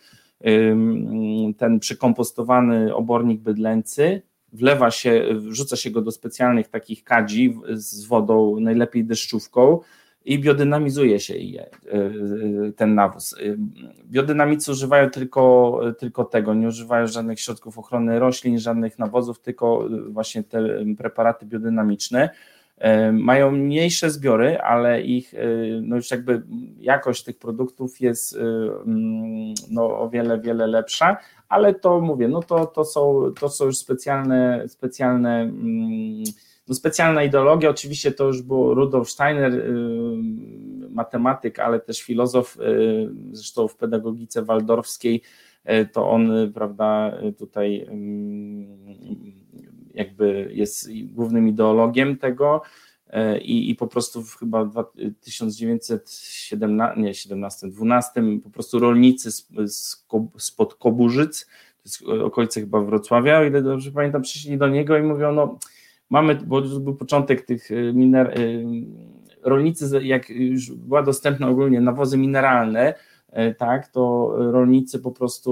ten 1.56 1.80
przekompostowany 1.80 2.94
obornik 2.94 3.40
bydlęcy, 3.40 4.22
wlewa 4.52 4.90
się, 4.90 5.24
wrzuca 5.34 5.76
się 5.76 5.90
go 5.90 6.02
do 6.02 6.10
specjalnych 6.10 6.68
takich 6.68 7.04
kadzi 7.04 7.58
z 7.72 8.04
wodą, 8.04 8.60
najlepiej 8.60 9.04
deszczówką, 9.04 9.80
i 10.24 10.38
biodynamizuje 10.38 11.20
się 11.20 11.36
je, 11.36 11.70
ten 12.76 12.94
nawóz. 12.94 13.36
Biodynamicy 14.10 14.72
używają 14.72 15.10
tylko, 15.10 15.80
tylko 15.98 16.24
tego, 16.24 16.54
nie 16.54 16.68
używają 16.68 17.06
żadnych 17.06 17.40
środków 17.40 17.78
ochrony 17.78 18.18
roślin, 18.18 18.58
żadnych 18.58 18.98
nawozów, 18.98 19.40
tylko 19.40 19.88
właśnie 20.08 20.42
te 20.42 20.64
preparaty 20.98 21.46
biodynamiczne. 21.46 22.30
Mają 23.12 23.50
mniejsze 23.50 24.10
zbiory, 24.10 24.58
ale 24.58 25.02
ich 25.02 25.34
no 25.82 25.96
już 25.96 26.10
jakby 26.10 26.42
jakość 26.80 27.24
tych 27.24 27.38
produktów 27.38 28.00
jest 28.00 28.38
no, 29.70 29.98
o 29.98 30.10
wiele, 30.10 30.40
wiele 30.40 30.66
lepsza, 30.66 31.16
ale 31.48 31.74
to 31.74 32.00
mówię, 32.00 32.28
no 32.28 32.42
to, 32.42 32.66
to, 32.66 32.84
są, 32.84 33.32
to 33.40 33.48
są 33.48 33.64
już 33.64 33.76
specjalne, 33.76 34.64
specjalne 34.68 35.40
mm, 35.40 36.24
no 36.68 36.74
specjalna 36.74 37.24
ideologia, 37.24 37.70
oczywiście 37.70 38.12
to 38.12 38.26
już 38.26 38.42
był 38.42 38.74
Rudolf 38.74 39.10
Steiner, 39.10 39.54
y, 39.54 39.70
matematyk, 40.90 41.58
ale 41.58 41.80
też 41.80 42.02
filozof, 42.02 42.56
y, 42.60 43.10
zresztą 43.32 43.68
w 43.68 43.76
pedagogice 43.76 44.42
waldorfskiej, 44.42 45.22
y, 45.70 45.86
to 45.92 46.10
on, 46.10 46.52
prawda, 46.54 47.12
tutaj 47.38 47.86
jakby 49.94 50.50
jest 50.54 50.88
głównym 51.04 51.48
ideologiem 51.48 52.16
tego 52.16 52.62
i, 53.42 53.70
i 53.70 53.74
po 53.74 53.86
prostu 53.86 54.22
chyba 54.38 54.64
w 54.64 54.84
1917, 55.20 57.00
nie 57.00 57.14
17, 57.14 57.68
12 57.68 58.22
po 58.44 58.50
prostu 58.50 58.78
rolnicy 58.78 59.30
spod 60.38 60.74
Koburzyc, 60.74 61.46
to 61.46 61.82
jest 61.84 62.02
okolice 62.24 62.60
chyba 62.60 62.80
Wrocławia, 62.80 63.38
o 63.38 63.44
ile 63.44 63.62
dobrze 63.62 63.92
pamiętam, 63.92 64.22
przyszli 64.22 64.58
do 64.58 64.68
niego 64.68 64.98
i 64.98 65.02
mówią, 65.02 65.32
no 65.32 65.58
mamy, 66.10 66.34
bo 66.34 66.62
to 66.62 66.80
był 66.80 66.94
początek 66.94 67.42
tych 67.46 67.70
y, 67.70 67.92
miner, 67.94 68.34
rolnicy, 69.42 70.00
jak 70.02 70.30
już 70.30 70.70
była 70.70 71.02
dostępna 71.02 71.48
ogólnie 71.48 71.80
nawozy 71.80 72.18
mineralne, 72.18 72.94
tak, 73.58 73.88
to 73.88 74.34
rolnicy 74.36 74.98
po 74.98 75.10
prostu 75.10 75.50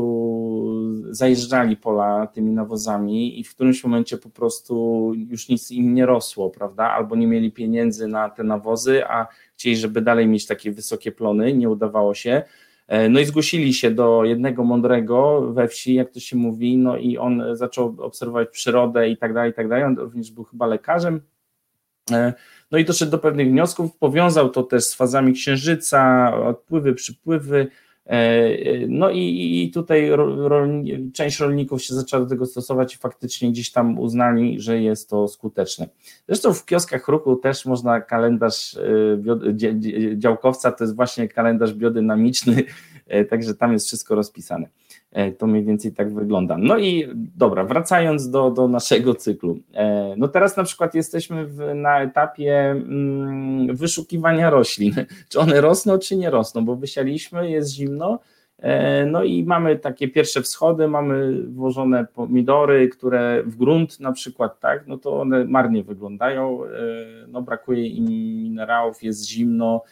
zajeżdżali 1.10 1.76
pola 1.76 2.26
tymi 2.26 2.50
nawozami 2.50 3.40
i 3.40 3.44
w 3.44 3.54
którymś 3.54 3.84
momencie 3.84 4.18
po 4.18 4.30
prostu 4.30 5.12
już 5.14 5.48
nic 5.48 5.70
im 5.70 5.94
nie 5.94 6.06
rosło, 6.06 6.50
prawda, 6.50 6.90
albo 6.90 7.16
nie 7.16 7.26
mieli 7.26 7.52
pieniędzy 7.52 8.08
na 8.08 8.30
te 8.30 8.44
nawozy, 8.44 9.06
a 9.06 9.26
chcieli, 9.56 9.76
żeby 9.76 10.00
dalej 10.00 10.26
mieć 10.26 10.46
takie 10.46 10.72
wysokie 10.72 11.12
plony, 11.12 11.52
nie 11.52 11.70
udawało 11.70 12.14
się, 12.14 12.42
E, 12.88 13.08
no 13.08 13.20
i 13.20 13.24
zgłosili 13.24 13.74
się 13.74 13.90
do 13.90 14.24
jednego 14.24 14.64
mądrego 14.64 15.40
we 15.52 15.68
wsi, 15.68 15.94
jak 15.94 16.10
to 16.10 16.20
się 16.20 16.36
mówi, 16.36 16.76
no 16.76 16.96
i 16.96 17.18
on 17.18 17.42
zaczął 17.52 17.94
obserwować 17.98 18.48
przyrodę 18.48 19.08
i 19.08 19.16
tak 19.16 19.34
dalej, 19.34 19.50
i 19.50 19.54
tak 19.54 19.68
dalej. 19.68 19.84
On 19.84 19.98
również 19.98 20.30
był 20.30 20.44
chyba 20.44 20.66
lekarzem. 20.66 21.20
E, 22.12 22.34
no 22.70 22.78
i 22.78 22.84
doszedł 22.84 23.10
do 23.10 23.18
pewnych 23.18 23.48
wniosków, 23.48 23.96
powiązał 23.96 24.48
to 24.48 24.62
też 24.62 24.84
z 24.84 24.94
fazami 24.94 25.32
księżyca, 25.32 26.32
odpływy, 26.34 26.94
przypływy, 26.94 27.68
E, 28.08 28.86
no 28.88 29.10
i, 29.10 29.62
i 29.62 29.70
tutaj 29.70 30.10
rolni, 30.36 31.12
część 31.12 31.40
rolników 31.40 31.82
się 31.82 31.94
zaczęła 31.94 32.22
do 32.22 32.28
tego 32.28 32.46
stosować 32.46 32.94
i 32.94 32.98
faktycznie 32.98 33.50
gdzieś 33.50 33.72
tam 33.72 33.98
uznali, 33.98 34.60
że 34.60 34.80
jest 34.80 35.10
to 35.10 35.28
skuteczne. 35.28 35.88
Zresztą 36.26 36.52
w 36.52 36.64
kioskach 36.64 37.08
ruchu 37.08 37.36
też 37.36 37.66
można 37.66 38.00
kalendarz 38.00 38.76
e, 38.76 40.16
działkowca, 40.16 40.72
to 40.72 40.84
jest 40.84 40.96
właśnie 40.96 41.28
kalendarz 41.28 41.74
biodynamiczny, 41.74 42.62
e, 43.06 43.24
także 43.24 43.54
tam 43.54 43.72
jest 43.72 43.86
wszystko 43.86 44.14
rozpisane. 44.14 44.68
E, 45.12 45.32
to 45.32 45.46
mniej 45.46 45.64
więcej 45.64 45.92
tak 45.92 46.14
wygląda. 46.14 46.56
No 46.58 46.78
i 46.78 47.08
dobra, 47.36 47.64
wracając 47.64 48.30
do, 48.30 48.50
do 48.50 48.68
naszego 48.68 49.14
cyklu. 49.14 49.58
E, 49.74 50.14
no 50.16 50.28
teraz 50.28 50.56
na 50.56 50.64
przykład 50.64 50.94
jesteśmy 50.94 51.46
w, 51.46 51.74
na 51.74 52.00
etapie 52.00 52.70
mm, 52.70 53.76
wyszukiwania 53.76 54.50
roślin. 54.50 54.94
Czy 55.28 55.40
one 55.40 55.60
rosną, 55.60 55.98
czy 55.98 56.16
nie 56.16 56.30
rosną, 56.30 56.64
bo 56.64 56.76
wysialiśmy, 56.76 57.50
jest 57.50 57.74
zimno. 57.74 58.18
E, 58.58 59.06
no 59.06 59.24
i 59.24 59.44
mamy 59.44 59.76
takie 59.76 60.08
pierwsze 60.08 60.42
wschody, 60.42 60.88
mamy 60.88 61.42
włożone 61.42 62.06
pomidory, 62.14 62.88
które 62.88 63.42
w 63.46 63.56
grunt 63.56 64.00
na 64.00 64.12
przykład, 64.12 64.60
tak, 64.60 64.86
no 64.86 64.98
to 64.98 65.20
one 65.20 65.44
marnie 65.44 65.84
wyglądają, 65.84 66.60
no 67.28 67.42
brakuje 67.42 67.86
im 67.86 68.04
minerałów, 68.42 69.02
jest 69.02 69.28
zimno, 69.28 69.82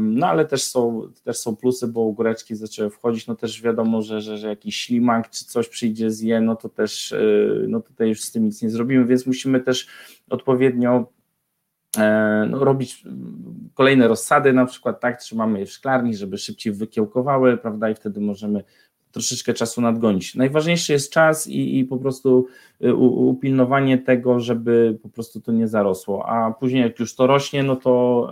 no 0.00 0.26
ale 0.26 0.44
też 0.44 0.62
są, 0.62 1.08
też 1.24 1.38
są 1.38 1.56
plusy, 1.56 1.88
bo 1.88 2.12
góreczki 2.12 2.54
zaczęły 2.54 2.90
wchodzić, 2.90 3.26
no 3.26 3.34
też 3.34 3.62
wiadomo, 3.62 4.02
że, 4.02 4.20
że, 4.20 4.38
że 4.38 4.48
jakiś 4.48 4.76
ślimak 4.76 5.30
czy 5.30 5.44
coś 5.44 5.68
przyjdzie 5.68 6.10
zje, 6.10 6.40
no 6.40 6.56
to 6.56 6.68
też 6.68 7.12
e, 7.12 7.18
no 7.68 7.80
tutaj 7.80 8.08
już 8.08 8.22
z 8.22 8.32
tym 8.32 8.44
nic 8.44 8.62
nie 8.62 8.70
zrobimy, 8.70 9.04
więc 9.04 9.26
musimy 9.26 9.60
też 9.60 9.86
odpowiednio 10.30 11.06
e, 11.98 12.46
no, 12.50 12.64
robić 12.64 13.04
kolejne 13.74 14.08
rozsady, 14.08 14.52
na 14.52 14.66
przykład 14.66 15.00
tak, 15.00 15.20
trzymamy 15.20 15.60
je 15.60 15.66
w 15.66 15.72
szklarni, 15.72 16.16
żeby 16.16 16.38
szybciej 16.38 16.72
wykiełkowały, 16.72 17.56
prawda, 17.56 17.90
i 17.90 17.94
wtedy 17.94 18.20
możemy 18.20 18.64
troszeczkę 19.10 19.54
czasu 19.54 19.80
nadgonić. 19.80 20.34
Najważniejszy 20.34 20.92
jest 20.92 21.12
czas 21.12 21.46
i, 21.46 21.78
i 21.78 21.84
po 21.84 21.96
prostu 21.96 22.46
e, 22.80 22.94
upilnowanie 22.94 23.98
tego, 23.98 24.40
żeby 24.40 24.98
po 25.02 25.08
prostu 25.08 25.40
to 25.40 25.52
nie 25.52 25.68
zarosło, 25.68 26.28
a 26.28 26.52
później 26.52 26.82
jak 26.82 26.98
już 26.98 27.14
to 27.14 27.26
rośnie, 27.26 27.62
no 27.62 27.76
to 27.76 28.28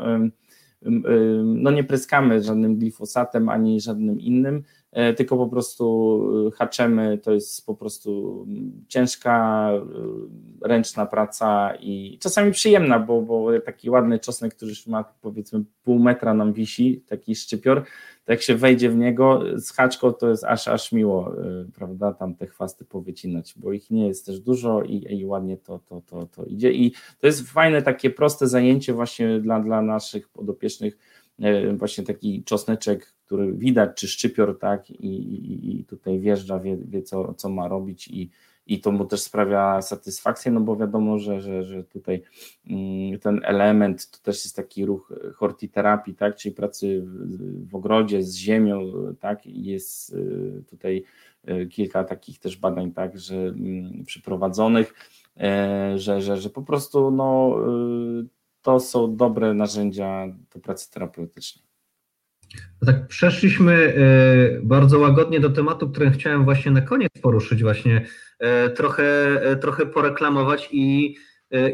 no 1.45 1.70
nie 1.70 1.85
pryskamy 1.85 2.43
żadnym 2.43 2.76
glifosatem 2.76 3.49
ani 3.49 3.81
żadnym 3.81 4.20
innym, 4.20 4.62
e, 4.93 5.14
tylko 5.14 5.37
po 5.37 5.49
prostu 5.49 6.26
e, 6.49 6.51
haczemy, 6.51 7.18
to 7.18 7.33
jest 7.33 7.66
po 7.66 7.74
prostu 7.74 8.47
ciężka, 8.89 9.68
e, 9.72 10.68
ręczna 10.68 11.07
praca 11.07 11.74
i 11.81 12.18
czasami 12.22 12.53
przyjemna, 12.53 12.99
bo, 12.99 13.22
bo 13.22 13.61
taki 13.61 13.91
ładny 13.91 14.18
czosnek, 14.18 14.55
który 14.55 14.68
już 14.68 14.87
ma 14.87 15.05
powiedzmy 15.20 15.64
pół 15.85 15.99
metra 15.99 16.35
nam 16.35 16.53
wisi, 16.53 17.05
taki 17.09 17.35
szczypior, 17.35 17.85
jak 18.31 18.43
się 18.43 18.55
wejdzie 18.55 18.91
w 18.91 18.97
niego 18.97 19.43
z 19.57 19.70
haczką, 19.70 20.12
to 20.12 20.28
jest 20.28 20.45
aż, 20.45 20.68
aż 20.68 20.93
miło, 20.93 21.35
prawda, 21.74 22.12
tam 22.12 22.35
te 22.35 22.47
chwasty 22.47 22.85
powycinać, 22.85 23.55
bo 23.57 23.72
ich 23.72 23.91
nie 23.91 24.09
jest 24.09 24.26
też 24.26 24.41
dużo 24.41 24.83
i, 24.83 25.20
i 25.20 25.24
ładnie 25.24 25.57
to, 25.57 25.78
to, 25.78 26.03
to, 26.07 26.26
to 26.26 26.45
idzie. 26.45 26.72
I 26.72 26.93
to 27.20 27.26
jest 27.26 27.51
fajne 27.51 27.83
takie 27.83 28.11
proste 28.11 28.49
zajęcie 28.49 28.93
właśnie 28.93 29.41
dla, 29.41 29.61
dla 29.61 29.83
naszych 29.83 30.28
podopiecznych, 30.28 30.99
właśnie 31.78 32.05
taki 32.05 32.45
czosneczek, 32.45 33.12
który 33.26 33.53
widać, 33.53 33.91
czy 33.95 34.09
szczypior, 34.09 34.59
tak, 34.59 34.91
i, 34.91 35.07
i, 35.07 35.81
i 35.81 35.85
tutaj 35.85 36.18
wjeżdża, 36.18 36.59
wie, 36.59 36.76
wie 36.76 37.03
co, 37.03 37.35
co 37.35 37.49
ma 37.49 37.68
robić 37.68 38.09
i, 38.09 38.31
i 38.71 38.81
to 38.81 38.93
mu 38.93 39.05
też 39.05 39.21
sprawia 39.21 39.83
satysfakcję, 39.83 40.53
no 40.53 40.61
bo 40.61 40.77
wiadomo, 40.77 41.18
że, 41.18 41.41
że, 41.41 41.64
że 41.64 41.85
tutaj 41.85 42.23
mm, 42.66 43.18
ten 43.18 43.41
element 43.45 44.11
to 44.11 44.18
też 44.18 44.45
jest 44.45 44.57
taki 44.57 44.87
ruch 44.87 45.12
hortiterapii, 45.35 46.14
tak, 46.14 46.37
czyli 46.37 46.55
pracy 46.55 47.05
w, 47.68 47.75
ogrodzie 47.75 48.23
z 48.23 48.37
ziemią, 48.37 48.93
tak, 49.21 49.47
jest 49.47 50.12
y, 50.12 50.62
tutaj 50.71 51.05
y, 51.49 51.66
kilka 51.66 52.05
takich 52.05 52.39
też 52.39 52.57
badań, 52.57 52.93
tak, 52.93 53.18
że 53.18 53.37
mm, 53.37 54.05
przeprowadzonych, 54.05 54.95
e, 55.37 55.93
że, 55.99 56.23
że, 56.23 56.37
że 56.37 56.51
po 56.51 56.62
prostu 56.62 57.11
no, 57.11 57.57
to 58.62 58.81
są 58.81 59.16
dobre 59.16 59.55
narzędzia 59.55 60.27
do 60.55 60.61
pracy 60.61 60.91
terapeutycznej. 60.91 61.70
No 62.83 62.93
tak, 62.93 63.07
przeszliśmy 63.07 63.73
e, 63.73 64.61
bardzo 64.63 64.99
łagodnie 64.99 65.41
do 65.41 65.51
tematu, 65.51 65.91
który 65.91 66.11
chciałem 66.11 66.45
właśnie 66.45 66.73
na 66.73 66.81
koniec 66.81 67.11
poruszyć, 67.23 67.63
właśnie 67.63 68.07
e, 68.39 68.71
trochę, 68.71 69.05
e, 69.43 69.57
trochę 69.57 69.87
poreklamować 69.87 70.69
i, 70.73 71.17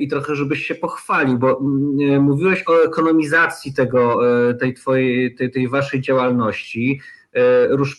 i 0.01 0.09
trochę, 0.09 0.35
żebyś 0.35 0.67
się 0.67 0.75
pochwalił, 0.75 1.39
bo 1.39 1.61
mm, 1.61 2.23
mówiłeś 2.23 2.65
o 2.67 2.85
ekonomizacji 2.85 3.75
tego, 3.75 4.21
tej 4.61 4.75
twojej, 4.75 5.35
tej, 5.35 5.51
tej 5.51 5.69
waszej 5.69 6.01
działalności. 6.01 7.01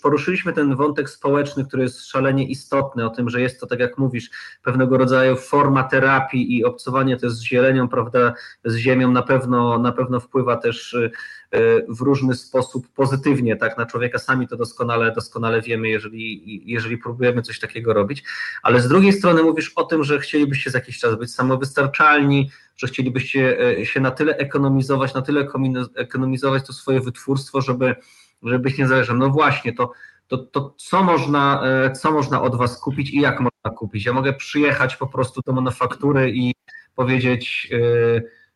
Poruszyliśmy 0.01 0.53
ten 0.53 0.75
wątek 0.75 1.09
społeczny, 1.09 1.65
który 1.65 1.83
jest 1.83 2.07
szalenie 2.07 2.47
istotny, 2.47 3.05
o 3.05 3.09
tym, 3.09 3.29
że 3.29 3.41
jest 3.41 3.59
to, 3.59 3.67
tak 3.67 3.79
jak 3.79 3.97
mówisz, 3.97 4.29
pewnego 4.63 4.97
rodzaju 4.97 5.35
forma 5.35 5.83
terapii 5.83 6.57
i 6.57 6.65
obcowanie 6.65 7.17
też 7.17 7.31
z 7.31 7.41
zielenią, 7.41 7.89
prawda, 7.89 8.33
z 8.65 8.75
ziemią 8.75 9.11
na 9.11 9.21
pewno, 9.21 9.79
na 9.79 9.91
pewno 9.91 10.19
wpływa 10.19 10.57
też 10.57 10.95
E, 11.51 11.59
w 11.89 12.01
różny 12.01 12.35
sposób 12.35 12.87
pozytywnie 12.95 13.55
tak 13.55 13.77
na 13.77 13.85
człowieka. 13.85 14.19
Sami 14.19 14.47
to 14.47 14.57
doskonale, 14.57 15.11
doskonale 15.11 15.61
wiemy, 15.61 15.89
jeżeli, 15.89 16.61
jeżeli 16.71 16.97
próbujemy 16.97 17.41
coś 17.41 17.59
takiego 17.59 17.93
robić. 17.93 18.23
Ale 18.63 18.81
z 18.81 18.87
drugiej 18.87 19.13
strony 19.13 19.43
mówisz 19.43 19.71
o 19.75 19.83
tym, 19.83 20.03
że 20.03 20.19
chcielibyście 20.19 20.71
za 20.71 20.77
jakiś 20.77 20.99
czas 20.99 21.15
być 21.15 21.33
samowystarczalni, 21.33 22.51
że 22.77 22.87
chcielibyście 22.87 23.59
e, 23.79 23.85
się 23.85 23.99
na 23.99 24.11
tyle 24.11 24.37
ekonomizować, 24.37 25.13
na 25.13 25.21
tyle 25.21 25.47
ekonomizować 25.95 26.67
to 26.67 26.73
swoje 26.73 27.01
wytwórstwo, 27.01 27.61
żeby, 27.61 27.95
żeby 28.43 28.59
być 28.59 28.77
niezależnym. 28.77 29.17
No 29.17 29.29
właśnie, 29.29 29.73
to, 29.73 29.91
to, 30.27 30.37
to 30.37 30.73
co, 30.77 31.03
można, 31.03 31.61
e, 31.65 31.91
co 31.91 32.11
można 32.11 32.41
od 32.41 32.55
Was 32.55 32.79
kupić 32.79 33.09
i 33.09 33.21
jak 33.21 33.39
można 33.39 33.77
kupić? 33.77 34.05
Ja 34.05 34.13
mogę 34.13 34.33
przyjechać 34.33 34.95
po 34.95 35.07
prostu 35.07 35.41
do 35.45 35.53
manufaktury 35.53 36.31
i 36.31 36.53
powiedzieć, 36.95 37.69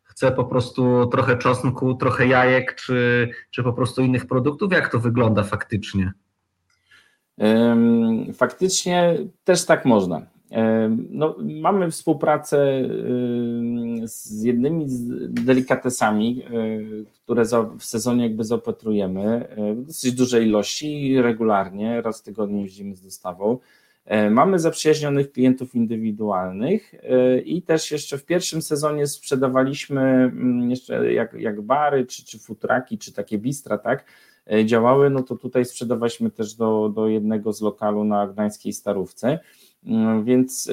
chce 0.04 0.32
po 0.32 0.44
prostu 0.44 1.06
trochę 1.06 1.38
czosnku, 1.38 1.96
trochę 1.96 2.28
jajek, 2.28 2.76
czy, 2.76 3.30
czy 3.52 3.64
po 3.64 3.74
prostu 3.74 4.02
innych 4.02 4.28
produktów? 4.28 4.72
Jak 4.72 4.92
to 4.92 5.00
wygląda 5.00 5.44
faktycznie? 5.44 6.12
Faktycznie 8.34 9.18
też 9.44 9.66
tak 9.66 9.86
można. 9.86 10.22
No, 11.10 11.36
mamy 11.40 11.92
współpracę 11.92 12.90
z 14.04 14.44
jednymi 14.44 14.86
delikatesami, 15.30 16.44
które 17.24 17.44
w 17.80 17.86
sezonie 17.86 18.24
jakby 18.24 18.44
zaopatrujemy 18.44 19.48
w 19.76 19.86
dosyć 19.86 20.14
dużej 20.14 20.48
ilości 20.48 21.22
regularnie, 21.22 22.02
raz 22.02 22.22
w 22.22 22.24
tygodniu 22.24 22.62
jeździmy 22.62 22.96
z 22.96 23.02
dostawą. 23.02 23.58
Mamy 24.32 24.60
zaprzyjaźnionych 24.60 25.32
klientów 25.32 25.76
indywidualnych 25.76 26.96
i 27.46 27.62
też 27.62 27.92
jeszcze 27.92 28.18
w 28.18 28.26
pierwszym 28.26 28.62
sezonie 28.62 29.08
sprzedawaliśmy 29.08 30.02
mm, 30.02 30.70
jeszcze 30.70 31.14
jak, 31.14 31.34
jak 31.34 31.62
bary, 31.62 32.06
czy, 32.06 32.26
czy 32.26 32.40
futraki, 32.40 32.98
czy 32.98 33.14
takie 33.14 33.38
bistra, 33.38 33.78
tak, 33.78 34.06
działały, 34.66 35.10
no 35.10 35.24
to 35.24 35.36
tutaj 35.36 35.66
sprzedawaliśmy 35.66 36.32
też 36.32 36.54
do, 36.54 36.90
do 36.90 37.08
jednego 37.08 37.54
z 37.54 37.62
lokalu 37.62 38.04
na 38.04 38.28
Gdańskiej 38.28 38.74
Starówce. 38.74 39.40
Mm, 39.86 40.24
więc, 40.24 40.72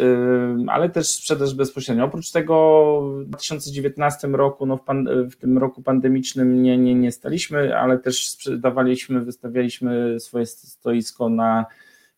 ale 0.67 0.89
też 0.89 1.09
sprzedaż 1.09 1.55
bezpośrednia. 1.55 2.05
Oprócz 2.05 2.31
tego 2.31 3.01
w 3.21 3.25
2019 3.25 4.29
roku, 4.29 4.67
no 4.67 4.77
w, 4.77 4.85
pan, 4.85 5.09
w 5.31 5.37
tym 5.37 5.59
roku 5.59 5.83
pandemicznym 5.83 6.63
nie, 6.63 6.79
nie, 6.79 6.95
nie 6.95 7.13
staliśmy, 7.13 7.79
ale 7.79 7.99
też 7.99 8.29
sprzedawaliśmy, 8.29 9.21
wystawialiśmy 9.21 10.21
swoje 10.21 10.47
stoisko 10.47 11.29
na 11.29 11.67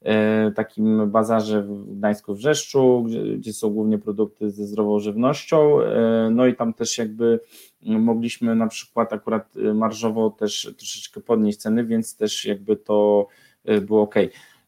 e, 0.03 0.53
takim 0.53 1.11
bazarze 1.11 1.63
w 1.63 1.97
Gdańsku 1.97 2.35
Wrzeszczu, 2.35 3.07
gdzie, 3.37 3.53
są 3.53 3.71
głównie 3.71 3.99
produkty 3.99 4.51
ze 4.51 4.67
zdrową 4.67 4.99
żywnością, 4.99 5.81
e, 5.81 6.31
no 6.31 6.47
i 6.47 6.55
tam 6.55 6.75
też 6.75 6.99
jakby 6.99 7.41
mogliśmy 7.83 8.55
na 8.55 8.67
przykład 8.67 9.13
akurat 9.13 9.55
marżowo 9.75 10.31
też 10.31 10.75
troszeczkę 10.79 11.21
podnieść 11.21 11.59
ceny, 11.59 11.85
więc 11.85 12.17
też 12.17 12.45
jakby 12.45 12.77
to 12.77 13.27
e, 13.65 13.81
było 13.81 14.03
ok. 14.03 14.15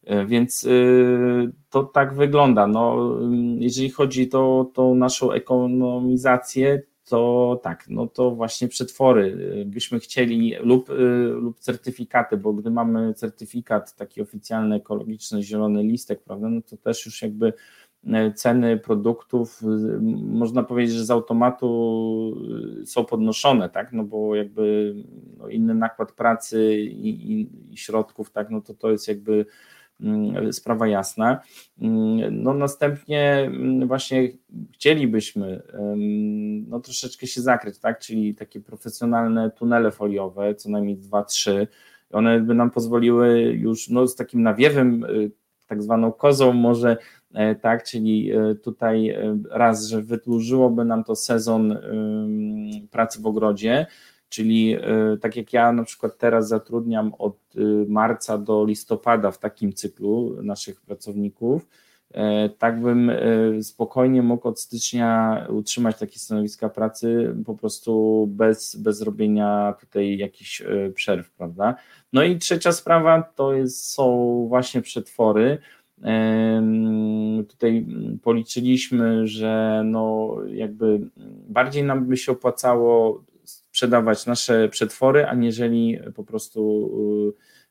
E, 0.05 0.25
więc 0.25 0.63
y, 0.63 1.51
to 1.69 1.83
tak 1.83 2.13
wygląda. 2.13 2.67
No, 2.67 3.17
jeżeli 3.59 3.89
chodzi 3.89 4.29
o 4.33 4.71
tą 4.73 4.95
naszą 4.95 5.31
ekonomizację, 5.31 6.81
to 7.05 7.59
tak, 7.63 7.85
no 7.89 8.07
to 8.07 8.31
właśnie 8.31 8.67
przetwory 8.67 9.37
y, 9.61 9.65
byśmy 9.65 9.99
chcieli 9.99 10.55
lub, 10.59 10.89
lub 11.33 11.59
certyfikaty, 11.59 12.37
bo 12.37 12.53
gdy 12.53 12.71
mamy 12.71 13.13
certyfikat 13.13 13.95
taki 13.95 14.21
oficjalny, 14.21 14.75
ekologiczny, 14.75 15.43
zielony 15.43 15.83
listek, 15.83 16.23
prawda, 16.23 16.49
no 16.49 16.61
to 16.61 16.77
też 16.77 17.05
już 17.05 17.21
jakby 17.21 17.53
e, 18.07 18.33
ceny 18.33 18.77
produktów, 18.77 19.61
można 20.21 20.63
powiedzieć, 20.63 20.95
że 20.95 21.05
z 21.05 21.11
automatu 21.11 22.35
są 22.85 23.05
podnoszone, 23.05 23.69
tak, 23.69 23.93
no 23.93 24.03
bo 24.03 24.35
jakby 24.35 24.95
no 25.37 25.47
inny 25.47 25.75
nakład 25.75 26.11
pracy 26.11 26.75
i, 26.75 27.09
i, 27.31 27.49
i 27.73 27.77
środków, 27.77 28.31
tak, 28.31 28.49
no 28.49 28.61
to 28.61 28.73
to 28.73 28.91
jest 28.91 29.07
jakby 29.07 29.45
sprawa 30.51 30.87
jasna. 30.87 31.39
Mm, 31.81 32.43
no 32.43 32.53
następnie 32.53 33.33
mm, 33.33 33.87
właśnie 33.87 34.29
chcielibyśmy 34.73 35.61
no 36.67 36.79
troszeczkę 36.79 37.27
się 37.27 37.41
zakryć, 37.41 37.79
tak, 37.79 37.99
czyli 37.99 38.35
takie 38.35 38.61
profesjonalne 38.61 39.51
tunele 39.51 39.91
foliowe, 39.91 40.55
co 40.55 40.69
najmniej 40.69 40.97
dwa, 40.97 41.23
trzy, 41.23 41.67
one 42.11 42.39
by 42.39 42.53
nam 42.53 42.71
pozwoliły 42.71 43.41
już 43.41 43.89
no, 43.89 44.07
z 44.07 44.15
takim 44.15 44.43
nawiewem, 44.43 45.03
y, 45.03 45.31
tak 45.67 45.83
zwaną 45.83 46.11
kozą 46.11 46.53
może, 46.53 46.97
e, 47.33 47.55
tak, 47.55 47.83
czyli 47.83 48.31
e, 48.31 48.55
tutaj 48.55 49.09
e, 49.09 49.39
raz, 49.49 49.85
że 49.85 50.01
wydłużyłoby 50.01 50.85
nam 50.85 51.03
to 51.03 51.15
sezon 51.15 51.77
pracy 52.91 53.21
w 53.21 53.25
ogrodzie, 53.25 53.85
Czyli 54.33 54.73
e, 54.73 55.17
tak 55.21 55.35
jak 55.35 55.53
ja 55.53 55.71
na 55.71 55.83
przykład 55.83 56.17
teraz 56.17 56.47
zatrudniam 56.47 57.13
od 57.17 57.37
e, 57.55 57.59
marca 57.87 58.37
do 58.37 58.65
listopada 58.65 59.31
w 59.31 59.37
takim 59.37 59.73
cyklu 59.73 60.37
naszych 60.43 60.81
pracowników, 60.81 61.67
e, 62.11 62.49
tak 62.49 62.81
bym 62.81 63.11
spokojnie 63.61 64.21
mógł 64.21 64.47
od 64.47 64.59
stycznia 64.59 65.45
utrzymać 65.49 65.99
takie 65.99 66.19
stanowiska 66.19 66.69
pracy 66.69 67.35
po 67.45 67.55
prostu 67.55 68.25
bez, 68.31 68.75
bez 68.75 69.01
robienia 69.01 69.75
tutaj 69.79 70.17
jakichś 70.17 70.63
przerw, 70.93 71.31
prawda? 71.31 71.75
No 72.13 72.23
i 72.23 72.37
trzecia 72.37 72.71
sprawa 72.71 73.21
to 73.21 73.53
jest, 73.53 73.91
są 73.91 74.45
właśnie 74.49 74.81
przetwory. 74.81 75.57
Tutaj 77.47 77.85
policzyliśmy, 78.23 79.27
że 79.27 79.83
no 79.85 80.35
jakby 80.47 80.99
bardziej 81.49 81.83
nam 81.83 82.05
by 82.05 82.17
się 82.17 82.31
opłacało 82.31 83.23
sprzedawać 83.73 84.25
nasze 84.25 84.69
przetwory, 84.69 85.25
aniżeli 85.25 85.99
po 86.15 86.23
prostu 86.23 86.89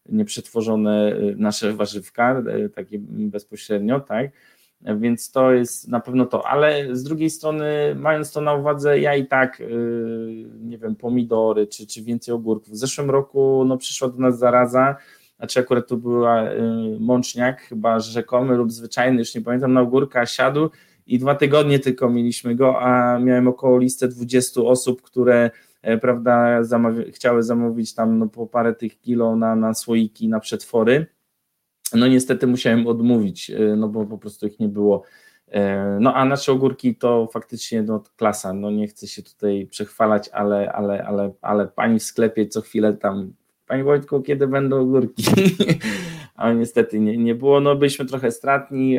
y, 0.08 0.12
nieprzetworzone 0.12 1.16
y, 1.16 1.34
nasze 1.38 1.72
warzywka, 1.72 2.42
y, 2.64 2.68
takie 2.68 2.98
bezpośrednio, 3.08 4.00
tak? 4.00 4.30
Więc 5.00 5.30
to 5.30 5.52
jest 5.52 5.88
na 5.88 6.00
pewno 6.00 6.26
to, 6.26 6.46
ale 6.46 6.96
z 6.96 7.02
drugiej 7.02 7.30
strony, 7.30 7.94
mając 7.94 8.32
to 8.32 8.40
na 8.40 8.54
uwadze, 8.54 9.00
ja 9.00 9.16
i 9.16 9.26
tak, 9.26 9.62
nie 10.60 10.78
wiem, 10.78 10.96
pomidory 10.96 11.66
czy, 11.66 11.86
czy 11.86 12.02
więcej 12.02 12.34
ogórków. 12.34 12.74
W 12.74 12.76
zeszłym 12.76 13.10
roku 13.10 13.64
no, 13.66 13.78
przyszła 13.78 14.08
do 14.08 14.18
nas 14.18 14.38
zaraza, 14.38 14.96
znaczy 15.36 15.60
akurat 15.60 15.88
to 15.88 15.96
była 15.96 16.44
mączniak, 17.00 17.60
chyba 17.60 18.00
rzekomy 18.00 18.56
lub 18.56 18.72
zwyczajny, 18.72 19.18
już 19.18 19.34
nie 19.34 19.40
pamiętam, 19.40 19.72
na 19.72 19.80
ogórka 19.80 20.26
siadł 20.26 20.70
i 21.06 21.18
dwa 21.18 21.34
tygodnie 21.34 21.78
tylko 21.78 22.10
mieliśmy 22.10 22.54
go, 22.54 22.82
a 22.82 23.18
miałem 23.18 23.48
około 23.48 23.78
listę 23.78 24.08
20 24.08 24.60
osób, 24.60 25.02
które 25.02 25.50
E, 25.82 25.98
prawda, 25.98 26.60
chciały 27.12 27.42
zamówić 27.42 27.94
tam 27.94 28.18
no, 28.18 28.28
po 28.28 28.46
parę 28.46 28.74
tych 28.74 29.00
kilo 29.00 29.36
na, 29.36 29.56
na 29.56 29.74
słoiki, 29.74 30.28
na 30.28 30.40
przetwory. 30.40 31.06
No 31.94 32.06
niestety 32.06 32.46
musiałem 32.46 32.86
odmówić, 32.86 33.50
e, 33.50 33.76
no 33.76 33.88
bo 33.88 34.06
po 34.06 34.18
prostu 34.18 34.46
ich 34.46 34.60
nie 34.60 34.68
było. 34.68 35.02
E, 35.48 35.98
no 36.00 36.14
a 36.14 36.24
nasze 36.24 36.52
ogórki 36.52 36.94
to 36.96 37.28
faktycznie 37.32 37.82
no, 37.82 38.02
klasa, 38.16 38.52
no 38.52 38.70
nie 38.70 38.88
chcę 38.88 39.06
się 39.06 39.22
tutaj 39.22 39.66
przechwalać, 39.70 40.28
ale, 40.28 40.72
ale, 40.72 41.04
ale, 41.04 41.32
ale 41.40 41.68
pani 41.68 41.98
w 41.98 42.02
sklepie 42.02 42.46
co 42.46 42.60
chwilę 42.60 42.94
tam, 42.94 43.32
pani 43.72 43.84
Wojtku, 43.84 44.22
kiedy 44.22 44.46
będą 44.46 44.80
ogórki? 44.80 45.24
ale 46.34 46.54
niestety 46.54 47.00
nie, 47.00 47.16
nie 47.16 47.34
było, 47.34 47.60
no 47.60 47.76
byliśmy 47.76 48.04
trochę 48.04 48.30
stratni, 48.30 48.98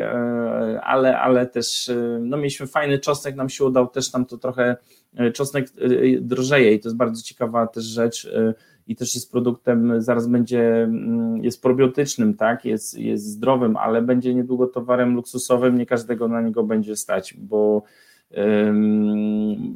ale, 0.82 1.18
ale 1.18 1.46
też 1.46 1.90
no 2.20 2.36
mieliśmy 2.36 2.66
fajny 2.66 2.98
czosnek, 2.98 3.36
nam 3.36 3.48
się 3.48 3.64
udał 3.64 3.88
też 3.88 4.12
nam 4.12 4.26
to 4.26 4.38
trochę 4.38 4.76
E, 5.16 5.32
czosnek 5.32 5.66
e, 5.78 6.20
drożeje 6.20 6.74
i 6.74 6.80
to 6.80 6.88
jest 6.88 6.96
bardzo 6.96 7.22
ciekawa 7.22 7.66
też 7.66 7.84
rzecz 7.84 8.24
e, 8.24 8.54
i 8.86 8.96
też 8.96 9.14
jest 9.14 9.32
produktem, 9.32 10.02
zaraz 10.02 10.26
będzie, 10.26 10.82
mm, 10.82 11.44
jest 11.44 11.62
probiotycznym, 11.62 12.34
tak, 12.34 12.64
jest, 12.64 12.98
jest 12.98 13.24
zdrowym, 13.24 13.76
ale 13.76 14.02
będzie 14.02 14.34
niedługo 14.34 14.66
towarem 14.66 15.14
luksusowym, 15.14 15.78
nie 15.78 15.86
każdego 15.86 16.28
na 16.28 16.40
niego 16.40 16.64
będzie 16.64 16.96
stać, 16.96 17.34
bo 17.34 17.82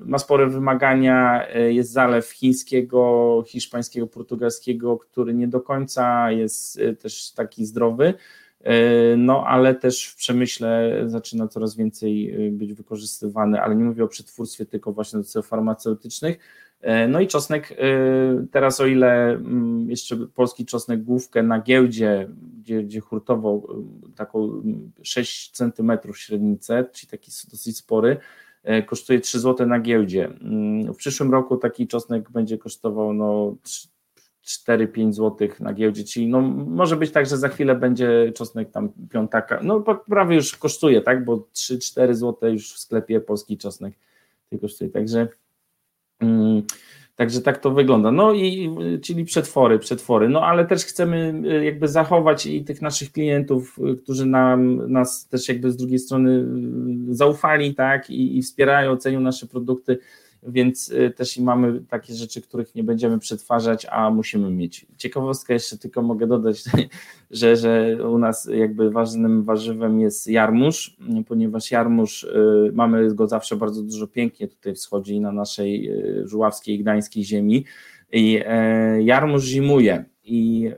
ma 0.04 0.18
spore 0.18 0.46
wymagania, 0.46 1.46
jest 1.68 1.92
zalew 1.92 2.30
chińskiego, 2.30 3.44
hiszpańskiego, 3.46 4.06
portugalskiego, 4.06 4.98
który 4.98 5.34
nie 5.34 5.48
do 5.48 5.60
końca 5.60 6.30
jest 6.30 6.80
też 7.00 7.32
taki 7.32 7.66
zdrowy, 7.66 8.14
E, 8.60 9.16
no 9.16 9.46
ale 9.46 9.74
też 9.74 10.06
w 10.06 10.16
przemyśle 10.16 11.02
zaczyna 11.06 11.48
coraz 11.48 11.76
więcej 11.76 12.46
e, 12.46 12.50
być 12.50 12.72
wykorzystywany, 12.72 13.60
ale 13.60 13.76
nie 13.76 13.84
mówię 13.84 14.04
o 14.04 14.08
przetwórstwie, 14.08 14.66
tylko 14.66 14.92
właśnie 14.92 15.18
do 15.18 15.24
celów 15.24 15.48
farmaceutycznych. 15.48 16.38
E, 16.80 17.08
no 17.08 17.20
i 17.20 17.26
czosnek, 17.26 17.76
teraz 18.50 18.80
o 18.80 18.86
ile 18.86 19.30
mm, 19.30 19.90
jeszcze 19.90 20.16
polski 20.16 20.66
czosnek 20.66 21.02
główkę 21.02 21.42
na 21.42 21.60
giełdzie, 21.60 22.28
gdzie, 22.58 22.82
gdzie 22.82 23.00
hurtowo 23.00 23.62
taką 24.16 24.62
6 25.02 25.50
cm 25.50 25.92
średnicę, 26.14 26.84
czyli 26.92 27.10
taki 27.10 27.30
dosyć 27.50 27.76
spory, 27.76 28.16
kosztuje 28.86 29.20
3 29.20 29.40
zł 29.40 29.66
na 29.66 29.80
giełdzie. 29.80 30.24
Mm, 30.24 30.94
w 30.94 30.96
przyszłym 30.96 31.32
roku 31.32 31.56
taki 31.56 31.86
czosnek 31.86 32.30
będzie 32.30 32.58
kosztował 32.58 33.14
no 33.14 33.56
4-5 34.46 35.12
zł 35.12 35.48
na 35.60 35.72
giełdzie, 35.72 36.04
czyli 36.04 36.26
no, 36.26 36.40
może 36.66 36.96
być 36.96 37.10
tak, 37.10 37.26
że 37.26 37.36
za 37.36 37.48
chwilę 37.48 37.74
będzie 37.74 38.32
czosnek 38.34 38.70
tam 38.70 38.88
piątaka, 39.10 39.60
no 39.62 39.84
prawie 40.08 40.36
już 40.36 40.56
kosztuje, 40.56 41.00
tak, 41.00 41.24
bo 41.24 41.36
3-4 41.54 42.14
zł 42.14 42.50
już 42.50 42.74
w 42.74 42.78
sklepie 42.78 43.20
polski 43.20 43.58
czosnek 43.58 43.94
kosztuje, 44.60 44.90
także 44.90 45.28
mm, 46.20 46.62
Także 47.18 47.40
tak 47.40 47.58
to 47.58 47.70
wygląda. 47.70 48.10
No 48.10 48.32
i 48.32 48.70
czyli 49.02 49.24
przetwory, 49.24 49.78
przetwory. 49.78 50.28
No 50.28 50.42
ale 50.42 50.66
też 50.66 50.84
chcemy 50.84 51.42
y, 51.46 51.64
jakby 51.64 51.88
zachować 51.88 52.46
i 52.46 52.64
tych 52.64 52.82
naszych 52.82 53.12
klientów, 53.12 53.78
y, 53.92 53.96
którzy 53.96 54.26
nam 54.26 54.92
nas 54.92 55.28
też 55.28 55.48
jakby 55.48 55.72
z 55.72 55.76
drugiej 55.76 55.98
strony 55.98 56.30
y, 57.10 57.14
zaufali, 57.14 57.74
tak, 57.74 58.10
i, 58.10 58.38
i 58.38 58.42
wspierają, 58.42 58.96
cenią 58.96 59.20
nasze 59.20 59.46
produkty 59.46 59.98
więc 60.42 60.88
y, 60.88 61.10
też 61.10 61.36
i 61.36 61.42
mamy 61.42 61.80
takie 61.88 62.14
rzeczy, 62.14 62.42
których 62.42 62.74
nie 62.74 62.84
będziemy 62.84 63.18
przetwarzać, 63.18 63.86
a 63.90 64.10
musimy 64.10 64.50
mieć. 64.50 64.86
Ciekawostka 64.96 65.54
jeszcze 65.54 65.78
tylko 65.78 66.02
mogę 66.02 66.26
dodać, 66.26 66.64
że, 67.30 67.56
że 67.56 67.96
u 68.10 68.18
nas 68.18 68.48
jakby 68.54 68.90
ważnym 68.90 69.44
warzywem 69.44 70.00
jest 70.00 70.26
jarmuż, 70.26 70.96
ponieważ 71.28 71.70
jarmuż 71.70 72.24
y, 72.24 72.70
mamy 72.74 73.14
go 73.14 73.26
zawsze 73.26 73.56
bardzo 73.56 73.82
dużo 73.82 74.06
pięknie 74.06 74.48
tutaj 74.48 74.74
wschodzi 74.74 75.20
na 75.20 75.32
naszej 75.32 75.90
y, 75.90 76.28
żuławskiej, 76.28 76.78
gdańskiej 76.78 77.24
ziemi. 77.24 77.64
I 78.12 78.42
e, 78.46 79.02
jarmuż 79.02 79.44
zimuje. 79.44 80.04
I 80.24 80.70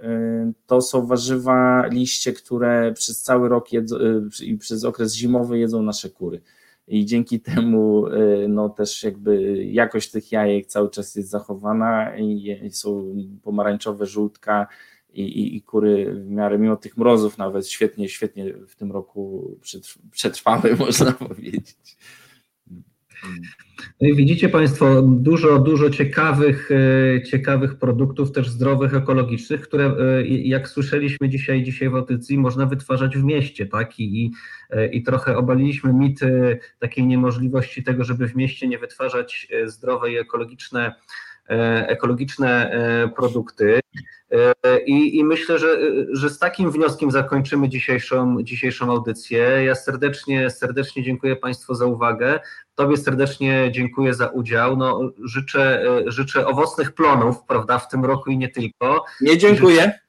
to 0.66 0.80
są 0.80 1.06
warzywa, 1.06 1.86
liście, 1.86 2.32
które 2.32 2.92
przez 2.92 3.22
cały 3.22 3.48
rok 3.48 3.72
jedzą, 3.72 3.96
i 4.42 4.56
przez 4.56 4.84
okres 4.84 5.14
zimowy 5.14 5.58
jedzą 5.58 5.82
nasze 5.82 6.10
kury 6.10 6.40
i 6.90 7.06
dzięki 7.06 7.40
temu 7.40 8.04
no 8.48 8.68
też 8.68 9.02
jakby 9.02 9.64
jakość 9.64 10.10
tych 10.10 10.32
jajek 10.32 10.66
cały 10.66 10.90
czas 10.90 11.14
jest 11.14 11.30
zachowana 11.30 12.16
i 12.16 12.70
są 12.72 13.14
pomarańczowe 13.42 14.06
żółtka 14.06 14.66
i, 15.12 15.22
i, 15.22 15.56
i 15.56 15.62
kury 15.62 16.14
w 16.14 16.30
miarę 16.30 16.58
mimo 16.58 16.76
tych 16.76 16.96
mrozów 16.96 17.38
nawet 17.38 17.68
świetnie, 17.68 18.08
świetnie 18.08 18.54
w 18.68 18.76
tym 18.76 18.92
roku 18.92 19.50
przetrwały 20.10 20.76
można 20.86 21.12
powiedzieć. 21.12 21.96
No 24.00 24.08
i 24.08 24.14
widzicie 24.14 24.48
Państwo 24.48 25.02
dużo, 25.02 25.58
dużo 25.58 25.90
ciekawych, 25.90 26.70
e, 26.70 27.22
ciekawych 27.22 27.78
produktów, 27.78 28.32
też 28.32 28.48
zdrowych, 28.48 28.94
ekologicznych, 28.94 29.60
które 29.60 29.84
e, 29.86 30.26
jak 30.26 30.68
słyszeliśmy 30.68 31.28
dzisiaj, 31.28 31.62
dzisiaj 31.62 31.90
w 31.90 31.94
audycji, 31.94 32.38
można 32.38 32.66
wytwarzać 32.66 33.18
w 33.18 33.24
mieście, 33.24 33.66
tak? 33.66 34.00
I, 34.00 34.24
i, 34.24 34.32
e, 34.70 35.00
trochę 35.00 35.36
obaliliśmy 35.36 35.92
mit 35.92 36.20
takiej 36.78 37.06
niemożliwości 37.06 37.82
tego, 37.82 38.04
żeby 38.04 38.28
w 38.28 38.36
mieście 38.36 38.68
nie 38.68 38.78
wytwarzać 38.78 39.48
zdrowe 39.66 40.12
i 40.12 40.18
ekologiczne, 40.18 40.94
ekologiczne 41.86 42.70
produkty. 43.16 43.80
I, 44.86 45.18
I, 45.18 45.24
myślę, 45.24 45.58
że, 45.58 45.78
że 46.12 46.30
z 46.30 46.38
takim 46.38 46.70
wnioskiem 46.70 47.10
zakończymy 47.10 47.68
dzisiejszą, 47.68 48.42
dzisiejszą 48.42 48.90
audycję. 48.90 49.38
Ja 49.64 49.74
serdecznie, 49.74 50.50
serdecznie 50.50 51.02
dziękuję 51.02 51.36
Państwu 51.36 51.74
za 51.74 51.86
uwagę. 51.86 52.40
Tobie 52.74 52.96
serdecznie 52.96 53.70
dziękuję 53.72 54.14
za 54.14 54.26
udział. 54.26 54.76
No, 54.76 55.00
życzę, 55.24 55.84
życzę 56.06 56.46
owocnych 56.46 56.92
plonów, 56.92 57.36
prawda, 57.48 57.78
w 57.78 57.88
tym 57.88 58.04
roku 58.04 58.30
i 58.30 58.38
nie 58.38 58.48
tylko. 58.48 59.04
Nie 59.20 59.38
dziękuję. 59.38 60.00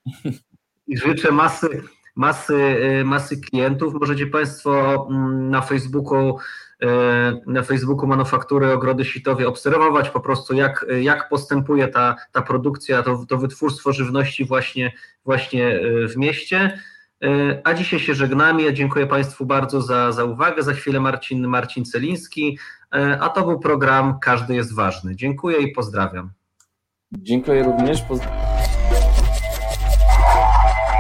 I 0.88 0.98
życzę 0.98 1.32
masy, 1.32 1.82
masy, 2.16 2.76
masy 3.06 3.42
klientów. 3.42 3.94
Możecie 3.94 4.28
Państwo 4.28 5.08
mm, 5.10 5.50
na 5.50 5.62
Facebooku 5.62 6.38
na 7.48 7.64
Facebooku 7.64 8.08
Manufaktury 8.08 8.74
Ogrody 8.74 9.06
Sitowie 9.06 9.48
obserwować 9.48 10.10
po 10.10 10.20
prostu 10.20 10.54
jak, 10.54 10.86
jak 11.02 11.30
postępuje 11.30 11.88
ta, 11.88 12.16
ta 12.32 12.42
produkcja, 12.42 13.04
to, 13.04 13.26
to 13.30 13.38
wytwórstwo 13.38 13.94
żywności 13.94 14.46
właśnie, 14.46 14.92
właśnie 15.26 15.80
w 16.08 16.18
mieście. 16.18 16.80
E, 17.24 17.62
a 17.64 17.74
dzisiaj 17.74 18.00
się 18.00 18.16
żegnamy. 18.16 18.62
Ja 18.62 18.72
dziękuję 18.72 19.08
Państwu 19.08 19.46
bardzo 19.46 19.82
za, 19.82 20.12
za 20.12 20.24
uwagę. 20.24 20.64
Za 20.64 20.74
chwilę 20.74 21.00
Marcin, 21.00 21.48
Marcin 21.48 21.86
Celiński, 21.86 22.58
e, 22.96 23.18
a 23.22 23.30
to 23.30 23.44
był 23.44 23.60
program 23.60 24.20
Każdy 24.20 24.56
jest 24.56 24.76
ważny. 24.76 25.16
Dziękuję 25.16 25.58
i 25.58 25.72
pozdrawiam. 25.72 26.32
Dziękuję 27.12 27.64
również. 27.64 28.02
Poz... 28.02 28.20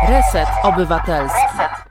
Reset 0.09 0.47
Obywatelski. 0.63 1.90